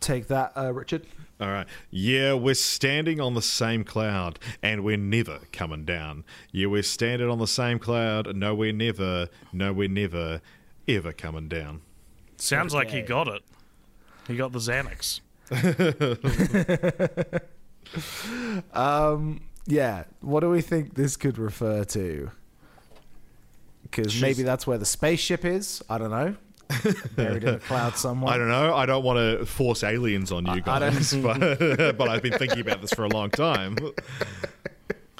take 0.00 0.28
that, 0.28 0.52
uh, 0.56 0.72
Richard? 0.72 1.06
All 1.38 1.48
right. 1.48 1.66
Yeah, 1.90 2.32
we're 2.32 2.54
standing 2.54 3.20
on 3.20 3.34
the 3.34 3.42
same 3.42 3.84
cloud 3.84 4.38
and 4.62 4.82
we're 4.82 4.96
never 4.96 5.40
coming 5.52 5.84
down. 5.84 6.24
Yeah, 6.50 6.68
we're 6.68 6.82
standing 6.82 7.28
on 7.28 7.38
the 7.38 7.46
same 7.46 7.78
cloud. 7.78 8.34
No, 8.34 8.54
we're 8.54 8.72
never, 8.72 9.28
no, 9.52 9.72
we're 9.72 9.88
never, 9.88 10.40
ever 10.88 11.12
coming 11.12 11.48
down. 11.48 11.82
Sounds 12.38 12.74
like 12.74 12.90
he 12.90 13.02
got 13.02 13.28
it. 13.28 13.42
He 14.26 14.36
got 14.36 14.52
the 14.52 14.58
Xanax. 14.58 15.20
Um, 18.72 19.42
yeah. 19.66 20.04
What 20.20 20.40
do 20.40 20.50
we 20.50 20.60
think 20.60 20.94
this 20.94 21.16
could 21.16 21.38
refer 21.38 21.84
to? 21.84 22.30
Because 23.82 24.20
maybe 24.20 24.42
that's 24.42 24.66
where 24.66 24.78
the 24.78 24.84
spaceship 24.84 25.44
is. 25.44 25.82
I 25.88 25.98
don't 25.98 26.10
know. 26.10 26.36
Buried 27.14 27.44
in 27.44 27.54
a 27.54 27.58
cloud 27.60 27.96
somewhere. 27.96 28.34
I 28.34 28.38
don't 28.38 28.48
know. 28.48 28.74
I 28.74 28.86
don't 28.86 29.04
want 29.04 29.18
to 29.18 29.46
force 29.46 29.84
aliens 29.84 30.32
on 30.32 30.46
you 30.46 30.62
I 30.66 30.78
don't- 30.78 30.94
guys, 30.94 31.14
but, 31.22 31.38
but 31.98 32.08
I've 32.08 32.22
been 32.22 32.38
thinking 32.38 32.60
about 32.60 32.80
this 32.80 32.92
for 32.92 33.04
a 33.04 33.08
long 33.08 33.30
time. 33.30 33.76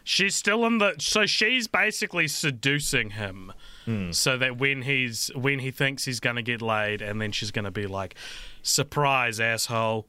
She's 0.02 0.34
still 0.36 0.64
in 0.66 0.78
the 0.78 0.94
so 0.98 1.26
she's 1.26 1.66
basically 1.66 2.28
seducing 2.28 3.10
him 3.10 3.52
hmm. 3.86 4.12
so 4.12 4.38
that 4.38 4.56
when 4.56 4.82
he's 4.82 5.32
when 5.34 5.58
he 5.58 5.72
thinks 5.72 6.04
he's 6.04 6.20
gonna 6.20 6.42
get 6.42 6.62
laid 6.62 7.02
and 7.02 7.20
then 7.20 7.32
she's 7.32 7.50
gonna 7.50 7.72
be 7.72 7.86
like, 7.86 8.14
Surprise, 8.62 9.40
asshole, 9.40 10.08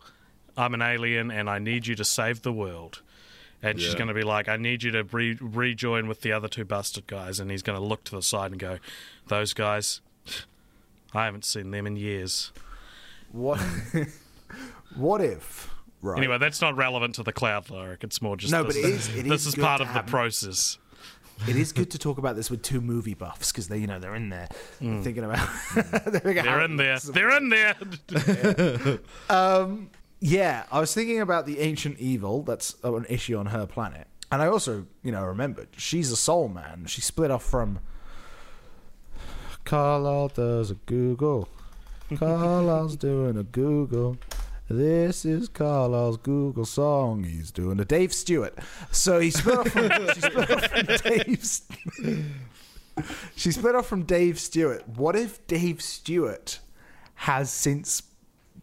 I'm 0.55 0.75
an 0.75 0.83
alien 0.83 1.31
and 1.31 1.49
I 1.49 1.57
need 1.57 1.87
you 1.87 1.95
to 1.95 2.05
save 2.05 2.43
the 2.43 2.53
world. 2.53 3.01
And 3.63 3.79
she's 3.79 3.95
gonna 3.95 4.13
be 4.13 4.23
like, 4.23 4.47
I 4.47 4.57
need 4.57 4.83
you 4.83 4.91
to 4.91 5.03
re- 5.03 5.37
rejoin 5.41 6.07
with 6.07 6.21
the 6.21 6.31
other 6.31 6.47
two 6.47 6.65
busted 6.65 7.07
guys 7.07 7.39
and 7.39 7.49
he's 7.49 7.63
gonna 7.63 7.79
look 7.81 8.03
to 8.05 8.15
the 8.15 8.21
side 8.21 8.51
and 8.51 8.59
go, 8.59 8.77
Those 9.27 9.53
guys 9.53 10.01
I 11.13 11.25
haven't 11.25 11.45
seen 11.45 11.71
them 11.71 11.87
in 11.87 11.95
years. 11.95 12.51
What? 13.31 13.59
what 14.95 15.21
if? 15.21 15.73
Right. 16.01 16.17
Anyway, 16.17 16.37
that's 16.37 16.61
not 16.61 16.75
relevant 16.75 17.15
to 17.15 17.23
the 17.23 17.33
cloud 17.33 17.69
lyric. 17.69 18.03
It's 18.03 18.21
more 18.21 18.37
just 18.37 18.51
No, 18.51 18.63
this, 18.63 18.75
but 18.75 18.85
it 18.85 18.93
is- 18.93 19.15
it 19.15 19.23
this 19.27 19.41
is 19.41 19.47
is 19.47 19.55
part 19.55 19.81
to 19.81 19.87
of 19.87 19.93
the 19.93 20.03
process. 20.03 20.77
it 21.47 21.55
is 21.55 21.71
good 21.71 21.89
to 21.91 21.97
talk 21.97 22.17
about 22.17 22.35
this 22.35 22.51
with 22.51 22.61
two 22.61 22.81
movie 22.81 23.13
buffs 23.13 23.51
because 23.51 23.67
they, 23.67 23.77
you 23.77 23.87
know, 23.87 23.99
they're 23.99 24.15
in 24.15 24.29
there 24.29 24.47
hmm. 24.79 25.01
thinking 25.01 25.23
about. 25.23 25.47
they're, 25.75 26.21
thinking 26.21 26.43
They're 26.43 26.61
in 26.61 26.77
there. 26.77 26.99
They're 26.99 27.37
in 27.37 27.49
there. 27.49 27.75
Yeah, 28.11 28.97
um, 29.29 29.89
I 30.71 30.79
was 30.79 30.93
thinking 30.93 31.21
about 31.21 31.45
the 31.45 31.59
ancient 31.59 31.99
evil 31.99 32.43
that's 32.43 32.75
uh, 32.83 32.95
an 32.95 33.05
issue 33.09 33.37
on 33.37 33.47
her 33.47 33.65
planet, 33.65 34.07
and 34.31 34.41
I 34.41 34.47
also, 34.47 34.85
you 35.03 35.11
know, 35.11 35.23
remembered 35.23 35.69
she's 35.77 36.11
a 36.11 36.15
soul 36.15 36.49
man. 36.49 36.85
She 36.87 37.01
split 37.01 37.31
off 37.31 37.43
from. 37.43 37.79
Carlisle 39.63 40.29
does 40.29 40.71
a 40.71 40.75
Google. 40.85 41.49
Carlisle's 42.15 42.95
doing 42.97 43.37
a 43.37 43.43
Google. 43.43 44.17
This 44.69 45.23
is 45.23 45.47
Carlisle's 45.49 46.17
Google 46.17 46.65
song. 46.65 47.23
He's 47.23 47.51
doing 47.51 47.79
a 47.79 47.85
Dave 47.85 48.13
Stewart. 48.13 48.57
So 48.91 49.19
he 49.19 49.29
split 49.29 49.59
off 49.59 49.69
from, 49.69 49.89
she 50.13 50.21
split 50.21 50.51
off 50.51 50.65
from 50.65 50.85
Dave. 51.03 52.27
She 53.35 53.51
split 53.51 53.75
off 53.75 53.87
from 53.87 54.03
Dave 54.03 54.39
Stewart. 54.39 54.87
What 54.87 55.15
if 55.15 55.45
Dave 55.47 55.81
Stewart 55.81 56.59
has 57.15 57.51
since 57.51 58.03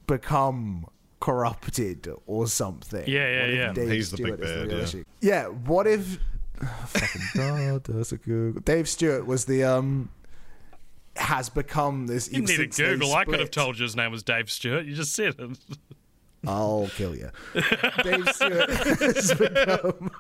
become 0.07 0.87
corrupted 1.21 2.09
or 2.27 2.47
something? 2.47 3.05
Yeah, 3.07 3.29
yeah, 3.29 3.41
What 3.41 3.51
if 3.51 3.57
yeah. 3.57 3.73
Dave 3.73 3.91
He's 3.91 4.11
the 4.11 4.17
big 4.17 4.27
Stewart 4.27 4.41
is 4.41 4.93
bad, 4.93 4.95
yeah. 4.95 5.03
Yeah. 5.21 5.47
What 5.49 5.87
if 5.87 6.19
fucking 6.87 7.23
God 7.35 7.83
does 7.85 8.13
a 8.13 8.19
Google? 8.19 8.61
Dave 8.63 8.89
Stewart 8.89 9.27
was 9.27 9.45
the 9.45 9.65
um 9.65 10.11
has 11.17 11.49
become 11.49 12.07
this. 12.07 12.31
You 12.31 12.43
even 12.43 12.47
need 12.47 12.57
to 12.57 12.63
since 12.63 12.77
they 12.77 12.85
Google. 12.85 13.15
I 13.15 13.25
could 13.25 13.41
have 13.41 13.51
told 13.51 13.79
you 13.79 13.85
his 13.85 13.97
name 13.97 14.11
was 14.11 14.23
Dave 14.23 14.51
Stewart. 14.51 14.85
You 14.85 14.95
just 14.95 15.15
said 15.15 15.37
it. 15.39 15.59
I'll 16.47 16.89
kill 16.95 17.15
you. 17.17 17.31
Dave 18.03 18.29
Stewart 18.33 18.71
has 18.71 19.35
become 19.35 20.11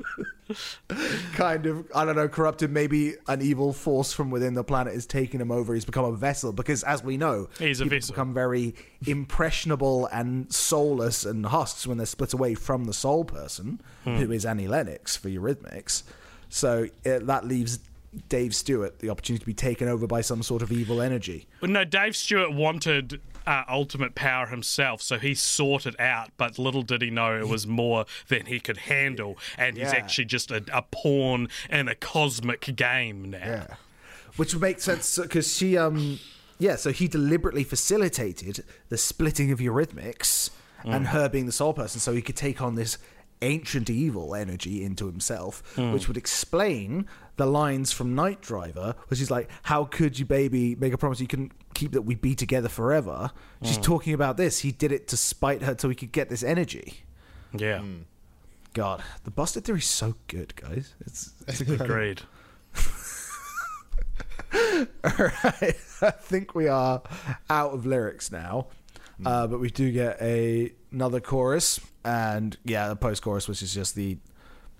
kind 1.34 1.66
of, 1.66 1.86
I 1.94 2.04
don't 2.04 2.16
know, 2.16 2.28
corrupted. 2.28 2.70
Maybe 2.70 3.14
an 3.28 3.42
evil 3.42 3.72
force 3.72 4.12
from 4.12 4.30
within 4.30 4.54
the 4.54 4.64
planet 4.64 4.94
is 4.94 5.06
taking 5.06 5.40
him 5.40 5.50
over. 5.50 5.74
He's 5.74 5.84
become 5.84 6.04
a 6.04 6.12
vessel 6.12 6.52
because, 6.52 6.82
as 6.84 7.02
we 7.02 7.16
know, 7.16 7.48
He's 7.58 7.80
a 7.80 7.84
people 7.84 7.98
vessel. 7.98 8.12
become 8.12 8.34
very 8.34 8.74
impressionable 9.06 10.06
and 10.06 10.52
soulless 10.52 11.24
and 11.24 11.46
husks 11.46 11.86
when 11.86 11.96
they're 11.96 12.06
split 12.06 12.32
away 12.32 12.54
from 12.54 12.84
the 12.84 12.92
soul 12.94 13.24
person, 13.24 13.80
Hmm. 14.04 14.16
who 14.16 14.30
is 14.32 14.44
Annie 14.44 14.68
Lennox 14.68 15.16
for 15.16 15.28
Eurythmics. 15.28 16.02
So 16.48 16.88
it, 17.04 17.26
that 17.26 17.46
leaves 17.46 17.80
Dave 18.28 18.54
Stewart 18.54 19.00
the 19.00 19.10
opportunity 19.10 19.40
to 19.40 19.46
be 19.46 19.54
taken 19.54 19.88
over 19.88 20.06
by 20.06 20.20
some 20.20 20.42
sort 20.42 20.62
of 20.62 20.70
evil 20.70 21.00
energy. 21.00 21.46
But 21.60 21.70
no, 21.70 21.84
Dave 21.84 22.14
Stewart 22.14 22.52
wanted 22.52 23.20
uh, 23.47 23.62
ultimate 23.68 24.14
power 24.14 24.47
himself, 24.47 25.03
so 25.03 25.18
he 25.18 25.34
sought 25.34 25.86
it 25.86 25.99
out. 26.01 26.30
But 26.36 26.59
little 26.59 26.82
did 26.82 27.03
he 27.03 27.11
know 27.11 27.38
it 27.38 27.49
was 27.49 27.66
more 27.66 28.07
than 28.28 28.47
he 28.47 28.61
could 28.61 28.76
handle, 28.78 29.36
and 29.59 29.76
he's 29.76 29.92
Yeah. 29.92 29.99
actually 29.99 30.24
just 30.26 30.51
a, 30.51 30.64
a 30.72 30.82
pawn 30.82 31.49
in 31.70 31.88
a 31.88 31.95
cosmic 31.95 32.74
game 32.76 33.30
now. 33.30 33.38
Yeah. 33.38 33.66
Which 34.36 34.53
would 34.55 34.62
make 34.62 34.80
sense 34.80 35.18
because 35.18 35.55
she, 35.57 35.76
um, 35.78 36.18
yeah, 36.59 36.76
so 36.76 36.90
he 36.90 37.07
deliberately 37.07 37.62
facilitated 37.64 38.64
the 38.88 38.99
splitting 38.99 39.53
of 39.53 39.59
Eurythmics 39.61 40.51
and 40.84 41.09
her 41.09 41.28
being 41.30 41.47
the 41.47 41.53
soul 41.53 41.72
person 41.72 41.99
so 42.01 42.12
he 42.12 42.20
could 42.20 42.36
take 42.36 42.61
on 42.61 42.74
this 42.74 42.99
ancient 43.42 43.88
evil 43.88 44.34
energy 44.34 44.82
into 44.84 45.07
himself, 45.07 45.62
which 45.78 46.09
would 46.09 46.16
explain 46.16 47.07
the 47.36 47.47
lines 47.47 47.90
from 47.92 48.14
Night 48.14 48.40
Driver, 48.40 48.95
which 49.09 49.20
is 49.20 49.30
like, 49.30 49.49
How 49.64 49.84
could 49.84 50.18
you, 50.18 50.24
baby, 50.24 50.74
make 50.76 50.92
a 50.92 50.99
promise 50.99 51.20
you 51.20 51.26
can 51.26 51.51
keep 51.74 51.92
that 51.92 52.02
we 52.02 52.14
be 52.14 52.34
together 52.34 52.68
forever? 52.68 53.30
She's 53.62 53.76
hmm. 53.76 53.82
talking 53.82 54.14
about 54.14 54.36
this. 54.36 54.60
He 54.60 54.72
did 54.72 54.92
it 54.92 55.08
to 55.08 55.16
spite 55.16 55.62
her 55.62 55.76
so 55.78 55.88
he 55.88 55.94
could 55.94 56.12
get 56.12 56.28
this 56.28 56.42
energy. 56.42 57.04
Yeah, 57.52 57.80
hmm. 57.80 58.02
God, 58.72 59.02
the 59.22 59.30
Busted 59.30 59.64
Theory 59.64 59.78
is 59.78 59.86
so 59.86 60.14
good, 60.26 60.56
guys. 60.56 60.94
It's, 61.00 61.32
it's 61.46 61.60
incredible. 61.60 61.84
agreed. 61.92 62.22
All 65.04 65.30
right. 65.44 65.76
I 66.02 66.10
think 66.10 66.54
we 66.54 66.68
are 66.68 67.02
out 67.48 67.72
of 67.72 67.86
lyrics 67.86 68.32
now. 68.32 68.66
Hmm. 69.18 69.26
Uh, 69.26 69.46
but 69.46 69.60
we 69.60 69.70
do 69.70 69.92
get 69.92 70.20
a 70.20 70.72
another 70.90 71.20
chorus, 71.20 71.80
and 72.04 72.56
yeah, 72.64 72.88
the 72.88 72.96
post 72.96 73.22
chorus, 73.22 73.48
which 73.48 73.62
is 73.62 73.72
just 73.72 73.94
the 73.94 74.18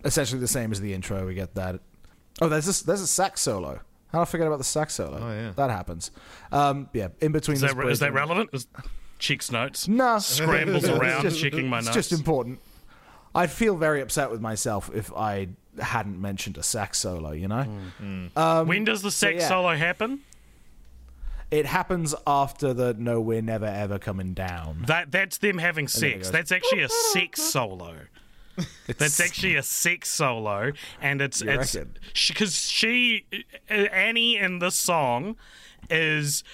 essentially 0.05 0.41
the 0.41 0.49
same 0.49 0.73
as 0.73 0.81
the 0.81 0.93
intro. 0.93 1.27
We 1.27 1.35
get 1.35 1.55
that. 1.55 1.81
Oh, 2.41 2.49
there's 2.49 2.67
this, 2.67 2.83
there's 2.83 3.01
a 3.01 3.07
sax 3.07 3.43
solo. 3.43 3.81
How 4.15 4.21
did 4.21 4.29
I 4.29 4.31
forget 4.31 4.47
about 4.47 4.59
the 4.59 4.65
sax 4.65 4.95
solo? 4.95 5.19
Oh, 5.21 5.33
yeah. 5.33 5.53
that 5.57 5.71
happens. 5.71 6.11
Um, 6.53 6.89
yeah, 6.93 7.09
in 7.21 7.33
between. 7.33 7.57
Is 7.57 7.61
this 7.63 7.71
that, 7.73 7.77
break 7.77 7.91
is 7.91 7.99
that 7.99 8.07
and- 8.07 8.15
relevant? 8.15 8.51
Is 8.53 8.67
Cheeks 9.19 9.51
notes. 9.51 9.89
Nah. 9.89 10.19
Scrambles 10.19 10.89
around, 10.89 11.23
just- 11.23 11.41
checking 11.41 11.69
my 11.69 11.79
It's 11.79 11.87
notes. 11.87 11.97
It's 11.97 12.09
just 12.11 12.21
important. 12.21 12.61
I'd 13.35 13.51
feel 13.51 13.77
very 13.77 14.01
upset 14.01 14.31
with 14.31 14.41
myself 14.41 14.91
if 14.95 15.13
I 15.13 15.49
hadn't 15.81 16.21
mentioned 16.21 16.57
a 16.57 16.63
sax 16.63 16.99
solo. 16.99 17.33
You 17.33 17.49
know. 17.49 17.67
Um, 18.37 18.69
when 18.69 18.85
does 18.85 19.03
the 19.03 19.11
sex 19.11 19.41
yeah. 19.43 19.49
solo 19.49 19.75
happen? 19.75 20.21
It 21.51 21.67
happens 21.67 22.15
after 22.27 22.73
the 22.73 22.95
"No, 22.97 23.21
we're 23.21 23.43
never 23.43 23.67
ever 23.67 23.99
coming 23.99 24.35
down." 24.35 24.85
That 24.87 25.11
that's 25.11 25.39
them 25.39 25.59
having 25.59 25.89
sex. 25.89 26.31
That's 26.31 26.53
actually 26.53 26.83
a 26.83 26.89
sex 26.89 27.43
solo. 27.43 27.95
That's 28.99 29.21
actually 29.21 29.57
a 29.57 29.63
sex 29.63 30.09
solo, 30.09 30.73
and 31.01 31.21
it's 31.21 31.41
You 31.41 31.51
it's 31.51 31.77
because 32.29 32.57
she, 32.69 33.27
uh, 33.71 33.75
Annie 33.75 34.37
in 34.37 34.59
this 34.59 34.77
song 34.77 35.37
is 35.91 36.45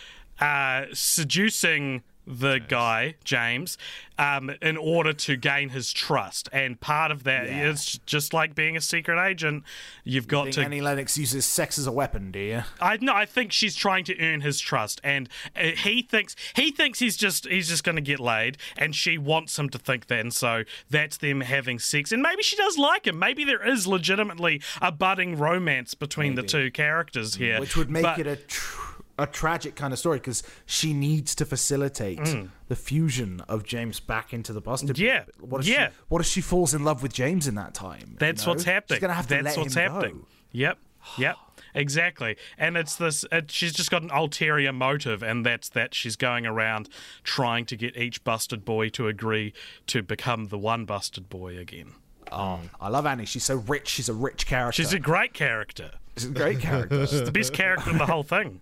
uh, 0.41 0.87
seducing 0.93 2.03
the 2.31 2.59
guy 2.61 3.15
James 3.25 3.77
um, 4.19 4.51
in 4.63 4.77
order 4.77 5.13
to 5.13 5.37
gain 5.37 5.71
his 5.71 5.93
trust, 5.93 6.49
and 6.53 6.79
part 6.81 7.11
of 7.11 7.25
that 7.25 7.47
Yeah. 7.47 7.71
is 7.71 7.99
just 8.07 8.33
like 8.35 8.55
being 8.55 8.77
a 8.77 8.81
secret 8.81 9.19
agent. 9.23 9.65
You've 10.05 10.29
got 10.29 10.45
think 10.45 10.55
to 10.57 10.63
Annie 10.65 10.81
Lennox 10.81 11.17
uses 11.19 11.45
sex 11.47 11.79
as 11.79 11.87
a 11.87 11.93
weapon, 11.93 12.31
do 12.31 12.39
you? 12.39 12.63
I 12.81 12.99
no, 13.01 13.15
I 13.15 13.25
think 13.27 13.51
she's 13.53 13.75
trying 13.75 14.05
to 14.05 14.19
earn 14.21 14.43
his 14.43 14.61
trust, 14.61 15.01
and 15.03 15.29
uh, 15.57 15.69
he 15.77 16.03
thinks 16.03 16.37
he 16.55 16.71
thinks 16.71 16.99
he's 16.99 17.17
just 17.17 17.47
he's 17.49 17.69
just 17.69 17.83
going 17.83 17.97
to 17.97 18.03
get 18.03 18.21
laid, 18.21 18.59
and 18.77 18.95
she 18.95 19.19
wants 19.19 19.59
him 19.59 19.69
to 19.71 19.79
think 19.79 20.07
that, 20.07 20.21
and 20.21 20.33
so 20.35 20.65
that's 20.89 21.17
them 21.17 21.41
having 21.41 21.79
sex, 21.79 22.13
and 22.13 22.23
maybe 22.23 22.43
she 22.43 22.57
does 22.57 22.77
like 22.79 23.07
him. 23.07 23.19
Maybe 23.19 23.45
there 23.45 23.67
is 23.67 23.87
legitimately 23.87 24.61
a 24.83 24.93
budding 24.93 25.37
romance 25.39 25.95
between 25.95 26.35
the 26.35 26.43
two 26.43 26.71
characters 26.71 27.37
here, 27.37 27.59
Which 27.59 27.77
would 27.77 27.91
make 27.91 28.03
But- 28.03 28.19
it 28.21 28.27
a 28.27 28.37
tr- 28.37 28.90
a 29.23 29.27
tragic 29.27 29.77
kind 29.77 29.93
of 29.93 29.99
story 29.99 30.19
because 30.19 30.43
she 30.67 30.93
needs 30.95 31.35
to 31.37 31.45
facilitate 31.45 32.21
the 32.69 32.77
fusion 32.77 33.41
of 33.49 33.65
James 33.65 34.01
back 34.01 34.33
into 34.33 34.53
the 34.53 34.61
Busted. 34.61 34.97
Mm. 34.97 34.99
Yeah, 34.99 35.25
What 35.41 35.61
if 35.63 35.69
yeah. 35.69 35.89
She, 35.89 35.95
what 36.09 36.21
if 36.21 36.27
she 36.27 36.41
falls 36.41 36.75
in 36.75 36.85
love 36.85 37.03
with 37.03 37.13
James 37.13 37.47
in 37.47 37.55
that 37.57 37.75
time? 37.75 38.11
you 38.13 38.17
That's 38.19 38.45
know? 38.47 38.53
what's 38.53 38.65
happening. 38.65 38.97
She's 38.97 39.01
gonna 39.01 39.15
have 39.15 39.27
to 39.29 39.35
That's 39.43 39.57
let 39.57 39.59
what's 39.59 39.75
him 39.77 39.93
happening. 39.93 40.19
go. 40.21 40.27
Yep. 40.53 40.79
Yep. 41.19 41.37
Exactly. 41.75 42.37
And 42.59 42.77
it's 42.77 42.97
this 42.97 43.25
it, 43.31 43.51
she's 43.51 43.73
just 43.73 43.91
got 43.91 44.03
an 44.03 44.11
ulterior 44.11 44.73
motive 44.73 45.23
and 45.23 45.47
that's 45.47 45.69
that 45.71 45.95
she's 45.95 46.17
going 46.17 46.45
around 46.47 46.89
trying 47.23 47.65
to 47.67 47.77
get 47.77 47.97
each 47.97 48.25
busted 48.25 48.65
boy 48.65 48.89
to 48.91 49.07
agree 49.09 49.53
to 49.87 50.03
become 50.03 50.49
the 50.49 50.59
one 50.59 50.85
busted 50.85 51.29
boy 51.29 51.57
again. 51.57 51.93
Oh, 52.33 52.61
I 52.81 52.89
love 52.89 53.07
Annie. 53.07 53.25
She's 53.25 53.45
so 53.45 53.57
rich. 53.57 53.89
She's 53.89 54.09
a 54.09 54.15
rich 54.15 54.47
character. 54.47 54.83
She's 54.83 54.93
a 54.93 54.99
great 54.99 55.33
character. 55.33 55.93
She's 56.17 56.27
a 56.29 56.33
great 56.33 56.61
character. 56.61 57.03
It's 57.03 57.21
the 57.21 57.33
best 57.33 57.53
character 57.53 57.91
in 57.91 57.99
the 57.99 58.07
whole 58.07 58.23
thing. 58.25 58.61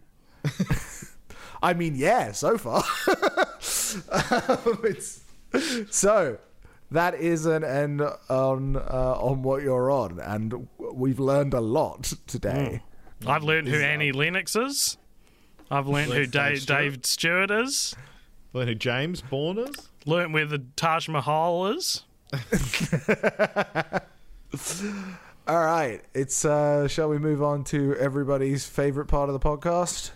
I 1.62 1.74
mean, 1.74 1.94
yeah, 1.96 2.32
so 2.32 2.56
far. 2.56 2.84
Um, 4.12 4.78
it's, 4.84 5.22
so 5.90 6.38
that 6.90 7.14
is 7.14 7.46
an 7.46 7.64
end 7.64 8.02
on 8.28 8.76
uh, 8.76 9.16
on 9.18 9.42
what 9.42 9.62
you're 9.62 9.90
on, 9.90 10.20
and 10.20 10.68
we've 10.78 11.18
learned 11.20 11.54
a 11.54 11.60
lot 11.60 12.12
today. 12.26 12.82
I've 13.26 13.42
learned 13.42 13.68
who 13.68 13.80
Annie 13.80 14.12
Lennox 14.12 14.54
is. 14.54 14.96
I've 15.70 15.86
learned 15.86 16.12
who 16.12 16.26
Dave 16.26 16.30
Dave, 16.30 16.62
Stewart. 16.62 16.80
Dave 16.80 17.06
Stewart 17.06 17.50
is. 17.50 17.94
Learn 18.52 18.68
who 18.68 18.74
James 18.74 19.20
Bourne 19.20 19.58
is. 19.58 19.88
Learned 20.06 20.32
where 20.32 20.46
the 20.46 20.64
Taj 20.76 21.08
Mahal 21.08 21.66
is. 21.66 22.04
All 25.46 25.64
right, 25.64 26.02
it's 26.14 26.44
uh, 26.44 26.88
shall 26.88 27.08
we 27.08 27.18
move 27.18 27.42
on 27.42 27.64
to 27.64 27.96
everybody's 27.96 28.66
favorite 28.66 29.06
part 29.06 29.28
of 29.28 29.32
the 29.32 29.40
podcast? 29.40 30.10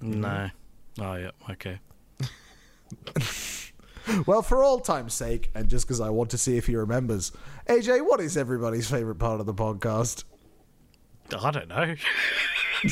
No. 0.00 0.50
Oh 1.00 1.14
yeah. 1.14 1.30
Okay. 1.50 1.78
Well, 4.26 4.42
for 4.42 4.64
all 4.64 4.80
time's 4.80 5.14
sake, 5.14 5.50
and 5.54 5.68
just 5.68 5.86
because 5.86 6.00
I 6.00 6.10
want 6.10 6.30
to 6.30 6.38
see 6.38 6.56
if 6.56 6.66
he 6.66 6.74
remembers, 6.74 7.30
AJ, 7.68 8.04
what 8.04 8.18
is 8.20 8.36
everybody's 8.36 8.90
favorite 8.90 9.16
part 9.16 9.38
of 9.38 9.46
the 9.46 9.54
podcast? 9.54 10.24
I 11.38 11.50
don't 11.52 11.68
know. 11.68 11.94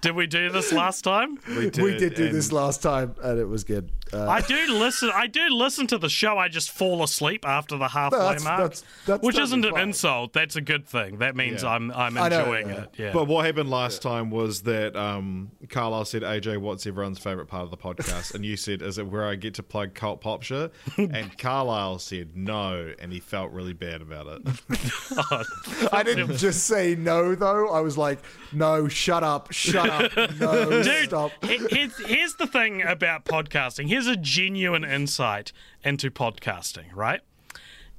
Did 0.00 0.14
we 0.14 0.26
do 0.28 0.50
this 0.50 0.72
last 0.72 1.02
time? 1.02 1.38
we 1.48 1.70
did 1.70 2.14
do 2.14 2.26
and- 2.26 2.34
this 2.34 2.52
last 2.52 2.82
time, 2.82 3.16
and 3.22 3.38
it 3.40 3.46
was 3.46 3.64
good. 3.64 3.90
Uh, 4.12 4.28
I 4.28 4.40
do 4.40 4.72
listen. 4.78 5.10
I 5.14 5.26
do 5.26 5.48
listen 5.48 5.86
to 5.88 5.98
the 5.98 6.08
show. 6.08 6.38
I 6.38 6.48
just 6.48 6.70
fall 6.70 7.02
asleep 7.02 7.44
after 7.46 7.76
the 7.76 7.88
halfway 7.88 8.18
that's- 8.18 8.44
mark, 8.44 8.58
that's- 8.60 8.84
that's 9.06 9.22
which 9.22 9.38
isn't 9.38 9.64
an 9.64 9.72
fine. 9.72 9.82
insult. 9.88 10.32
That's 10.32 10.54
a 10.56 10.60
good 10.60 10.86
thing. 10.86 11.18
That 11.18 11.34
means 11.36 11.62
Yeah. 11.62 11.70
I'm 11.70 11.90
I'm 11.92 12.16
I 12.18 12.28
know, 12.28 12.38
enjoying 12.40 12.68
yeah. 12.68 12.82
it. 12.82 12.94
Yeah. 12.96 13.12
But 13.12 13.26
what 13.26 13.44
happened 13.46 13.70
last 13.70 14.02
time 14.02 14.30
was 14.30 14.62
that 14.62 14.94
um, 14.96 15.50
Carlisle 15.68 16.04
said, 16.06 16.22
"AJ, 16.22 16.58
what's 16.58 16.86
everyone's 16.86 17.18
favorite 17.18 17.46
part 17.46 17.64
of 17.64 17.70
the 17.70 17.76
podcast?" 17.76 18.34
And 18.34 18.44
you 18.44 18.56
said, 18.56 18.80
"Is 18.82 18.98
it 18.98 19.06
where 19.08 19.24
I 19.26 19.34
get 19.34 19.54
to 19.54 19.62
plug 19.62 19.94
Cult 19.94 20.20
Popture?" 20.20 20.70
And 20.96 21.36
Carlisle 21.38 21.98
said, 22.00 22.36
"No," 22.36 22.92
and 22.98 23.12
he 23.12 23.20
felt 23.20 23.50
really 23.52 23.72
bad 23.72 24.02
about 24.02 24.26
it. 24.28 24.42
I 25.92 26.02
didn't 26.04 26.36
just 26.36 26.64
say 26.66 26.94
no, 26.94 27.34
though. 27.34 27.68
I 27.70 27.80
was 27.80 27.96
like, 27.96 28.18
no, 28.52 28.88
shut 28.88 29.22
up, 29.24 29.52
shut 29.52 29.88
up, 29.88 30.16
no, 30.38 30.82
Dude, 30.82 31.08
stop. 31.08 31.32
here's, 31.44 31.96
here's 32.06 32.34
the 32.34 32.46
thing 32.46 32.82
about 32.82 33.24
podcasting. 33.24 33.88
Here's 33.88 33.95
a 34.04 34.16
genuine 34.16 34.84
insight 34.84 35.52
into 35.82 36.10
podcasting, 36.10 36.94
right? 36.94 37.20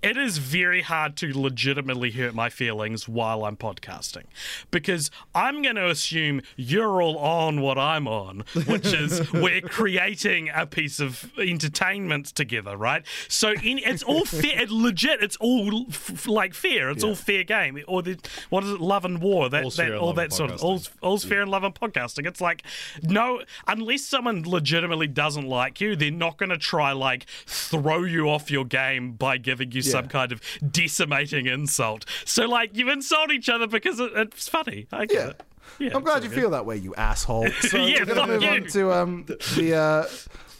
It 0.03 0.15
is 0.15 0.37
very 0.37 0.83
hard 0.83 1.15
to 1.17 1.37
legitimately 1.37 2.11
hurt 2.11 2.35
my 2.35 2.49
feelings 2.49 3.07
while 3.07 3.45
I'm 3.45 3.57
podcasting 3.57 4.25
because 4.69 5.09
I'm 5.33 5.63
going 5.63 5.75
to 5.75 5.89
assume 5.89 6.43
you're 6.55 7.01
all 7.01 7.17
on 7.17 7.61
what 7.61 7.79
I'm 7.79 8.07
on, 8.07 8.43
which 8.67 8.85
is 8.93 9.33
we're 9.33 9.61
creating 9.61 10.51
a 10.53 10.67
piece 10.67 10.99
of 10.99 11.31
entertainment 11.39 12.27
together, 12.27 12.77
right? 12.77 13.03
So 13.27 13.53
in, 13.63 13.79
it's 13.79 14.03
all 14.03 14.23
fair, 14.25 14.61
it 14.61 14.69
legit, 14.69 15.23
it's 15.23 15.35
all 15.37 15.87
f- 15.89 16.27
like 16.27 16.53
fair, 16.53 16.91
it's 16.91 17.03
all 17.03 17.15
fair 17.15 17.43
game, 17.43 17.83
or 17.87 18.03
the 18.03 18.19
what 18.49 18.63
is 18.63 18.73
it, 18.73 18.79
love 18.79 19.03
and 19.03 19.19
war, 19.19 19.49
that, 19.49 19.63
All's 19.63 19.77
that 19.77 19.95
all 19.95 20.13
that 20.13 20.31
sort 20.31 20.51
of 20.51 20.63
all's 20.63 20.91
all's 21.01 21.23
fair 21.23 21.41
in 21.41 21.47
love 21.49 21.63
and 21.63 21.73
podcasting. 21.73 22.27
It's 22.27 22.39
like 22.39 22.61
no, 23.01 23.41
unless 23.67 24.03
someone 24.03 24.43
legitimately 24.43 25.07
doesn't 25.07 25.47
like 25.47 25.81
you, 25.81 25.95
they're 25.95 26.11
not 26.11 26.37
going 26.37 26.49
to 26.49 26.57
try 26.57 26.91
like 26.91 27.25
throw 27.47 28.03
you 28.03 28.29
off 28.29 28.51
your 28.51 28.65
game 28.65 29.13
by 29.13 29.37
giving 29.37 29.71
you 29.71 29.81
some 29.91 30.07
kind 30.07 30.31
of 30.31 30.41
decimating 30.71 31.45
insult. 31.47 32.05
So 32.25 32.45
like 32.47 32.75
you 32.75 32.89
insult 32.91 33.31
each 33.31 33.49
other 33.49 33.67
because 33.67 33.99
it, 33.99 34.11
it's 34.15 34.47
funny. 34.47 34.87
I 34.91 35.05
get 35.05 35.15
Yeah. 35.15 35.27
it. 35.29 35.43
Yeah, 35.79 35.89
I'm 35.95 36.03
glad 36.03 36.23
you 36.23 36.29
all 36.29 36.35
feel 36.35 36.49
that 36.51 36.65
way, 36.65 36.77
you 36.77 36.95
asshole. 36.95 37.49
So 37.61 37.77
Yeah, 37.85 37.99
we're 38.07 38.15
gonna 38.15 38.33
move 38.33 38.43
you. 38.43 38.49
on 38.49 38.63
to 38.67 38.91
um, 38.93 39.25
the 39.55 39.75
uh, 39.75 40.05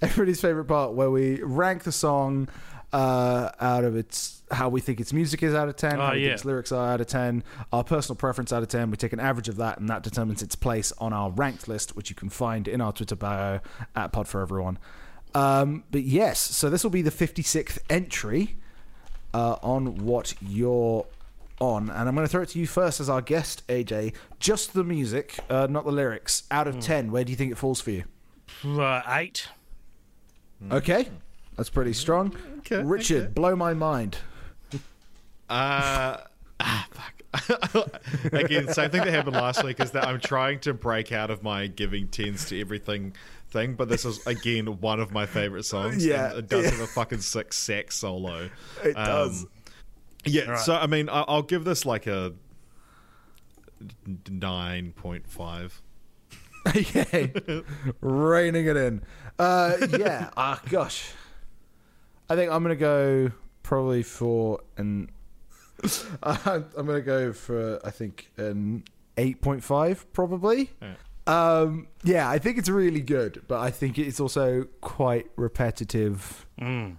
everybody's 0.02 0.42
favorite 0.42 0.66
part, 0.66 0.94
where 0.94 1.10
we 1.10 1.42
rank 1.42 1.84
the 1.84 1.92
song 1.94 2.50
uh, 2.94 3.50
out 3.60 3.84
of 3.84 3.96
its 3.96 4.44
how 4.52 4.70
we 4.70 4.80
think 4.80 5.00
its 5.02 5.12
music 5.14 5.44
is 5.44 5.54
out 5.54 5.68
of 5.70 5.76
ten, 5.76 6.00
Oh, 6.00 6.06
how 6.08 6.12
we 6.14 6.20
yeah. 6.20 6.26
think 6.28 6.34
its 6.36 6.46
lyrics 6.46 6.72
are 6.72 6.90
out 6.94 7.02
of 7.02 7.08
ten, 7.08 7.44
our 7.74 7.84
personal 7.84 8.16
preference 8.18 8.52
out 8.54 8.64
of 8.64 8.70
ten. 8.70 8.92
We 8.92 8.98
take 8.98 9.14
an 9.14 9.20
average 9.20 9.50
of 9.50 9.56
that, 9.58 9.80
and 9.80 9.90
that 9.90 10.04
determines 10.04 10.42
its 10.42 10.56
place 10.56 10.92
on 11.00 11.14
our 11.14 11.32
ranked 11.32 11.68
list, 11.68 11.96
which 11.96 12.10
you 12.10 12.16
can 12.16 12.30
find 12.30 12.68
in 12.68 12.80
our 12.82 12.92
Twitter 12.94 13.16
bio 13.16 13.60
at 13.96 14.12
Pod 14.12 14.28
for 14.28 14.42
Everyone. 14.42 14.78
Um, 15.36 15.84
but 15.92 16.04
yes, 16.04 16.40
so 16.40 16.70
this 16.70 16.84
will 16.84 16.92
be 16.92 17.02
the 17.02 17.12
56th 17.12 17.80
entry 17.90 18.56
uh, 19.38 19.60
on 19.62 19.98
what 19.98 20.34
you're 20.42 21.06
on, 21.60 21.92
and 21.92 22.10
I'm 22.10 22.16
going 22.16 22.26
to 22.26 22.32
throw 22.32 22.42
it 22.42 22.50
to 22.50 22.60
you 22.60 22.66
first 22.66 23.00
as 23.00 23.08
our 23.08 23.22
guest, 23.22 23.62
AJ. 23.68 24.14
Just 24.40 24.74
the 24.74 24.84
music, 24.84 25.38
uh, 25.48 25.68
not 25.70 25.86
the 25.86 25.92
lyrics. 25.92 26.44
Out 26.50 26.68
of 26.68 26.80
ten, 26.80 27.12
where 27.12 27.24
do 27.24 27.32
you 27.32 27.36
think 27.36 27.52
it 27.52 27.58
falls 27.58 27.80
for 27.80 27.92
you? 27.92 28.06
Uh, 28.66 29.04
eight. 29.10 29.48
Okay, 30.72 31.10
that's 31.56 31.70
pretty 31.70 31.94
strong. 31.94 32.36
Okay, 32.60 32.82
Richard, 32.82 33.24
okay. 33.24 33.32
blow 33.34 33.56
my 33.56 33.74
mind. 33.74 34.18
Uh, 35.50 36.18
ah, 36.60 36.88
fuck. 36.92 37.94
Again, 38.34 38.68
same 38.74 38.90
thing 38.90 39.02
that 39.02 39.14
happened 39.14 39.38
last 39.38 39.64
week 39.64 39.80
is 39.80 39.92
that 39.92 40.06
I'm 40.06 40.20
trying 40.20 40.60
to 40.62 40.74
break 40.74 41.14
out 41.14 41.32
of 41.32 41.42
my 41.42 41.68
giving 41.68 42.10
tens 42.10 42.44
to 42.50 42.60
everything 42.60 43.14
thing, 43.50 43.76
but 43.76 43.90
this 43.90 44.06
is 44.06 44.26
again 44.28 44.80
one 44.80 45.00
of 45.00 45.12
my 45.12 45.26
favorite 45.26 45.64
songs. 45.64 46.06
Yeah, 46.06 46.30
and 46.32 46.40
it 46.40 46.48
does 46.50 46.66
yeah. 46.66 46.72
have 46.72 46.80
a 46.82 46.88
fucking 46.88 47.22
sick 47.22 47.54
sax 47.54 47.96
solo. 47.96 48.50
It 48.84 48.96
does. 48.96 49.46
Yeah, 50.26 50.52
right. 50.52 50.60
so 50.60 50.76
I 50.76 50.88
mean, 50.88 51.10
I- 51.10 51.24
I'll 51.28 51.42
give 51.44 51.64
this 51.64 51.86
like 51.86 52.08
a 52.08 52.34
nine 54.30 54.92
point 54.94 55.28
five. 55.28 55.82
okay, 56.68 57.32
reining 58.02 58.66
it 58.68 58.78
in. 58.78 59.02
Uh, 59.40 59.78
yeah. 59.98 60.30
Ah, 60.38 60.62
gosh. 60.70 61.12
I 62.30 62.36
think 62.36 62.52
I'm 62.52 62.62
gonna 62.64 62.76
go 62.76 63.32
probably 63.64 64.04
for 64.04 64.60
an. 64.78 65.10
I'm 66.24 66.66
gonna 66.76 67.02
go 67.02 67.32
for 67.34 67.80
I 67.86 67.92
think 67.92 68.32
an 68.38 68.84
eight 69.16 69.42
point 69.42 69.64
five 69.64 70.12
probably. 70.12 70.72
Um, 71.28 71.88
yeah, 72.04 72.30
I 72.30 72.40
think 72.40 72.58
it's 72.58 72.70
really 72.70 73.02
good, 73.02 73.44
but 73.48 73.60
I 73.60 73.70
think 73.72 73.98
it's 74.00 74.20
also 74.20 74.64
quite 74.82 75.28
repetitive, 75.36 76.46
Mm. 76.60 76.96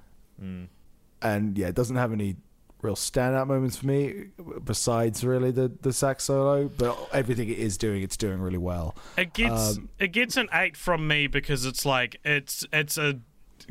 and 1.23 1.59
yeah, 1.59 1.69
it 1.69 1.75
doesn't 1.75 1.97
have 1.97 2.13
any 2.13 2.37
real 2.81 2.95
standout 2.95 3.49
moments 3.49 3.77
for 3.77 3.87
me 3.89 4.27
besides 4.65 5.25
really 5.25 5.51
the 5.51 5.73
the 5.83 5.93
sax 5.93 6.25
solo. 6.25 6.69
But 6.69 6.97
everything 7.13 7.49
it 7.49 7.59
is 7.59 7.77
doing, 7.79 8.03
it's 8.03 8.17
doing 8.17 8.41
really 8.41 8.59
well. 8.59 8.95
It 9.17 9.33
gets 9.33 9.77
Um, 9.79 9.89
it 9.99 10.09
gets 10.13 10.37
an 10.37 10.49
eight 10.53 10.77
from 10.77 11.09
me 11.09 11.27
because 11.27 11.65
it's 11.65 11.85
like 11.85 12.21
it's 12.25 12.65
it's 12.73 12.97
a 12.99 13.19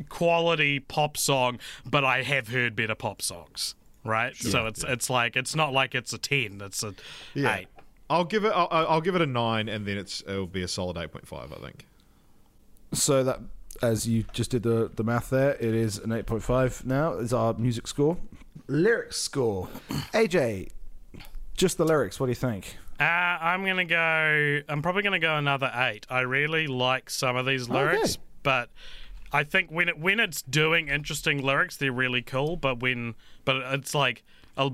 quality 0.08 0.78
pop 0.80 1.16
song, 1.16 1.58
but 1.86 2.04
I 2.04 2.22
have 2.22 2.48
heard 2.48 2.76
better 2.76 2.94
pop 2.94 3.22
songs, 3.22 3.74
right? 4.04 4.36
so 4.36 4.66
it's 4.66 4.84
it's 4.84 5.08
like 5.08 5.36
it's 5.36 5.54
not 5.56 5.72
like 5.72 5.94
it's 5.94 6.12
a 6.12 6.18
ten, 6.18 6.60
it's 6.62 6.82
a 6.82 6.94
eight. 7.36 7.68
I'll 8.10 8.24
give 8.24 8.44
it. 8.44 8.52
I'll, 8.54 8.68
I'll 8.70 9.00
give 9.00 9.14
it 9.14 9.22
a 9.22 9.26
nine, 9.26 9.68
and 9.68 9.86
then 9.86 9.98
it's 9.98 10.22
it'll 10.26 10.46
be 10.46 10.62
a 10.62 10.68
solid 10.68 10.96
eight 10.96 11.12
point 11.12 11.26
five. 11.26 11.52
I 11.52 11.56
think. 11.56 11.86
So 12.94 13.22
that, 13.24 13.40
as 13.82 14.08
you 14.08 14.24
just 14.32 14.50
did 14.50 14.62
the 14.62 14.90
the 14.94 15.04
math 15.04 15.30
there, 15.30 15.52
it 15.54 15.74
is 15.74 15.98
an 15.98 16.12
eight 16.12 16.26
point 16.26 16.42
five 16.42 16.84
now. 16.86 17.14
Is 17.14 17.32
our 17.32 17.54
music 17.54 17.86
score, 17.86 18.16
lyrics 18.66 19.18
score. 19.18 19.68
AJ, 20.14 20.70
just 21.54 21.76
the 21.78 21.84
lyrics. 21.84 22.18
What 22.18 22.26
do 22.26 22.30
you 22.30 22.36
think? 22.36 22.76
Uh, 22.98 23.04
I'm 23.04 23.64
gonna 23.64 23.84
go. 23.84 24.60
I'm 24.68 24.82
probably 24.82 25.02
gonna 25.02 25.18
go 25.18 25.36
another 25.36 25.70
eight. 25.74 26.06
I 26.08 26.20
really 26.20 26.66
like 26.66 27.10
some 27.10 27.36
of 27.36 27.44
these 27.46 27.68
lyrics, 27.68 28.14
Okay. 28.14 28.22
but 28.42 28.70
I 29.32 29.44
think 29.44 29.70
when 29.70 29.88
it 29.90 29.98
when 29.98 30.18
it's 30.18 30.40
doing 30.42 30.88
interesting 30.88 31.42
lyrics, 31.42 31.76
they're 31.76 31.92
really 31.92 32.22
cool. 32.22 32.56
But 32.56 32.80
when 32.80 33.14
but 33.44 33.56
it's 33.74 33.94
like 33.94 34.24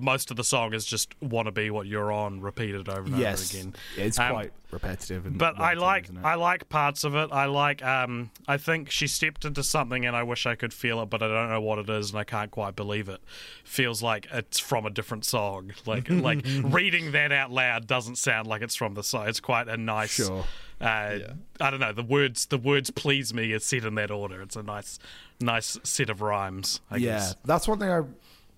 most 0.00 0.30
of 0.30 0.36
the 0.36 0.44
song 0.44 0.72
is 0.74 0.84
just 0.84 1.14
"Wanna 1.20 1.52
Be 1.52 1.70
What 1.70 1.86
You're 1.86 2.10
On" 2.10 2.40
repeated 2.40 2.88
over 2.88 3.02
and 3.02 3.14
over 3.14 3.20
again. 3.58 3.74
it's 3.96 4.18
Um, 4.18 4.30
quite 4.30 4.52
repetitive. 4.70 5.26
And 5.26 5.38
But 5.38 5.58
I 5.60 5.74
like 5.74 6.04
isn't? 6.04 6.24
I 6.24 6.34
like 6.34 6.68
parts 6.68 7.04
of 7.04 7.14
it. 7.14 7.30
I 7.30 7.44
like 7.46 7.84
um 7.84 8.30
I 8.48 8.56
think 8.56 8.90
she 8.90 9.06
stepped 9.06 9.44
into 9.44 9.62
something 9.62 10.04
and 10.06 10.16
I 10.16 10.22
wish 10.22 10.46
I 10.46 10.54
could 10.54 10.72
feel 10.72 11.00
it, 11.02 11.10
but 11.10 11.22
I 11.22 11.28
don't 11.28 11.48
know 11.50 11.60
what 11.60 11.78
it 11.78 11.88
is 11.90 12.10
and 12.10 12.18
I 12.18 12.24
can't 12.24 12.50
quite 12.50 12.74
believe 12.76 13.08
it. 13.08 13.20
Feels 13.64 14.02
like 14.02 14.26
it's 14.32 14.58
from 14.58 14.86
a 14.86 14.90
different 14.90 15.24
song. 15.24 15.72
Like 15.86 16.08
like 16.08 16.44
reading 16.64 17.12
that 17.12 17.30
out 17.32 17.50
loud 17.52 17.86
doesn't 17.86 18.16
sound 18.16 18.46
like 18.46 18.62
it's 18.62 18.74
from 18.74 18.94
the 18.94 19.02
song. 19.02 19.28
It's 19.28 19.40
quite 19.40 19.68
a 19.68 19.76
nice 19.76 20.10
Sure. 20.14 20.44
uh, 20.80 21.18
I 21.60 21.70
don't 21.70 21.80
know. 21.80 21.92
The 21.92 22.02
words 22.02 22.46
the 22.46 22.58
words 22.58 22.90
please 22.90 23.32
me 23.34 23.52
is 23.52 23.64
said 23.64 23.84
in 23.84 23.94
that 23.96 24.10
order. 24.10 24.40
It's 24.42 24.56
a 24.56 24.62
nice 24.62 24.98
nice 25.40 25.78
set 25.82 26.08
of 26.10 26.20
rhymes. 26.22 26.80
I 26.90 26.96
yeah, 26.96 27.10
guess. 27.18 27.36
that's 27.44 27.68
one 27.68 27.78
thing 27.78 27.90
I 27.90 28.00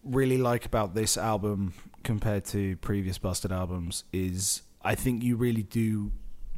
really 0.06 0.38
like 0.38 0.64
about 0.64 0.94
this 0.94 1.16
album 1.16 1.74
compared 2.02 2.44
to 2.46 2.76
previous 2.76 3.18
Busted 3.18 3.52
albums 3.52 4.04
is 4.12 4.62
I 4.82 4.94
think 4.94 5.22
you 5.22 5.36
really 5.36 5.64
do 5.64 6.12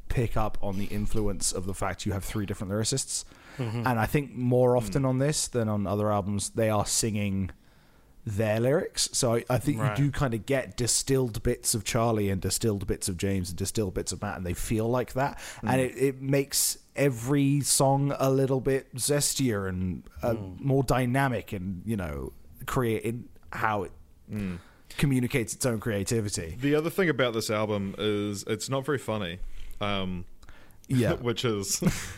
pick 0.09 0.37
up 0.37 0.59
on 0.63 0.79
the 0.79 0.87
influence 0.87 1.53
of 1.53 1.67
the 1.67 1.75
fact 1.75 2.07
you 2.07 2.13
have 2.13 2.25
three 2.25 2.47
different 2.47 2.73
lyricists, 2.73 3.25
mm-hmm. 3.59 3.87
and 3.87 3.99
I 3.99 4.07
think 4.07 4.35
more 4.35 4.73
hmm. 4.73 4.79
often 4.79 5.05
on 5.05 5.19
this 5.19 5.49
than 5.49 5.69
on 5.69 5.87
other 5.87 6.13
albums 6.13 6.51
they 6.51 6.71
are 6.71 6.87
singing 6.87 7.51
their 8.27 8.61
lyrics. 8.61 9.09
So 9.13 9.37
I, 9.37 9.45
I 9.49 9.59
think 9.59 9.81
Right. 9.81 9.99
you 9.99 10.07
do 10.07 10.11
kind 10.11 10.35
of 10.35 10.45
get 10.45 10.77
distilled 10.77 11.43
bits 11.43 11.75
of 11.75 11.85
Charlie 11.85 12.29
and 12.29 12.41
distilled 12.41 12.87
bits 12.87 13.09
of 13.09 13.17
James 13.17 13.49
and 13.49 13.59
distilled 13.59 13.95
bits 13.95 14.13
of 14.13 14.21
Matt, 14.21 14.37
and 14.37 14.47
they 14.47 14.55
feel 14.55 14.89
like 14.89 15.15
that. 15.15 15.41
Hmm. 15.61 15.69
And 15.69 15.81
it, 15.81 15.97
it 15.97 16.21
makes 16.21 16.79
every 16.95 17.61
song 17.63 18.15
a 18.19 18.31
little 18.31 18.61
bit 18.61 18.95
zestier 18.97 19.69
and 19.69 20.03
uh, 20.23 20.35
hmm. 20.35 20.67
more 20.67 20.83
dynamic 20.83 21.53
and, 21.53 21.83
you 21.87 21.97
know, 21.97 22.33
create 22.67 23.03
in 23.03 23.29
how 23.53 23.85
it 23.85 23.93
communicates 24.97 25.55
its 25.55 25.65
own 25.67 25.81
creativity. 25.81 26.57
The 26.61 26.75
other 26.75 26.91
thing 26.91 27.09
about 27.09 27.35
this 27.35 27.51
album 27.51 27.95
is 27.99 28.45
it's 28.47 28.69
not 28.69 28.85
very 28.85 28.99
funny, 28.99 29.39
um, 29.81 30.25
Yeah. 30.89 31.13
which 31.21 31.45
is. 31.45 31.83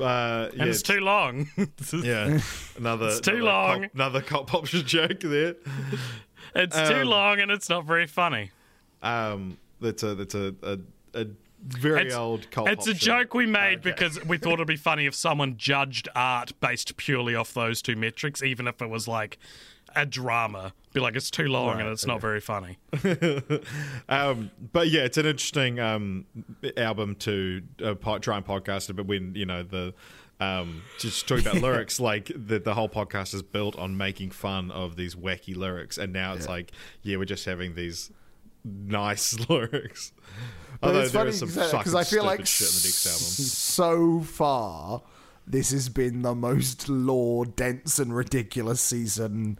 Uh, 0.00 0.48
yeah, 0.54 0.62
and 0.62 0.70
it's 0.70 0.80
too 0.82 0.98
long. 1.00 1.46
yeah, 1.92 2.40
another 2.78 3.08
It's 3.08 3.20
too 3.20 3.32
another 3.32 3.42
long. 3.44 3.82
Cop, 3.82 3.94
another 3.94 4.20
cop 4.22 4.46
pop 4.46 4.64
joke 4.64 5.20
there. 5.20 5.54
it's 6.54 6.74
too 6.74 7.02
Um, 7.02 7.06
long 7.06 7.38
and 7.40 7.50
it's 7.50 7.68
not 7.68 7.84
very 7.84 8.06
funny. 8.06 8.50
Um, 9.02 9.58
that's 9.82 10.02
a 10.02 10.14
that's 10.14 10.34
a 10.34 10.54
a, 10.62 10.78
a 11.12 11.26
very 11.62 12.06
It's, 12.06 12.14
old 12.14 12.50
cult. 12.50 12.70
it's 12.70 12.86
a 12.88 12.94
joke 12.94 13.34
we 13.34 13.44
made 13.46 13.82
because 13.82 14.24
we 14.24 14.38
thought 14.38 14.54
it'd 14.54 14.66
be 14.66 14.74
funny 14.76 15.04
if 15.04 15.14
someone 15.14 15.58
judged 15.58 16.08
art 16.16 16.58
based 16.60 16.96
purely 16.96 17.34
off 17.34 17.52
those 17.52 17.82
two 17.82 17.94
metrics, 17.94 18.42
even 18.42 18.66
if 18.66 18.80
it 18.80 18.88
was 18.88 19.06
like 19.06 19.38
a 19.96 20.06
drama. 20.06 20.72
Be 20.92 21.00
like, 21.00 21.16
it's 21.16 21.30
too 21.30 21.48
long 21.48 21.80
and 21.80 21.88
it's 21.88 22.06
not 22.06 22.20
very 22.20 22.40
funny. 22.40 22.78
Um, 24.08 24.50
but 24.72 24.88
yeah, 24.88 25.02
it's 25.02 25.16
an 25.16 25.26
interesting 25.26 25.80
um, 25.80 26.26
album 26.76 27.16
to 27.16 27.62
uh, 27.82 27.94
po- 27.94 28.18
try 28.18 28.36
and 28.36 28.46
podcast 28.46 28.90
it. 28.90 28.94
But 28.94 29.06
when 29.06 29.34
you 29.34 29.46
know 29.46 29.62
the 29.62 29.94
um, 30.40 30.82
just 30.98 31.26
talking 31.26 31.46
about 31.46 31.62
lyrics, 31.62 31.98
like 32.00 32.30
the 32.34 32.58
the 32.58 32.74
whole 32.74 32.88
podcast 32.88 33.34
is 33.34 33.42
built 33.42 33.76
on 33.76 33.96
making 33.96 34.30
fun 34.30 34.70
of 34.70 34.96
these 34.96 35.14
wacky 35.14 35.56
lyrics, 35.56 35.98
and 35.98 36.12
now 36.12 36.34
it's 36.34 36.48
like, 36.48 36.72
yeah, 37.02 37.16
we're 37.16 37.24
just 37.24 37.44
having 37.44 37.74
these 37.74 38.10
nice 38.64 39.38
lyrics. 39.48 40.12
But 40.80 40.88
Although 40.88 41.00
it's 41.00 41.12
there 41.12 41.20
funny 41.20 41.30
is 41.30 41.38
some 41.38 41.78
because 41.78 41.94
I 41.94 42.04
feel 42.04 42.24
like 42.24 42.46
shit 42.46 42.68
in 42.68 42.74
the 42.74 42.88
next 42.88 43.06
album. 43.06 43.20
so 43.20 44.20
far 44.20 45.02
this 45.46 45.70
has 45.70 45.88
been 45.88 46.22
the 46.22 46.34
most 46.34 46.88
lore 46.88 47.44
dense 47.44 47.98
and 47.98 48.14
ridiculous 48.14 48.80
season 48.80 49.58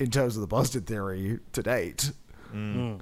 in 0.00 0.10
terms 0.10 0.36
of 0.36 0.40
the 0.40 0.46
busted 0.48 0.86
theory 0.86 1.38
to 1.52 1.62
date. 1.62 2.10
Well, 2.52 2.98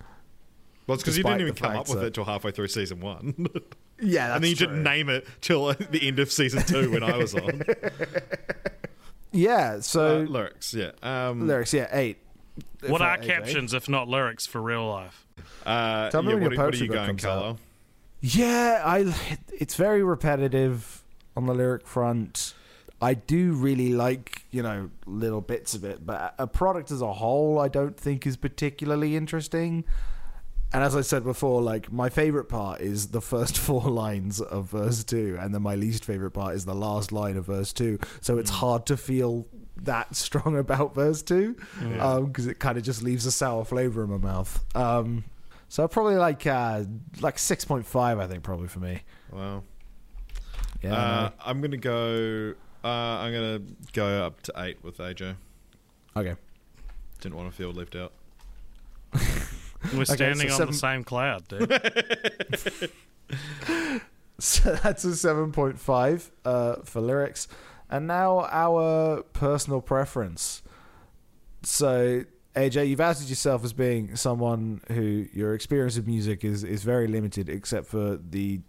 it's 0.89 1.03
because 1.03 1.17
you 1.17 1.23
didn't 1.25 1.41
even 1.41 1.55
come 1.55 1.77
up 1.77 1.89
with 1.89 2.01
that- 2.01 2.07
it 2.09 2.15
till 2.15 2.25
halfway 2.25 2.51
through 2.51 2.69
season 2.69 3.01
one. 3.01 3.47
Yeah, 4.01 4.29
that's 4.29 4.35
and 4.37 4.45
then 4.45 4.51
you 4.51 4.57
true. 4.57 4.67
didn't 4.69 4.83
name 4.85 5.09
it 5.09 5.27
till 5.41 5.75
the 5.91 5.99
end 6.07 6.21
of 6.21 6.31
season 6.31 6.63
two 6.63 6.93
when 6.93 7.03
I 7.03 7.17
was 7.17 7.35
on. 7.35 7.63
Yeah, 9.33 9.75
Uh, 9.77 9.81
so 9.81 10.19
lyrics, 10.29 10.73
yeah. 10.73 10.93
Um, 11.03 11.47
lyrics, 11.47 11.75
yeah, 11.75 11.89
eight. 11.91 12.19
What 12.87 13.03
are 13.03 13.19
AJ. 13.19 13.23
captions 13.27 13.75
if 13.75 13.89
not 13.89 14.07
lyrics 14.09 14.47
for 14.47 14.63
real 14.63 14.89
life? 14.89 15.27
Uh, 15.67 16.11
Tell 16.11 16.23
me 16.23 16.29
yeah, 16.29 16.35
when 16.35 16.45
what, 16.45 16.53
your 16.53 16.59
what 16.61 16.67
are 16.67 16.71
poetry 16.71 16.87
you 16.87 16.93
going, 16.93 17.07
comes 17.09 17.25
out. 17.25 17.29
Carlo? 17.41 17.59
Yeah, 18.21 18.83
I. 18.85 19.15
It's 19.53 19.75
very 19.75 20.03
repetitive 20.03 21.03
on 21.37 21.47
the 21.47 21.55
lyric 21.55 21.87
front. 21.87 22.55
I 23.01 23.15
do 23.15 23.53
really 23.53 23.93
like 23.93 24.43
you 24.51 24.63
know 24.63 24.91
little 25.07 25.41
bits 25.41 25.75
of 25.75 25.85
it, 25.85 26.05
but 26.05 26.35
a 26.39 26.47
product 26.47 26.91
as 26.91 27.01
a 27.01 27.13
whole, 27.13 27.59
I 27.61 27.69
don't 27.69 27.97
think 27.97 28.27
is 28.27 28.37
particularly 28.37 29.17
interesting. 29.17 29.85
And 30.71 30.85
as 30.85 30.95
I 30.95 31.01
said 31.01 31.25
before, 31.25 31.63
like 31.63 31.91
my 31.91 32.11
favorite 32.11 32.45
part 32.51 32.83
is 32.83 33.09
the 33.09 33.23
first 33.23 33.57
four 33.67 33.83
lines 33.83 34.41
of 34.41 34.67
verse 34.67 35.03
two, 35.05 35.39
and 35.41 35.55
then 35.55 35.63
my 35.63 35.77
least 35.77 36.05
favorite 36.05 36.33
part 36.33 36.55
is 36.57 36.65
the 36.67 36.75
last 36.75 37.11
line 37.13 37.37
of 37.37 37.47
verse 37.47 37.73
two. 37.73 37.99
So 38.21 38.37
it's 38.39 38.51
hard 38.51 38.85
to 38.87 38.97
feel 38.97 39.47
that 39.83 40.15
strong 40.17 40.59
about 40.67 40.95
verse 40.95 41.23
two 41.23 41.57
because 42.27 42.47
it 42.47 42.59
kind 42.59 42.77
of 42.77 42.85
just 42.85 43.03
leaves 43.03 43.25
a 43.27 43.33
sour 43.33 43.65
flavor 43.65 44.03
in 44.05 44.11
my 44.11 44.19
mouth. 44.19 44.63
Um, 44.77 45.25
so 45.69 45.87
probably 45.89 46.17
like 46.17 46.47
uh, 46.47 46.85
like 47.21 47.39
six 47.39 47.65
point 47.65 47.87
five, 47.87 48.19
I 48.19 48.27
think 48.27 48.43
probably 48.43 48.69
for 48.69 48.81
me. 48.81 49.03
Wow. 49.33 49.63
Yeah, 50.83 50.95
Uh, 50.95 51.31
I'm 51.45 51.61
gonna 51.61 51.77
go. 51.79 52.55
Uh, 52.85 52.89
I'm 52.89 53.33
gonna 53.33 53.61
go 53.93 54.25
up 54.25 54.41
to 54.43 54.53
eight 54.59 54.83
with 54.83 54.99
AJ. 54.99 55.37
okay. 56.17 56.35
Didn't 57.21 57.37
want 57.37 57.51
to 57.51 57.57
feel 57.57 57.73
left 57.73 57.97
out. 57.97 58.13
We're 59.95 60.05
standing 60.05 60.49
so 60.49 60.55
on 60.55 60.59
seven- 60.59 60.73
the 60.73 60.79
same 60.79 61.05
cloud, 61.05 61.49
dude. 61.49 62.91
So 64.41 64.77
that's 64.77 65.05
a 65.05 65.09
7.5 65.09 66.31
uh, 66.45 66.77
for 66.85 67.01
lyrics. 67.01 67.49
And 67.91 68.07
now 68.07 68.47
our 68.51 69.23
personal 69.33 69.81
preference. 69.81 70.63
So, 71.65 72.23
AJ, 72.55 72.89
you've 72.89 73.01
outed 73.01 73.29
yourself 73.29 73.65
as 73.65 73.73
being 73.73 74.15
someone 74.15 74.81
who 74.89 75.27
your 75.33 75.55
experience 75.55 75.97
of 75.97 76.07
music 76.07 76.45
is, 76.45 76.63
is 76.63 76.85
very 76.85 77.09
limited, 77.09 77.49
except 77.49 77.89
for 77.89 78.17
the. 78.17 78.61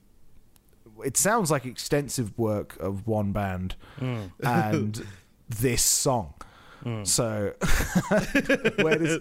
It 1.06 1.18
sounds 1.18 1.50
like 1.52 1.66
extensive 1.66 2.38
work 2.38 2.78
of 2.80 3.08
one 3.08 3.32
band 3.32 3.76
and 4.00 5.06
this 5.50 5.84
song. 5.84 6.34
So, 7.04 7.54
where 8.78 8.97
does 8.97 9.20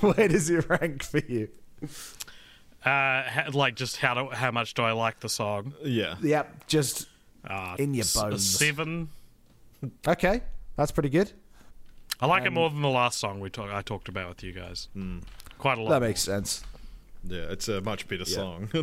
where 0.00 0.28
does 0.28 0.48
it 0.50 0.68
rank 0.68 1.02
for 1.02 1.18
you? 1.18 1.48
uh, 1.82 3.22
ha- 3.24 3.48
like, 3.52 3.74
just 3.76 3.96
how 3.98 4.14
do, 4.14 4.30
how 4.30 4.50
much 4.50 4.74
do 4.74 4.82
I 4.82 4.92
like 4.92 5.20
the 5.20 5.28
song? 5.28 5.74
Yeah. 5.82 6.14
Yep, 6.22 6.66
just 6.66 7.06
Uh, 7.46 7.76
In 7.78 7.92
your 7.94 8.04
s- 8.04 8.16
a 8.16 8.20
bones. 8.22 8.48
seven. 8.58 9.08
okay. 10.06 10.42
That's 10.76 10.92
pretty 10.92 11.08
good. 11.10 11.32
I 12.20 12.26
like 12.26 12.44
it 12.46 12.52
more 12.52 12.68
than 12.70 12.82
the 12.82 12.88
last 12.88 13.18
song 13.20 13.38
we 13.40 13.48
talk- 13.50 13.70
I 13.70 13.82
talked 13.82 14.08
about 14.08 14.28
with 14.28 14.42
you 14.42 14.52
guys. 14.52 14.88
Quite 15.58 15.78
a 15.78 15.82
lot. 15.82 15.90
That 15.90 16.00
makes 16.02 16.20
sense. 16.22 16.62
Yeah. 17.28 17.46
It's 17.50 17.68
a 17.68 17.80
much 17.80 18.08
better 18.08 18.24
song. 18.24 18.68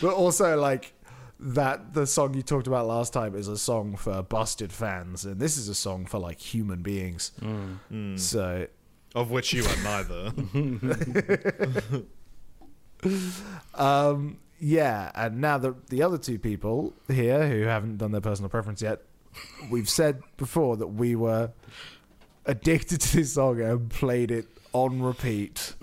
But 0.00 0.14
also, 0.14 0.58
like 0.58 0.92
that, 1.40 1.94
the 1.94 2.06
song 2.06 2.34
you 2.34 2.42
talked 2.42 2.66
about 2.66 2.86
last 2.86 3.12
time 3.12 3.34
is 3.34 3.48
a 3.48 3.58
song 3.58 3.96
for 3.96 4.22
busted 4.22 4.72
fans, 4.72 5.24
and 5.24 5.40
this 5.40 5.56
is 5.56 5.68
a 5.68 5.74
song 5.74 6.06
for 6.06 6.18
like 6.18 6.38
human 6.38 6.82
beings. 6.82 7.32
So, 8.16 8.66
of 9.14 9.30
which 9.30 9.52
you 9.52 9.64
are 9.64 9.82
neither. 9.82 10.32
um, 13.74 14.38
yeah. 14.60 15.10
And 15.14 15.40
now 15.40 15.58
the 15.58 15.74
the 15.88 16.02
other 16.02 16.18
two 16.18 16.38
people 16.38 16.92
here 17.08 17.48
who 17.48 17.62
haven't 17.62 17.98
done 17.98 18.12
their 18.12 18.20
personal 18.20 18.48
preference 18.48 18.82
yet, 18.82 19.02
we've 19.70 19.88
said 19.88 20.22
before 20.36 20.76
that 20.76 20.88
we 20.88 21.16
were 21.16 21.50
addicted 22.46 23.00
to 23.00 23.16
this 23.16 23.34
song 23.34 23.60
and 23.60 23.90
played 23.90 24.30
it 24.30 24.46
on 24.72 25.02
repeat 25.02 25.74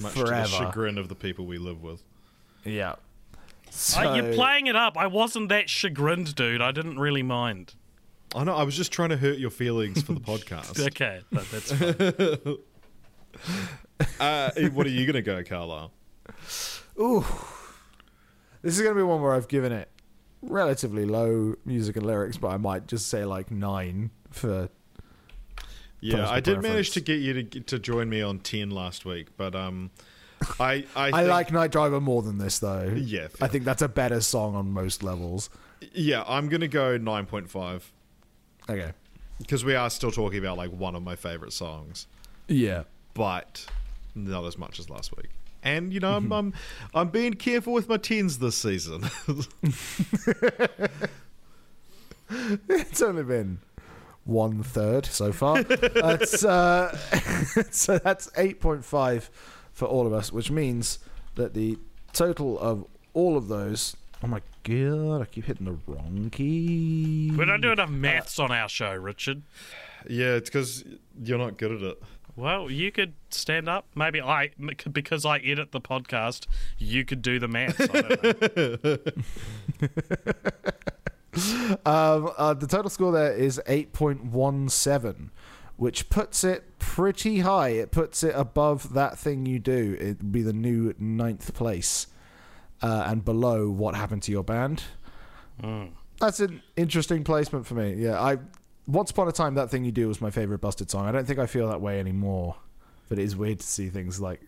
much 0.00 0.14
to 0.14 0.20
the 0.20 0.26
forever. 0.26 0.48
chagrin 0.48 0.98
of 0.98 1.08
the 1.08 1.14
people 1.14 1.46
we 1.46 1.58
live 1.58 1.82
with. 1.82 2.02
Yeah. 2.64 2.96
Uh, 3.96 4.14
you're 4.16 4.34
playing 4.34 4.66
it 4.66 4.74
up. 4.76 4.96
I 4.96 5.06
wasn't 5.06 5.48
that 5.50 5.70
chagrined, 5.70 6.34
dude. 6.34 6.60
I 6.60 6.72
didn't 6.72 6.98
really 6.98 7.22
mind. 7.22 7.74
I 8.34 8.42
know. 8.44 8.54
I 8.54 8.64
was 8.64 8.76
just 8.76 8.92
trying 8.92 9.08
to 9.10 9.16
hurt 9.16 9.38
your 9.38 9.50
feelings 9.50 10.02
for 10.02 10.12
the 10.12 10.20
podcast. 10.20 10.78
Okay, 10.86 11.20
that, 11.32 11.50
that's 11.50 11.72
fine. 11.72 12.58
uh, 14.20 14.50
what 14.72 14.86
are 14.86 14.90
you 14.90 15.06
gonna 15.06 15.22
go, 15.22 15.42
Carlisle? 15.42 15.90
Ooh. 16.98 17.24
This 18.62 18.76
is 18.76 18.82
going 18.82 18.94
to 18.94 18.98
be 18.98 19.02
one 19.02 19.22
where 19.22 19.32
I've 19.32 19.48
given 19.48 19.72
it 19.72 19.88
relatively 20.42 21.06
low 21.06 21.54
music 21.64 21.96
and 21.96 22.04
lyrics, 22.04 22.36
but 22.36 22.48
I 22.48 22.58
might 22.58 22.86
just 22.86 23.08
say 23.08 23.24
like 23.24 23.50
nine 23.50 24.10
for. 24.30 24.68
Yeah, 26.00 26.28
I 26.28 26.36
did 26.40 26.44
preference. 26.54 26.66
manage 26.68 26.90
to 26.92 27.00
get 27.00 27.20
you 27.20 27.42
to 27.42 27.60
to 27.60 27.78
join 27.78 28.08
me 28.08 28.22
on 28.22 28.38
ten 28.38 28.70
last 28.70 29.04
week, 29.04 29.28
but 29.36 29.54
um, 29.54 29.90
I 30.58 30.64
I, 30.72 30.84
I 30.96 31.10
think- 31.12 31.28
like 31.28 31.52
Night 31.52 31.72
Driver 31.72 32.00
more 32.00 32.22
than 32.22 32.38
this, 32.38 32.58
though. 32.58 32.84
Yeah, 32.84 33.28
I 33.40 33.48
think 33.48 33.64
that's 33.64 33.82
a 33.82 33.88
better 33.88 34.20
song 34.20 34.54
on 34.54 34.72
most 34.72 35.02
levels. 35.02 35.50
yeah. 35.92 36.24
I'm 36.26 36.48
gonna 36.48 36.68
go 36.68 36.96
nine 36.96 37.26
point 37.26 37.50
five 37.50 37.90
Okay. 38.68 38.92
because 39.38 39.64
we 39.64 39.74
are 39.74 39.90
still 39.90 40.10
talking 40.10 40.38
about 40.38 40.56
like 40.56 40.70
one 40.70 40.94
of 40.94 41.02
my 41.02 41.16
favorite 41.16 41.52
songs, 41.52 42.06
Yeah. 42.48 42.84
but 43.14 43.66
not 44.14 44.44
as 44.44 44.56
much 44.58 44.78
as 44.78 44.88
last 44.90 45.14
week. 45.16 45.28
And 45.62 45.92
you 45.92 46.00
know, 46.00 46.16
I'm 46.16 46.32
I'm, 46.32 46.54
I'm 46.94 47.08
being 47.10 47.34
careful 47.34 47.72
with 47.74 47.88
my 47.88 47.98
tens 47.98 48.38
this 48.38 48.56
season. 48.56 49.04
It's 52.68 53.02
only 53.02 53.24
been 53.24 53.58
one 54.24 54.62
third 54.62 55.06
so 55.06 55.32
far. 55.32 55.62
that's 55.62 56.44
uh, 56.44 56.96
so 57.70 57.98
that's 57.98 58.30
eight 58.36 58.60
point 58.60 58.84
five 58.84 59.30
for 59.72 59.86
all 59.86 60.06
of 60.06 60.12
us, 60.12 60.32
which 60.32 60.50
means 60.50 60.98
that 61.34 61.54
the 61.54 61.78
total 62.12 62.58
of 62.58 62.84
all 63.14 63.36
of 63.36 63.48
those. 63.48 63.96
Oh 64.22 64.26
my 64.26 64.42
god! 64.64 65.22
I 65.22 65.24
keep 65.24 65.46
hitting 65.46 65.64
the 65.64 65.78
wrong 65.86 66.28
key. 66.30 67.32
we 67.34 67.44
don't 67.44 67.62
do 67.62 67.72
enough 67.72 67.88
maths 67.88 68.38
on 68.38 68.52
our 68.52 68.68
show, 68.68 68.94
Richard. 68.94 69.42
yeah, 70.08 70.34
it's 70.34 70.50
because 70.50 70.84
you're 71.22 71.38
not 71.38 71.56
good 71.56 71.72
at 71.72 71.82
it. 71.82 72.02
Well, 72.36 72.70
you 72.70 72.92
could 72.92 73.14
stand 73.30 73.68
up. 73.68 73.86
Maybe 73.94 74.20
I, 74.20 74.50
because 74.90 75.26
I 75.26 75.38
edit 75.38 75.72
the 75.72 75.80
podcast, 75.80 76.46
you 76.78 77.04
could 77.04 77.22
do 77.22 77.38
the 77.38 77.48
maths. 77.48 77.78
I 81.70 81.74
don't 81.74 81.84
know. 82.22 82.26
Um, 82.28 82.34
uh, 82.36 82.54
the 82.54 82.66
total 82.66 82.90
score 82.90 83.12
there 83.12 83.32
is 83.32 83.60
8.17, 83.66 85.30
which 85.76 86.10
puts 86.10 86.44
it 86.44 86.78
pretty 86.78 87.40
high. 87.40 87.70
It 87.70 87.90
puts 87.90 88.22
it 88.22 88.34
above 88.36 88.94
that 88.94 89.18
thing 89.18 89.46
you 89.46 89.58
do. 89.58 89.96
It'd 89.98 90.32
be 90.32 90.42
the 90.42 90.52
new 90.52 90.94
ninth 90.98 91.54
place, 91.54 92.06
uh, 92.82 93.04
and 93.06 93.24
below 93.24 93.70
what 93.70 93.94
happened 93.94 94.22
to 94.24 94.32
your 94.32 94.44
band. 94.44 94.82
That's 96.18 96.40
an 96.40 96.62
interesting 96.76 97.24
placement 97.24 97.66
for 97.66 97.74
me. 97.74 97.94
Yeah, 97.94 98.20
I 98.20 98.38
once 98.86 99.10
upon 99.10 99.28
a 99.28 99.32
time 99.32 99.54
that 99.54 99.70
thing 99.70 99.84
you 99.84 99.92
do 99.92 100.08
was 100.08 100.20
my 100.20 100.30
favorite 100.30 100.60
Busted 100.60 100.90
song. 100.90 101.06
I 101.06 101.12
don't 101.12 101.26
think 101.26 101.38
I 101.38 101.46
feel 101.46 101.68
that 101.68 101.80
way 101.80 102.00
anymore, 102.00 102.56
but 103.08 103.18
it 103.18 103.24
is 103.24 103.36
weird 103.36 103.60
to 103.60 103.66
see 103.66 103.88
things 103.88 104.20
like, 104.20 104.40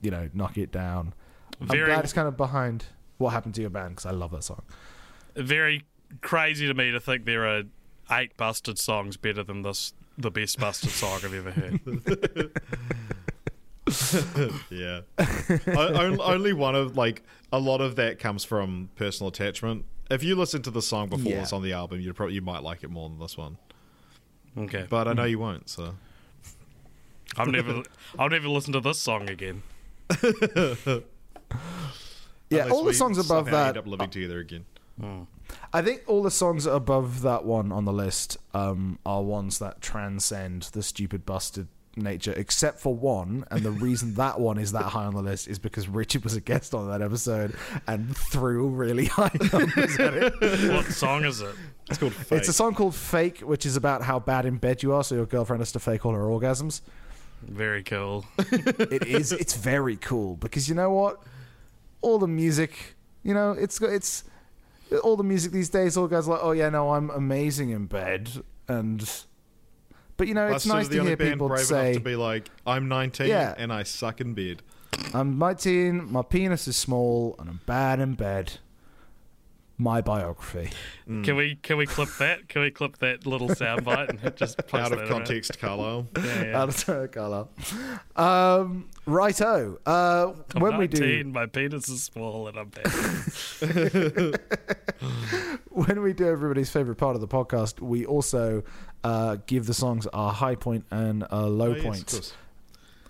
you 0.00 0.10
know, 0.10 0.28
knock 0.34 0.56
it 0.56 0.72
down. 0.72 1.14
I'm 1.60 1.68
Very- 1.68 1.86
glad 1.86 2.04
it's 2.04 2.12
kind 2.12 2.28
of 2.28 2.36
behind 2.36 2.86
what 3.18 3.30
happened 3.30 3.54
to 3.56 3.60
your 3.60 3.70
band 3.70 3.96
because 3.96 4.06
I 4.06 4.10
love 4.12 4.30
that 4.32 4.44
song. 4.44 4.62
Very 5.34 5.84
crazy 6.20 6.66
to 6.66 6.74
me 6.74 6.90
to 6.90 7.00
think 7.00 7.24
there 7.24 7.46
are 7.46 7.62
eight 8.10 8.36
busted 8.36 8.78
songs 8.78 9.16
better 9.16 9.42
than 9.42 9.62
this, 9.62 9.92
the 10.16 10.30
best 10.30 10.58
busted 10.60 10.90
song 10.90 11.20
I've 11.24 11.34
ever 11.34 11.50
heard. 11.50 11.80
Yeah. 14.70 15.02
O- 15.68 16.18
only 16.20 16.52
one 16.52 16.74
of 16.74 16.96
like 16.96 17.22
a 17.52 17.58
lot 17.60 17.80
of 17.80 17.94
that 17.96 18.18
comes 18.18 18.44
from 18.44 18.90
personal 18.96 19.28
attachment. 19.28 19.84
If 20.10 20.24
you 20.24 20.34
listen 20.34 20.60
to 20.62 20.72
the 20.72 20.82
song 20.82 21.08
before 21.08 21.30
Yeah. 21.32 21.42
it's 21.42 21.52
on 21.52 21.62
the 21.62 21.72
album, 21.72 22.00
you 22.00 22.12
probably 22.12 22.34
you 22.34 22.40
might 22.40 22.64
like 22.64 22.82
it 22.82 22.90
more 22.90 23.08
than 23.08 23.18
this 23.20 23.36
one. 23.36 23.58
Okay, 24.58 24.86
But 24.90 25.06
I 25.06 25.12
know 25.12 25.22
you 25.24 25.38
won't. 25.38 25.68
So 25.68 25.94
I've 27.36 27.46
never, 27.48 27.82
I'll 28.18 28.28
never 28.28 28.48
listen 28.48 28.72
to 28.72 28.80
this 28.80 28.98
song 28.98 29.28
again. 29.30 29.62
Yeah, 32.50 32.68
all 32.70 32.84
the 32.84 32.94
songs 32.94 33.18
above 33.18 33.46
somehow 33.46 33.50
that 33.52 33.68
end 33.68 33.76
up 33.78 33.86
living 33.86 34.10
together 34.10 34.38
again. 34.40 34.64
Oh. 35.02 35.26
I 35.72 35.82
think 35.82 36.02
all 36.06 36.22
the 36.22 36.30
songs 36.30 36.66
above 36.66 37.22
that 37.22 37.44
one 37.44 37.72
on 37.72 37.84
the 37.84 37.92
list 37.92 38.38
um, 38.54 38.98
are 39.04 39.22
ones 39.22 39.58
that 39.58 39.80
transcend 39.80 40.62
the 40.72 40.82
stupid 40.82 41.26
busted 41.26 41.68
nature, 41.96 42.32
except 42.36 42.78
for 42.80 42.94
one. 42.94 43.44
And 43.50 43.62
the 43.62 43.70
reason 43.70 44.14
that 44.16 44.38
one 44.38 44.58
is 44.58 44.72
that 44.72 44.84
high 44.84 45.04
on 45.04 45.14
the 45.14 45.22
list 45.22 45.48
is 45.48 45.58
because 45.58 45.88
Richard 45.88 46.24
was 46.24 46.34
a 46.34 46.40
guest 46.40 46.74
on 46.74 46.88
that 46.88 47.02
episode 47.02 47.54
and 47.86 48.16
threw 48.16 48.68
really 48.68 49.06
high 49.06 49.30
numbers 49.52 49.98
at 49.98 50.14
it. 50.14 50.72
What 50.72 50.86
song 50.86 51.24
is 51.24 51.40
it? 51.40 51.54
It's 51.88 51.98
called 51.98 52.12
Fake. 52.14 52.38
It's 52.38 52.48
a 52.48 52.52
song 52.52 52.74
called 52.74 52.94
Fake, 52.94 53.40
which 53.40 53.66
is 53.66 53.76
about 53.76 54.02
how 54.02 54.18
bad 54.18 54.46
in 54.46 54.56
bed 54.56 54.82
you 54.82 54.92
are, 54.92 55.04
so 55.04 55.14
your 55.14 55.26
girlfriend 55.26 55.60
has 55.60 55.72
to 55.72 55.78
fake 55.78 56.04
all 56.04 56.12
her 56.12 56.20
orgasms. 56.22 56.80
Very 57.42 57.82
cool. 57.82 58.24
It 58.38 59.06
is. 59.06 59.32
It's 59.46 59.54
very 59.54 59.96
cool 59.96 60.36
because 60.36 60.68
you 60.68 60.74
know 60.74 60.90
what? 60.90 61.22
All 62.00 62.18
the 62.18 62.26
music, 62.26 62.96
you 63.22 63.34
know, 63.34 63.52
it's 63.52 63.78
got 63.78 63.90
it's 63.90 64.24
all 65.02 65.16
the 65.16 65.24
music 65.24 65.52
these 65.52 65.68
days. 65.68 65.96
All 65.96 66.08
guys 66.08 66.26
like, 66.28 66.40
oh 66.42 66.52
yeah, 66.52 66.68
no, 66.68 66.92
I'm 66.92 67.10
amazing 67.10 67.70
in 67.70 67.86
bed, 67.86 68.30
and 68.68 69.08
but 70.16 70.28
you 70.28 70.34
know, 70.34 70.46
it's 70.48 70.66
nice 70.66 70.88
to 70.88 71.02
hear 71.02 71.16
people 71.16 71.48
brave 71.48 71.66
say, 71.66 71.90
enough 71.90 72.02
to 72.02 72.04
be 72.04 72.16
like, 72.16 72.48
"I'm 72.66 72.88
19 72.88 73.28
Yeah. 73.28 73.54
and 73.58 73.72
I 73.72 73.82
suck 73.82 74.20
in 74.20 74.34
bed." 74.34 74.62
I'm 75.12 75.38
19, 75.38 76.10
my 76.10 76.22
penis 76.22 76.66
is 76.66 76.76
small, 76.76 77.36
and 77.38 77.48
I'm 77.50 77.60
bad 77.66 78.00
in 78.00 78.14
bed. 78.14 78.54
My 79.78 80.00
biography. 80.00 80.70
Can 81.06 81.36
we 81.36 81.56
can 81.56 81.76
we 81.76 81.84
clip 81.84 82.08
that? 82.18 82.48
Can 82.48 82.62
we 82.62 82.70
clip 82.70 82.96
that 82.98 83.26
little 83.26 83.48
soundbite 83.48 84.08
and 84.08 84.34
just 84.36 84.56
post 84.66 84.74
Out 84.74 84.92
of 84.98 85.06
context, 85.08 85.58
Carlo? 85.58 86.06
Yeah, 86.16 86.42
yeah. 86.44 86.58
Out 86.62 86.68
of 86.70 86.76
turn, 86.78 87.08
Carlisle. 87.12 87.50
Um, 88.16 88.88
righto. 89.04 89.78
Uh, 89.84 90.32
I'm 90.54 90.62
when 90.62 90.78
we 90.78 90.86
do 90.86 91.24
my 91.24 91.44
penis 91.44 91.90
is 91.90 92.02
small 92.02 92.48
and 92.48 92.58
I'm 92.58 92.68
bad. 92.70 94.40
when 95.70 96.00
we 96.02 96.12
do 96.12 96.26
everybody's 96.26 96.70
favorite 96.70 96.96
part 96.96 97.14
of 97.14 97.20
the 97.20 97.28
podcast, 97.28 97.80
we 97.80 98.06
also 98.06 98.62
uh, 99.04 99.36
give 99.46 99.66
the 99.66 99.74
songs 99.74 100.06
a 100.12 100.30
high 100.30 100.54
point 100.54 100.84
and 100.90 101.24
a 101.30 101.46
low 101.46 101.66
Oh, 101.66 101.70
yes, 101.74 101.78
of 101.78 101.84
point. 101.84 102.06
course. 102.06 102.32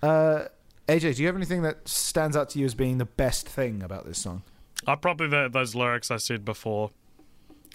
Uh, 0.03 0.45
AJ, 0.87 1.15
do 1.15 1.21
you 1.21 1.27
have 1.27 1.35
anything 1.35 1.61
that 1.63 1.87
stands 1.87 2.35
out 2.35 2.49
to 2.51 2.59
you 2.59 2.65
as 2.65 2.75
being 2.75 2.97
the 2.97 3.05
best 3.05 3.47
thing 3.47 3.81
about 3.83 4.05
this 4.05 4.17
song? 4.17 4.43
I 4.85 4.95
probably 4.95 5.27
the, 5.27 5.49
those 5.51 5.75
lyrics 5.75 6.11
I 6.11 6.17
said 6.17 6.45
before. 6.45 6.91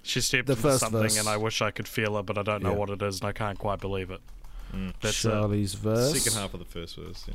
She 0.03 0.20
stepped 0.20 0.46
The 0.46 0.53
into 0.55 0.62
first 0.62 0.80
something 0.80 1.00
verse. 1.03 1.18
and 1.18 1.28
I 1.28 1.36
wish 1.36 1.62
I 1.62 1.70
could 1.70 1.86
feel 1.88 2.16
it, 2.18 2.26
but 2.26 2.36
I 2.38 2.42
don't 2.42 2.62
know 2.62 2.72
Yeah. 2.72 2.76
what 2.76 2.90
it 2.90 3.03
is 3.03 3.20
and 3.20 3.28
I 3.28 3.32
can't 3.32 3.59
quite 3.59 3.80
believe 3.80 4.11
it. 4.11 4.20
That's 5.00 5.24
uh, 5.24 5.28
it. 5.28 5.32
Charlie's 5.32 5.74
verse 5.74 6.18
Second 6.22 6.40
half 6.40 6.55
of 6.55 6.61
the 6.61 6.66
first 6.66 6.96
verse. 6.96 7.24
Yeah. 7.28 7.34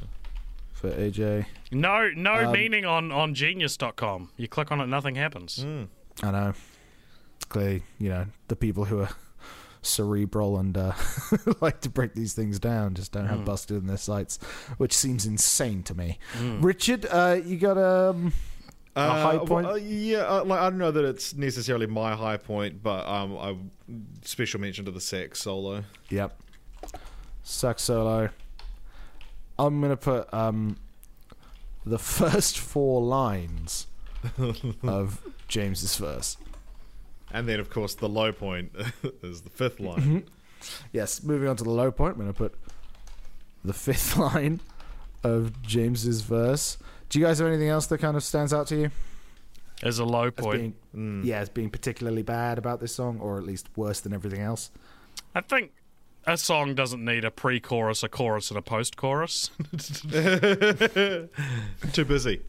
for 0.73 0.89
AJ. 0.91 1.45
No, 1.71 2.09
no 2.15 2.45
Um, 2.47 2.51
meaning 2.51 2.85
on, 2.85 3.11
on 3.11 3.33
genius.com. 3.35 4.31
You 4.37 4.47
click 4.47 4.71
on 4.71 4.81
it, 4.81 4.87
nothing 4.87 5.15
happens. 5.15 5.63
I 6.23 6.31
know. 6.31 6.53
Clearly, 7.49 7.83
you 7.99 8.09
know, 8.09 8.25
the 8.49 8.55
people 8.55 8.85
who 8.85 8.99
are 9.01 9.09
cerebral 9.81 10.57
and 10.57 10.77
uh, 10.77 10.91
like 11.61 11.79
to 11.81 11.89
break 11.89 12.13
these 12.13 12.33
things 12.33 12.59
down 12.59 12.93
just 12.95 13.11
don't 13.13 13.23
Hmm. 13.27 13.37
have 13.37 13.45
busted 13.45 13.77
in 13.77 13.87
their 13.87 13.95
sites, 13.97 14.39
which 14.77 14.93
seems 14.93 15.25
insane 15.25 15.83
to 15.83 15.95
me. 15.95 16.17
Hmm. 16.33 16.61
Richard, 16.61 17.05
uh, 17.09 17.39
you 17.45 17.57
got 17.57 17.77
um, 17.77 18.33
a 18.97 19.09
high 19.09 19.35
well, 19.35 19.45
point? 19.45 19.67
uh, 19.67 19.75
yeah, 19.75 20.19
uh, 20.19 20.43
like, 20.43 20.59
I 20.59 20.69
don't 20.69 20.79
know 20.79 20.91
that 20.91 21.05
it's 21.05 21.33
necessarily 21.35 21.87
my 21.87 22.15
high 22.15 22.37
point, 22.37 22.81
but 22.81 23.05
um, 23.07 23.37
I 23.37 23.55
special 24.23 24.59
mention 24.59 24.85
to 24.85 24.91
the 24.91 25.01
sax 25.01 25.41
solo. 25.41 25.83
Yep. 26.09 26.39
Sax 27.43 27.83
solo. 27.83 28.29
I'm 29.59 29.81
gonna 29.81 29.97
put 29.97 30.31
um 30.33 30.77
the 31.85 31.99
first 31.99 32.59
four 32.59 33.01
lines 33.01 33.87
of 34.83 35.21
James's 35.47 35.95
verse. 35.97 36.37
And 37.31 37.47
then, 37.47 37.59
of 37.59 37.69
course, 37.69 37.95
the 37.95 38.09
low 38.09 38.31
point 38.31 38.71
is 39.23 39.41
the 39.41 39.49
fifth 39.49 39.79
line. 39.79 39.99
Mm-hmm. 39.99 40.17
Yes, 40.91 41.23
moving 41.23 41.47
on 41.47 41.55
to 41.57 41.63
the 41.63 41.69
low 41.69 41.91
point, 41.91 42.13
I'm 42.15 42.21
gonna 42.21 42.33
put 42.33 42.55
the 43.63 43.73
fifth 43.73 44.17
line 44.17 44.61
of 45.23 45.61
James's 45.61 46.21
verse. 46.21 46.77
Do 47.09 47.19
you 47.19 47.25
guys 47.25 47.39
have 47.39 47.47
anything 47.47 47.69
else 47.69 47.85
that 47.87 47.99
kind 47.99 48.17
of 48.17 48.23
stands 48.23 48.53
out 48.53 48.67
to 48.67 48.75
you 48.75 48.91
As 49.83 49.99
a 49.99 50.05
low 50.05 50.25
as 50.25 50.33
point. 50.33 50.75
being 50.93 51.21
yeah, 51.23 51.39
as 51.39 51.49
being 51.49 51.69
particularly 51.69 52.21
bad 52.23 52.57
about 52.57 52.79
this 52.79 52.93
song, 52.95 53.19
or 53.19 53.37
at 53.37 53.43
least 53.43 53.67
worse 53.75 53.99
than 54.01 54.13
everything 54.13 54.41
else? 54.41 54.71
I 55.35 55.41
think 55.41 55.71
a 56.25 56.37
song 56.37 56.75
doesn't 56.75 57.03
need 57.03 57.23
a 57.23 57.31
pre 57.31 57.59
chorus, 57.59 58.03
a 58.03 58.09
chorus, 58.09 58.49
and 58.51 58.57
a 58.57 58.61
post 58.61 58.97
chorus. 58.97 59.49
Too 61.93 62.05
busy. 62.05 62.41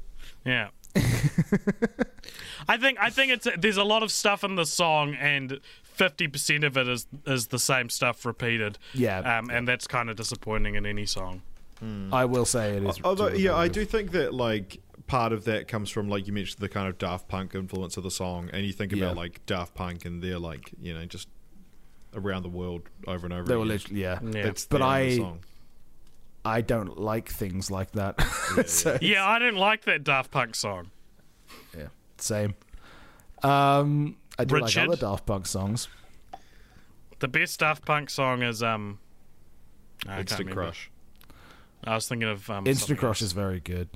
Yeah. 0.44 0.68
I 2.68 2.76
think 2.76 2.98
I 3.00 3.10
think 3.10 3.32
it's 3.32 3.46
there's 3.56 3.76
a 3.76 3.84
lot 3.84 4.02
of 4.02 4.10
stuff 4.10 4.42
in 4.44 4.56
the 4.56 4.66
song, 4.66 5.14
and 5.14 5.60
fifty 5.84 6.26
percent 6.28 6.64
of 6.64 6.76
it 6.76 6.88
is 6.88 7.06
is 7.26 7.48
the 7.48 7.58
same 7.58 7.88
stuff 7.88 8.24
repeated. 8.26 8.78
Yeah. 8.94 9.38
um, 9.38 9.50
and 9.50 9.66
that's 9.68 9.86
kind 9.86 10.10
of 10.10 10.16
disappointing 10.16 10.74
in 10.74 10.84
any 10.86 11.06
song. 11.06 11.42
I 12.12 12.24
will 12.24 12.44
say 12.44 12.76
it 12.76 12.82
is. 12.84 12.98
Although, 13.04 13.28
yeah, 13.28 13.54
I 13.54 13.68
do 13.68 13.84
think 13.84 14.10
that 14.12 14.34
like 14.34 14.80
part 15.06 15.32
of 15.32 15.44
that 15.44 15.68
comes 15.68 15.88
from 15.90 16.08
like 16.08 16.26
you 16.26 16.32
mentioned 16.32 16.60
the 16.60 16.68
kind 16.68 16.88
of 16.88 16.98
Daft 16.98 17.28
Punk 17.28 17.54
influence 17.54 17.96
of 17.96 18.02
the 18.02 18.10
song, 18.10 18.50
and 18.52 18.66
you 18.66 18.72
think 18.72 18.92
Yeah. 18.92 19.04
about 19.06 19.16
like 19.16 19.44
Daft 19.46 19.74
Punk 19.74 20.04
and 20.04 20.22
they're 20.22 20.38
like 20.38 20.72
you 20.80 20.92
know 20.94 21.04
just 21.06 21.28
around 22.14 22.42
the 22.42 22.48
world 22.48 22.82
over 23.06 23.26
and 23.26 23.32
over. 23.32 23.44
They 23.44 23.56
were 23.56 23.64
literally 23.66 24.00
yeah. 24.02 24.18
Yeah. 24.22 24.42
That's 24.42 24.66
But 24.66 24.78
the 24.78 24.84
I- 24.84 25.16
song. 25.16 25.40
I 26.44 26.60
don't 26.62 26.98
like 26.98 27.28
things 27.28 27.70
like 27.70 27.90
that. 27.92 28.18
so, 28.66 28.96
Yeah, 29.02 29.28
I 29.28 29.38
didn't 29.38 29.56
like 29.58 29.84
that 29.84 30.02
Daft 30.04 30.30
Punk 30.30 30.54
song. 30.54 30.90
yeah, 31.76 31.88
same. 32.16 32.54
Um, 33.42 34.16
I 34.38 34.44
do 34.44 34.54
Richard? 34.54 34.88
like 34.88 34.88
other 34.88 34.96
Daft 35.00 35.26
Punk 35.26 35.46
songs. 35.46 35.88
The 37.18 37.28
best 37.28 37.60
Daft 37.60 37.84
Punk 37.84 38.08
song 38.10 38.42
is 38.42 38.62
um. 38.62 38.98
I 40.06 40.08
can't 40.10 40.20
Instant 40.20 40.40
remember. 40.40 40.62
Crush. 40.62 40.90
I 41.84 41.94
was 41.94 42.08
thinking 42.08 42.28
of 42.28 42.48
um, 42.50 42.66
Instant 42.66 42.80
something 42.88 42.96
Crush 42.96 43.22
is 43.22 43.32
very 43.32 43.60
good. 43.60 43.88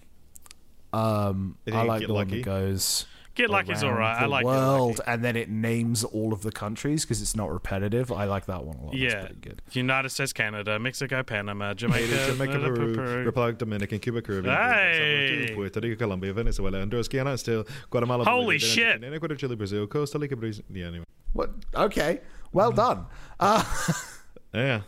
Um, 0.93 1.57
And 1.67 1.75
I 1.75 1.83
like 1.83 2.01
Get 2.01 2.09
the 2.09 2.15
one 2.15 2.29
that 2.29 2.43
goes 2.45 3.07
Get 3.35 3.49
Lucky's 3.49 3.83
around 3.83 3.93
alright. 3.95 4.23
I 4.23 4.27
like 4.27 4.43
Get 4.43 4.47
world, 4.47 5.01
and 5.07 5.25
then 5.25 5.37
it 5.37 5.49
names 5.49 6.05
all 6.05 6.35
of 6.35 6.43
the 6.43 6.53
countries 6.53 7.05
because 7.07 7.23
it's 7.23 7.35
not 7.35 7.51
repetitive. 7.51 8.13
I 8.13 8.25
like 8.27 8.45
that 8.45 8.63
one 8.65 8.77
a 8.77 8.83
lot. 8.85 8.91
That's 8.93 9.03
Yeah, 9.03 9.21
pretty 9.21 9.35
good. 9.41 9.63
United 9.73 10.11
States, 10.11 10.35
Canada, 10.35 10.79
Mexico, 10.79 11.23
Panama, 11.23 11.73
Jamaica, 11.73 12.27
Jamaica, 12.27 12.59
Peru, 12.59 12.95
Peru. 12.95 13.25
Republic 13.25 13.57
Dominican, 13.57 14.01
Cuba, 14.01 14.21
Caribbean, 14.21 14.55
Hey! 14.55 15.51
Puerto 15.55 15.81
Rico, 15.81 15.97
Colombia, 15.97 16.35
Venezuela, 16.35 16.79
Honduras, 16.79 17.09
Guyana, 17.09 17.39
still 17.39 17.65
Guatemala, 17.89 18.25
Holy 18.25 18.45
Bolivia, 18.59 18.69
shit. 18.69 18.87
Argentina, 18.89 19.17
Ecuador, 19.17 19.37
Chile, 19.39 19.57
Brazil, 19.57 19.87
Costa 19.87 20.19
Rica, 20.19 20.37
Brazil. 20.37 20.65
Yeah, 20.71 20.89
anyway. 20.89 21.05
What? 21.33 21.53
Okay, 21.75 22.21
well 22.53 22.71
done. 22.71 23.07
Uh, 23.41 23.65
Yeah. 24.53 24.83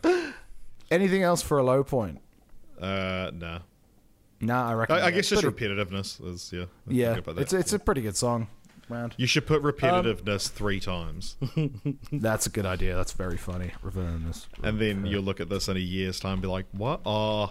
anything 0.90 1.22
else 1.22 1.40
for 1.40 1.56
a 1.56 1.62
low 1.62 1.82
point? 1.82 2.20
Uh, 2.80 3.30
nah. 3.34 3.58
Nah, 4.40 4.70
I 4.70 4.74
reckon. 4.74 4.96
I, 4.96 5.06
I 5.06 5.10
guess 5.10 5.28
just 5.28 5.42
pretty- 5.42 5.66
repetitiveness 5.68 6.24
is 6.26 6.50
yeah. 6.52 6.62
I'm 6.86 6.92
Yeah, 6.92 7.16
about 7.16 7.36
that. 7.36 7.42
it's 7.42 7.52
it's 7.52 7.72
a 7.72 7.78
pretty 7.78 8.02
good 8.02 8.16
song. 8.16 8.48
Round. 8.90 9.14
you 9.16 9.26
should 9.26 9.46
put 9.46 9.62
repetitiveness 9.62 10.50
three 10.50 10.78
times, 10.78 11.36
That's 12.12 12.44
a 12.46 12.50
good 12.50 12.66
idea. 12.66 12.94
That's 12.94 13.12
very 13.12 13.38
funny. 13.38 13.70
Reverting 13.82 14.26
this. 14.26 14.46
and 14.62 14.78
then 14.78 15.06
you'll 15.06 15.22
look 15.22 15.40
at 15.40 15.48
this 15.48 15.68
in 15.68 15.78
a 15.78 15.80
year's 15.80 16.20
time 16.20 16.34
and 16.34 16.42
be 16.42 16.48
like, 16.48 16.66
"What? 16.72 17.00
Oh, 17.06 17.50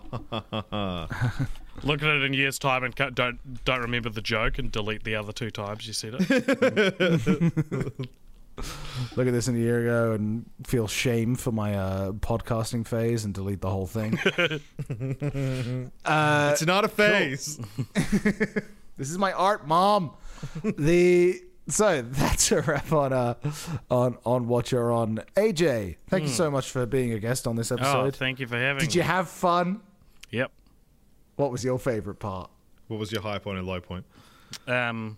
Look 1.82 2.04
at 2.04 2.08
it 2.10 2.22
in 2.24 2.34
years' 2.34 2.60
time 2.60 2.84
and 2.84 2.94
don't 3.16 3.64
don't 3.66 3.82
remember 3.82 4.10
the 4.10 4.22
joke 4.22 4.60
and 4.60 4.72
delete 4.72 5.06
the 5.06 5.16
other 5.16 5.32
two 5.34 5.50
times 5.50 5.88
you 5.88 5.94
said 5.94 6.14
it. 6.20 7.94
look 9.16 9.26
at 9.28 9.34
this 9.34 9.48
in 9.48 9.56
a 9.56 9.60
year 9.60 9.82
ago 9.82 10.12
and 10.14 10.46
feel 10.66 10.88
shame 10.88 11.36
for 11.36 11.52
my 11.52 11.74
uh, 11.76 12.12
podcasting 12.12 12.86
phase 12.86 13.26
and 13.26 13.34
delete 13.34 13.62
the 13.62 13.70
whole 13.70 13.88
thing. 13.88 14.18
uh, 16.06 16.50
It's 16.54 16.66
not 16.66 16.86
a 16.86 16.88
phase. 16.88 17.58
this 17.94 19.10
is 19.10 19.18
my 19.18 19.32
art, 19.34 19.68
mom. 19.68 20.12
the 20.64 21.42
so 21.68 22.02
that's 22.02 22.52
a 22.52 22.62
wrap 22.62 22.92
on 22.92 23.14
uh 23.14 23.36
on 23.90 24.18
on 24.26 24.48
what 24.48 24.72
you're 24.72 24.92
on. 24.92 25.22
AJ, 25.36 25.96
thank 26.10 26.24
you 26.24 26.30
so 26.30 26.52
much 26.52 26.70
for 26.70 26.86
being 26.86 27.14
a 27.14 27.20
guest 27.20 27.48
on 27.48 27.56
this 27.56 27.72
Oh, 27.72 27.76
episode. 27.76 28.16
thank 28.18 28.40
you 28.40 28.48
for 28.48 28.58
having 28.58 28.76
me. 28.76 28.80
Did 28.82 28.90
me. 28.90 28.96
you 28.98 29.02
have 29.04 29.30
fun? 29.30 29.80
Yep. 30.32 30.52
What 31.38 31.52
was 31.52 31.64
your 31.64 31.80
favorite 31.80 32.20
part? 32.20 32.50
What 32.88 33.00
was 33.00 33.12
your 33.12 33.22
high 33.22 33.40
point 33.40 33.58
and 33.60 33.66
low 33.68 33.80
point? 33.80 34.06
Um, 34.68 35.18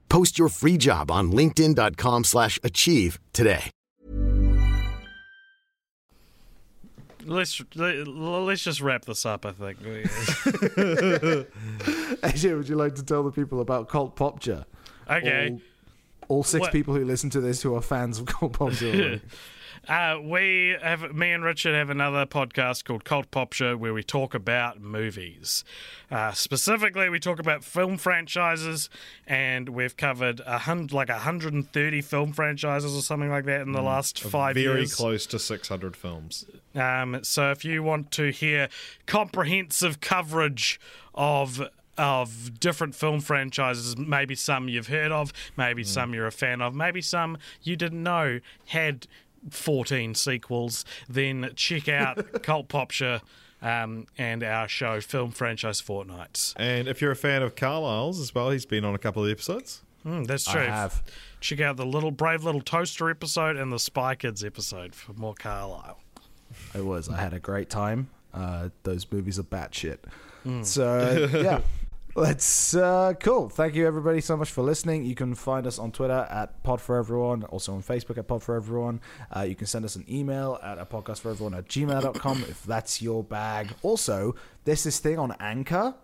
Post 0.11 0.37
your 0.37 0.49
free 0.49 0.77
job 0.77 1.09
on 1.09 1.31
linkedin.com/achieve 1.31 2.25
slash 2.25 2.59
achieve 2.63 3.17
today. 3.31 3.71
let's 7.25 7.61
let, 7.75 8.07
let's 8.07 8.63
just 8.63 8.81
wrap 8.81 9.05
this 9.05 9.25
up. 9.25 9.45
I 9.45 9.51
think. 9.53 9.79
AJ, 12.23 12.57
would 12.57 12.67
you 12.69 12.75
like 12.75 12.95
to 12.95 13.03
tell 13.03 13.23
the 13.23 13.31
people 13.31 13.61
about 13.61 13.87
Cult 13.87 14.15
Popture? 14.17 14.65
Okay. 15.09 15.51
All, 16.27 16.37
all 16.37 16.43
six 16.43 16.61
What- 16.61 16.71
people 16.71 16.93
who 16.93 17.05
listen 17.05 17.29
to 17.31 17.39
this 17.41 17.61
who 17.61 17.75
are 17.75 17.81
fans 17.81 18.19
of 18.19 18.25
Cult 18.25 18.53
Popture. 18.53 19.21
Uh, 19.87 20.19
we 20.21 20.77
have 20.81 21.15
me 21.15 21.31
and 21.31 21.43
Richard 21.43 21.73
have 21.73 21.89
another 21.89 22.25
podcast 22.27 22.85
called 22.85 23.03
Cult 23.03 23.31
Pop 23.31 23.51
Show 23.53 23.75
where 23.75 23.93
we 23.93 24.03
talk 24.03 24.35
about 24.35 24.79
movies. 24.79 25.63
Uh, 26.11 26.31
specifically, 26.33 27.09
we 27.09 27.19
talk 27.19 27.39
about 27.39 27.63
film 27.63 27.97
franchises, 27.97 28.89
and 29.25 29.69
we've 29.69 29.97
covered 29.97 30.39
a 30.45 30.59
hundred, 30.59 30.93
like 30.93 31.09
130 31.09 32.01
film 32.01 32.31
franchises 32.31 32.95
or 32.95 33.01
something 33.01 33.29
like 33.29 33.45
that 33.45 33.61
in 33.61 33.71
the 33.71 33.81
last 33.81 34.19
five 34.19 34.53
Very 34.53 34.81
years. 34.81 34.95
Very 34.95 35.09
close 35.09 35.25
to 35.27 35.39
600 35.39 35.95
films. 35.95 36.45
Um, 36.75 37.23
so 37.23 37.49
if 37.49 37.65
you 37.65 37.81
want 37.81 38.11
to 38.11 38.31
hear 38.31 38.69
comprehensive 39.07 39.99
coverage 39.99 40.79
of 41.15 41.61
of 41.97 42.59
different 42.59 42.95
film 42.95 43.19
franchises, 43.19 43.97
maybe 43.97 44.33
some 44.33 44.69
you've 44.69 44.87
heard 44.87 45.11
of, 45.11 45.33
maybe 45.57 45.83
some 45.83 46.13
you're 46.13 46.25
a 46.25 46.31
fan 46.31 46.61
of, 46.61 46.73
maybe 46.73 47.01
some 47.01 47.37
you 47.63 47.75
didn't 47.75 48.01
know 48.01 48.39
had 48.67 49.07
14 49.49 50.15
sequels, 50.15 50.85
then 51.09 51.51
check 51.55 51.89
out 51.89 52.43
Cult 52.43 52.67
Popture 52.67 53.21
um, 53.61 54.07
and 54.17 54.43
our 54.43 54.67
show 54.67 55.01
Film 55.01 55.31
Franchise 55.31 55.81
Fortnights. 55.81 56.53
And 56.57 56.87
if 56.87 57.01
you're 57.01 57.11
a 57.11 57.15
fan 57.15 57.41
of 57.43 57.55
Carlisle's 57.55 58.19
as 58.19 58.33
well, 58.33 58.49
he's 58.51 58.65
been 58.65 58.85
on 58.85 58.95
a 58.95 58.99
couple 58.99 59.23
of 59.23 59.31
episodes. 59.31 59.81
Mm, 60.05 60.25
that's 60.25 60.47
I 60.47 60.53
true. 60.53 60.61
have. 60.63 61.03
Check 61.39 61.61
out 61.61 61.77
the 61.77 61.85
little 61.85 62.11
Brave 62.11 62.43
Little 62.43 62.61
Toaster 62.61 63.09
episode 63.09 63.55
and 63.55 63.71
the 63.71 63.79
Spy 63.79 64.15
Kids 64.15 64.43
episode 64.43 64.95
for 64.95 65.13
more 65.13 65.35
Carlisle. 65.35 65.99
It 66.73 66.85
was. 66.85 67.07
I 67.07 67.17
had 67.17 67.33
a 67.33 67.39
great 67.39 67.69
time. 67.69 68.09
Uh, 68.33 68.69
those 68.83 69.05
movies 69.11 69.37
are 69.39 69.43
batshit. 69.43 69.97
So 70.63 71.29
yeah, 71.33 71.61
let's 72.15 72.75
uh, 72.75 73.13
cool. 73.19 73.49
Thank 73.49 73.75
you 73.75 73.85
everybody 73.87 74.21
so 74.21 74.35
much 74.37 74.49
for 74.51 74.61
listening. 74.61 75.05
You 75.05 75.15
can 75.15 75.35
find 75.35 75.65
us 75.67 75.79
on 75.79 75.91
Twitter 75.91 76.27
at 76.29 76.61
Pod 76.63 76.81
for 76.81 76.97
Everyone, 76.97 77.43
also 77.45 77.73
on 77.73 77.81
Facebook 77.83 78.17
at 78.17 78.27
Pod 78.27 78.43
for 78.43 78.55
Everyone. 78.55 79.01
Uh, 79.35 79.41
you 79.41 79.55
can 79.55 79.67
send 79.67 79.85
us 79.85 79.95
an 79.95 80.05
email 80.09 80.59
at 80.63 80.77
a 80.77 80.85
podcast 80.85 81.19
for 81.19 81.31
everyone 81.31 81.53
at 81.53 81.67
gmail.com 81.67 82.43
if 82.49 82.63
that's 82.63 83.01
your 83.01 83.23
bag. 83.23 83.69
Also, 83.81 84.35
there's 84.65 84.83
this 84.83 84.99
thing 84.99 85.19
on 85.19 85.33
Anchor. 85.39 85.95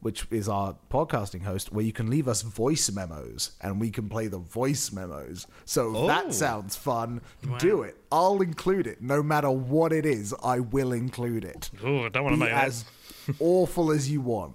Which 0.00 0.28
is 0.30 0.48
our 0.48 0.76
podcasting 0.92 1.42
host, 1.42 1.72
where 1.72 1.84
you 1.84 1.92
can 1.92 2.08
leave 2.08 2.28
us 2.28 2.42
voice 2.42 2.88
memos 2.88 3.50
and 3.60 3.80
we 3.80 3.90
can 3.90 4.08
play 4.08 4.28
the 4.28 4.38
voice 4.38 4.92
memos. 4.92 5.48
So 5.64 5.90
if 5.90 5.96
Oh. 5.96 6.06
that 6.06 6.32
sounds 6.32 6.76
fun. 6.76 7.20
Do 7.58 7.82
it. 7.82 7.96
I'll 8.12 8.40
include 8.40 8.86
it. 8.86 9.02
No 9.02 9.24
matter 9.24 9.50
what 9.50 9.92
it 9.92 10.06
is, 10.06 10.32
I 10.40 10.60
will 10.60 10.92
include 10.92 11.44
it 11.44 11.70
Ooh, 11.84 12.04
I 12.04 12.10
don't 12.10 12.22
want 12.22 12.34
to 12.34 12.38
make 12.38 12.50
that. 12.50 12.66
as 12.66 12.84
awful 13.40 13.90
as 13.90 14.08
you 14.08 14.20
want. 14.20 14.54